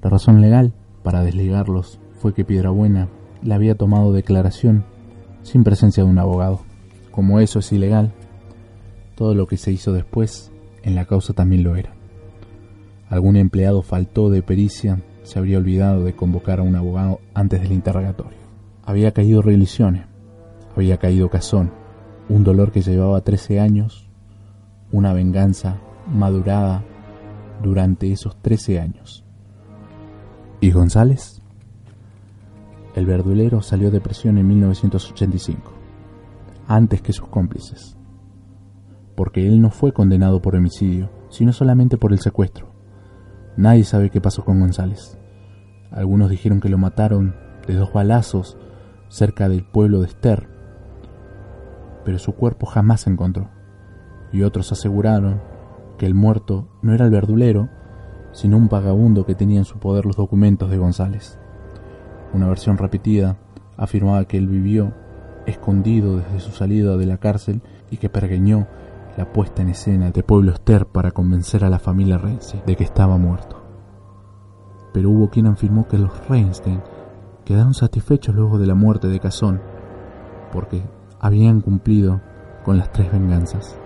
La 0.00 0.10
razón 0.10 0.40
legal 0.40 0.72
para 1.02 1.22
desligarlos 1.22 2.00
fue 2.20 2.34
que 2.34 2.44
Piedrabuena 2.44 3.08
le 3.42 3.54
había 3.54 3.76
tomado 3.76 4.12
declaración 4.12 4.84
sin 5.42 5.64
presencia 5.64 6.04
de 6.04 6.10
un 6.10 6.18
abogado. 6.18 6.60
Como 7.10 7.40
eso 7.40 7.58
es 7.58 7.72
ilegal, 7.72 8.12
todo 9.14 9.34
lo 9.34 9.46
que 9.46 9.56
se 9.56 9.72
hizo 9.72 9.92
después 9.92 10.50
en 10.82 10.94
la 10.94 11.04
causa 11.04 11.32
también 11.32 11.62
lo 11.62 11.76
era. 11.76 11.92
Algún 13.08 13.36
empleado 13.36 13.82
faltó 13.82 14.30
de 14.30 14.42
pericia, 14.42 15.02
se 15.22 15.38
habría 15.38 15.58
olvidado 15.58 16.04
de 16.04 16.14
convocar 16.14 16.60
a 16.60 16.62
un 16.62 16.74
abogado 16.76 17.20
antes 17.34 17.60
del 17.60 17.72
interrogatorio. 17.72 18.38
Había 18.84 19.12
caído 19.12 19.42
Religione, 19.42 20.06
había 20.74 20.96
caído 20.96 21.28
Cazón, 21.28 21.72
un 22.28 22.42
dolor 22.44 22.72
que 22.72 22.80
llevaba 22.80 23.20
13 23.20 23.60
años, 23.60 24.08
una 24.90 25.12
venganza 25.12 25.76
madurada 26.10 26.82
durante 27.62 28.10
esos 28.10 28.40
13 28.40 28.80
años. 28.80 29.24
¿Y 30.60 30.70
González? 30.70 31.41
El 32.94 33.06
verdulero 33.06 33.62
salió 33.62 33.90
de 33.90 34.02
prisión 34.02 34.36
en 34.36 34.46
1985, 34.46 35.72
antes 36.68 37.00
que 37.00 37.14
sus 37.14 37.26
cómplices, 37.28 37.96
porque 39.16 39.46
él 39.46 39.62
no 39.62 39.70
fue 39.70 39.92
condenado 39.92 40.42
por 40.42 40.56
homicidio, 40.56 41.10
sino 41.30 41.54
solamente 41.54 41.96
por 41.96 42.12
el 42.12 42.18
secuestro. 42.18 42.70
Nadie 43.56 43.84
sabe 43.84 44.10
qué 44.10 44.20
pasó 44.20 44.44
con 44.44 44.60
González. 44.60 45.18
Algunos 45.90 46.28
dijeron 46.28 46.60
que 46.60 46.68
lo 46.68 46.76
mataron 46.76 47.34
de 47.66 47.74
dos 47.74 47.92
balazos 47.94 48.58
cerca 49.08 49.48
del 49.48 49.64
pueblo 49.64 50.00
de 50.00 50.08
Ester, 50.08 50.48
pero 52.04 52.18
su 52.18 52.34
cuerpo 52.34 52.66
jamás 52.66 53.02
se 53.02 53.10
encontró, 53.10 53.48
y 54.32 54.42
otros 54.42 54.70
aseguraron 54.70 55.40
que 55.96 56.04
el 56.04 56.14
muerto 56.14 56.68
no 56.82 56.92
era 56.92 57.06
el 57.06 57.10
verdulero, 57.10 57.70
sino 58.32 58.58
un 58.58 58.68
vagabundo 58.68 59.24
que 59.24 59.34
tenía 59.34 59.58
en 59.58 59.64
su 59.64 59.78
poder 59.78 60.04
los 60.04 60.16
documentos 60.16 60.70
de 60.70 60.76
González. 60.76 61.38
Una 62.32 62.48
versión 62.48 62.78
repetida 62.78 63.36
afirmaba 63.76 64.24
que 64.24 64.38
él 64.38 64.48
vivió 64.48 64.92
escondido 65.46 66.18
desde 66.18 66.40
su 66.40 66.52
salida 66.52 66.96
de 66.96 67.06
la 67.06 67.18
cárcel 67.18 67.62
y 67.90 67.96
que 67.96 68.08
pergeñó 68.08 68.66
la 69.16 69.32
puesta 69.32 69.62
en 69.62 69.68
escena 69.68 70.10
de 70.10 70.22
Pueblo 70.22 70.52
Ester 70.52 70.86
para 70.86 71.10
convencer 71.10 71.64
a 71.64 71.70
la 71.70 71.78
familia 71.78 72.18
Rense 72.18 72.62
de 72.66 72.76
que 72.76 72.84
estaba 72.84 73.18
muerto. 73.18 73.62
Pero 74.94 75.10
hubo 75.10 75.28
quien 75.30 75.46
afirmó 75.46 75.86
que 75.88 75.98
los 75.98 76.26
Reinstein 76.28 76.80
quedaron 77.44 77.74
satisfechos 77.74 78.34
luego 78.34 78.58
de 78.58 78.66
la 78.66 78.74
muerte 78.74 79.08
de 79.08 79.20
Cazón, 79.20 79.60
porque 80.52 80.82
habían 81.20 81.60
cumplido 81.60 82.20
con 82.64 82.78
las 82.78 82.92
tres 82.92 83.10
venganzas. 83.12 83.76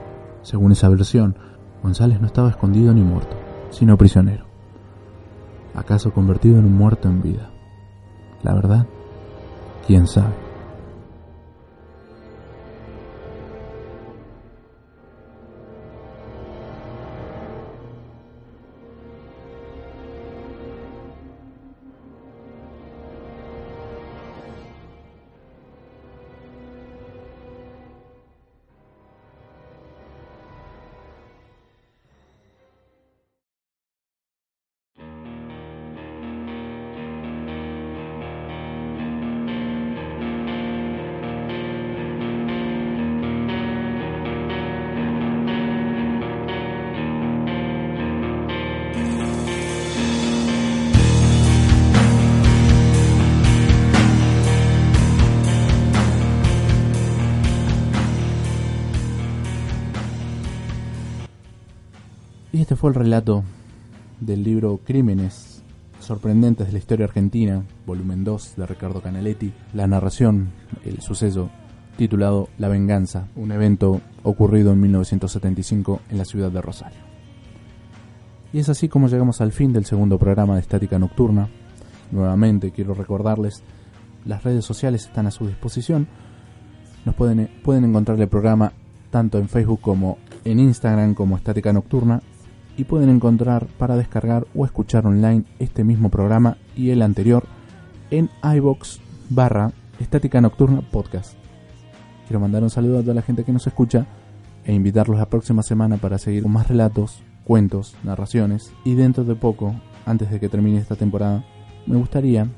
Según 0.43 0.73
esa 0.73 0.89
versión, 0.89 1.37
González 1.83 2.21
no 2.21 2.27
estaba 2.27 2.51
escondido 2.51 2.93
ni 2.93 3.03
muerto, 3.03 3.37
sino 3.71 3.97
prisionero. 3.97 4.47
¿Acaso 5.75 6.13
convertido 6.13 6.59
en 6.59 6.65
un 6.65 6.75
muerto 6.75 7.09
en 7.09 7.23
vida? 7.23 7.51
La 8.43 8.55
verdad, 8.55 8.87
quién 9.87 10.07
sabe. 10.07 10.46
Relato 63.17 63.45
del 64.21 64.45
libro 64.45 64.79
Crímenes 64.85 65.63
sorprendentes 66.01 66.67
de 66.67 66.75
la 66.75 66.79
historia 66.79 67.07
argentina, 67.07 67.63
volumen 67.87 68.25
2 68.25 68.57
de 68.59 68.67
Ricardo 68.67 69.01
Canaletti, 69.01 69.55
la 69.73 69.87
narración, 69.87 70.51
el 70.85 71.01
suceso 71.01 71.49
titulado 71.97 72.51
La 72.59 72.69
Venganza, 72.69 73.29
un 73.35 73.53
evento 73.53 74.03
ocurrido 74.23 74.71
en 74.75 74.83
1975 74.83 76.03
en 76.11 76.19
la 76.19 76.27
ciudad 76.27 76.51
de 76.51 76.61
Rosario. 76.61 76.99
Y 78.53 78.59
es 78.59 78.69
así 78.69 78.87
como 78.91 79.09
llegamos 79.09 79.41
al 79.41 79.53
fin 79.53 79.73
del 79.73 79.87
segundo 79.87 80.19
programa 80.19 80.57
de 80.57 80.61
Estática 80.61 80.99
Nocturna. 80.99 81.49
Nuevamente 82.11 82.71
quiero 82.71 82.93
recordarles, 82.93 83.63
las 84.27 84.45
redes 84.45 84.67
sociales 84.67 85.07
están 85.07 85.27
a 85.27 85.31
su 85.31 85.47
disposición. 85.47 86.07
Nos 87.07 87.15
pueden, 87.15 87.49
pueden 87.65 87.87
encontrar 87.87 88.21
el 88.21 88.29
programa 88.29 88.75
tanto 89.11 89.39
en 89.39 89.49
Facebook 89.49 89.81
como 89.81 90.19
en 90.45 90.61
Instagram 90.61 91.15
como 91.15 91.39
Estática 91.39 91.73
Nocturna 91.73 92.21
y 92.77 92.85
pueden 92.85 93.09
encontrar 93.09 93.67
para 93.79 93.97
descargar 93.97 94.47
o 94.55 94.65
escuchar 94.65 95.07
online 95.07 95.45
este 95.59 95.85
mismo 95.85 96.11
programa 96.11 96.57
y 96.77 96.91
el 96.91 97.03
anterior 97.03 97.45
en 98.11 98.31
iBox 98.43 99.01
barra 99.31 99.73
Estática 99.99 100.41
Nocturna 100.41 100.83
Podcast. 100.83 101.35
Quiero 102.27 102.41
mandar 102.41 102.63
un 102.63 102.71
saludo 102.71 102.99
a 102.99 103.03
toda 103.03 103.15
la 103.15 103.23
gente 103.23 103.45
que 103.45 103.53
nos 103.53 103.67
escucha 103.67 104.07
e 104.65 104.75
invitarlos 104.75 105.19
la 105.19 105.31
próxima 105.31 105.63
semana 105.63 105.97
para 105.97 106.19
seguir 106.19 106.43
con 106.43 106.53
más 106.53 106.69
relatos, 106.69 107.23
cuentos, 107.45 107.95
narraciones 108.03 108.73
y 108.85 108.95
dentro 108.95 109.25
de 109.25 109.37
poco, 109.37 109.75
antes 110.05 110.31
de 110.31 110.41
que 110.41 110.49
termine 110.49 110.79
esta 110.79 110.97
temporada, 110.97 111.45
me 111.87 111.97
gustaría 111.97 112.49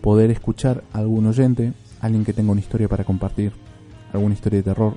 poder 0.00 0.30
escuchar 0.30 0.82
a 0.92 0.98
algún 0.98 1.26
oyente, 1.26 1.72
alguien 2.00 2.24
que 2.24 2.32
tenga 2.32 2.52
una 2.52 2.60
historia 2.60 2.88
para 2.88 3.04
compartir, 3.04 3.52
alguna 4.12 4.34
historia 4.34 4.58
de 4.58 4.62
terror, 4.64 4.96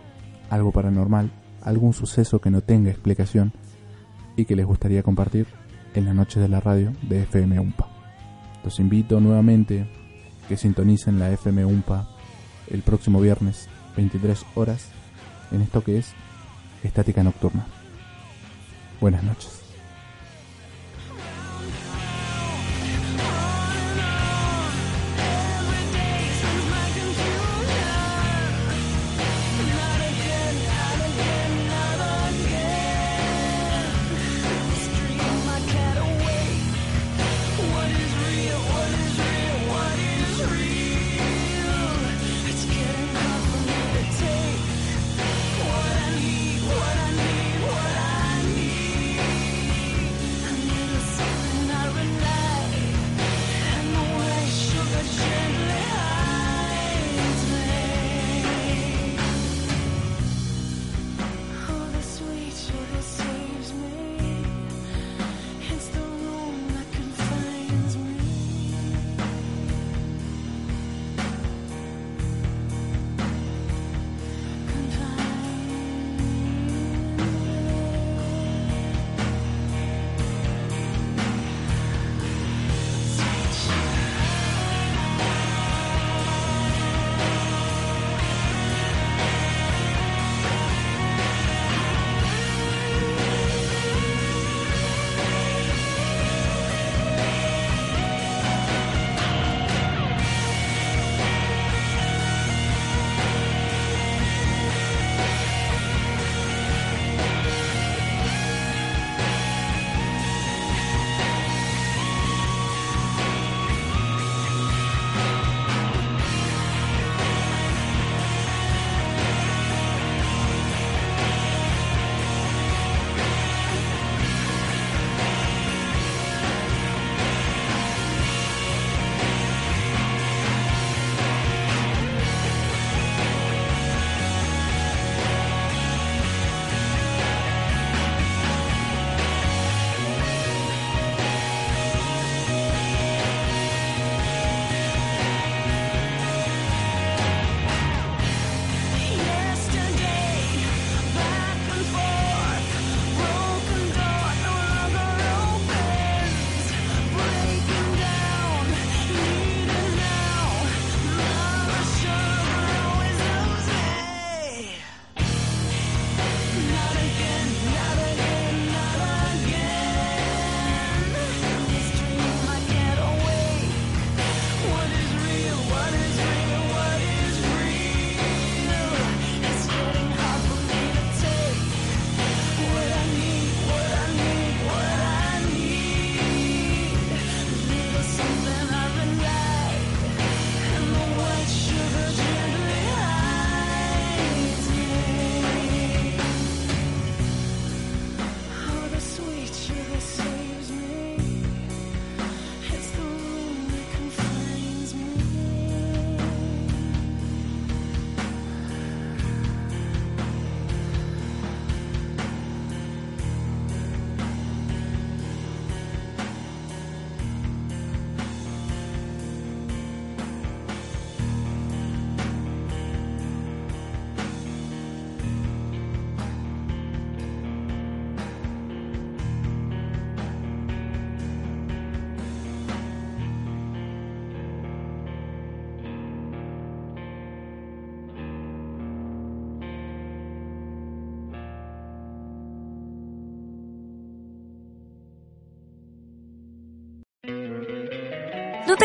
algo 0.49 0.71
paranormal, 0.71 1.31
algún 1.61 1.93
suceso 1.93 2.39
que 2.39 2.49
no 2.49 2.61
tenga 2.61 2.89
explicación 2.89 3.53
y 4.35 4.45
que 4.45 4.55
les 4.55 4.65
gustaría 4.65 5.03
compartir 5.03 5.47
en 5.93 6.05
la 6.05 6.13
noche 6.13 6.39
de 6.39 6.47
la 6.47 6.59
radio 6.59 6.93
de 7.01 7.23
FM 7.23 7.59
UMPA. 7.59 7.87
Los 8.63 8.79
invito 8.79 9.19
nuevamente 9.19 9.87
que 10.47 10.57
sintonicen 10.57 11.19
la 11.19 11.31
FM 11.31 11.65
UMPA 11.65 12.07
el 12.69 12.81
próximo 12.81 13.19
viernes, 13.19 13.67
23 13.97 14.45
horas, 14.55 14.89
en 15.51 15.61
esto 15.61 15.83
que 15.83 15.97
es 15.97 16.13
Estática 16.83 17.23
Nocturna. 17.23 17.65
Buenas 18.99 19.23
noches. 19.23 19.60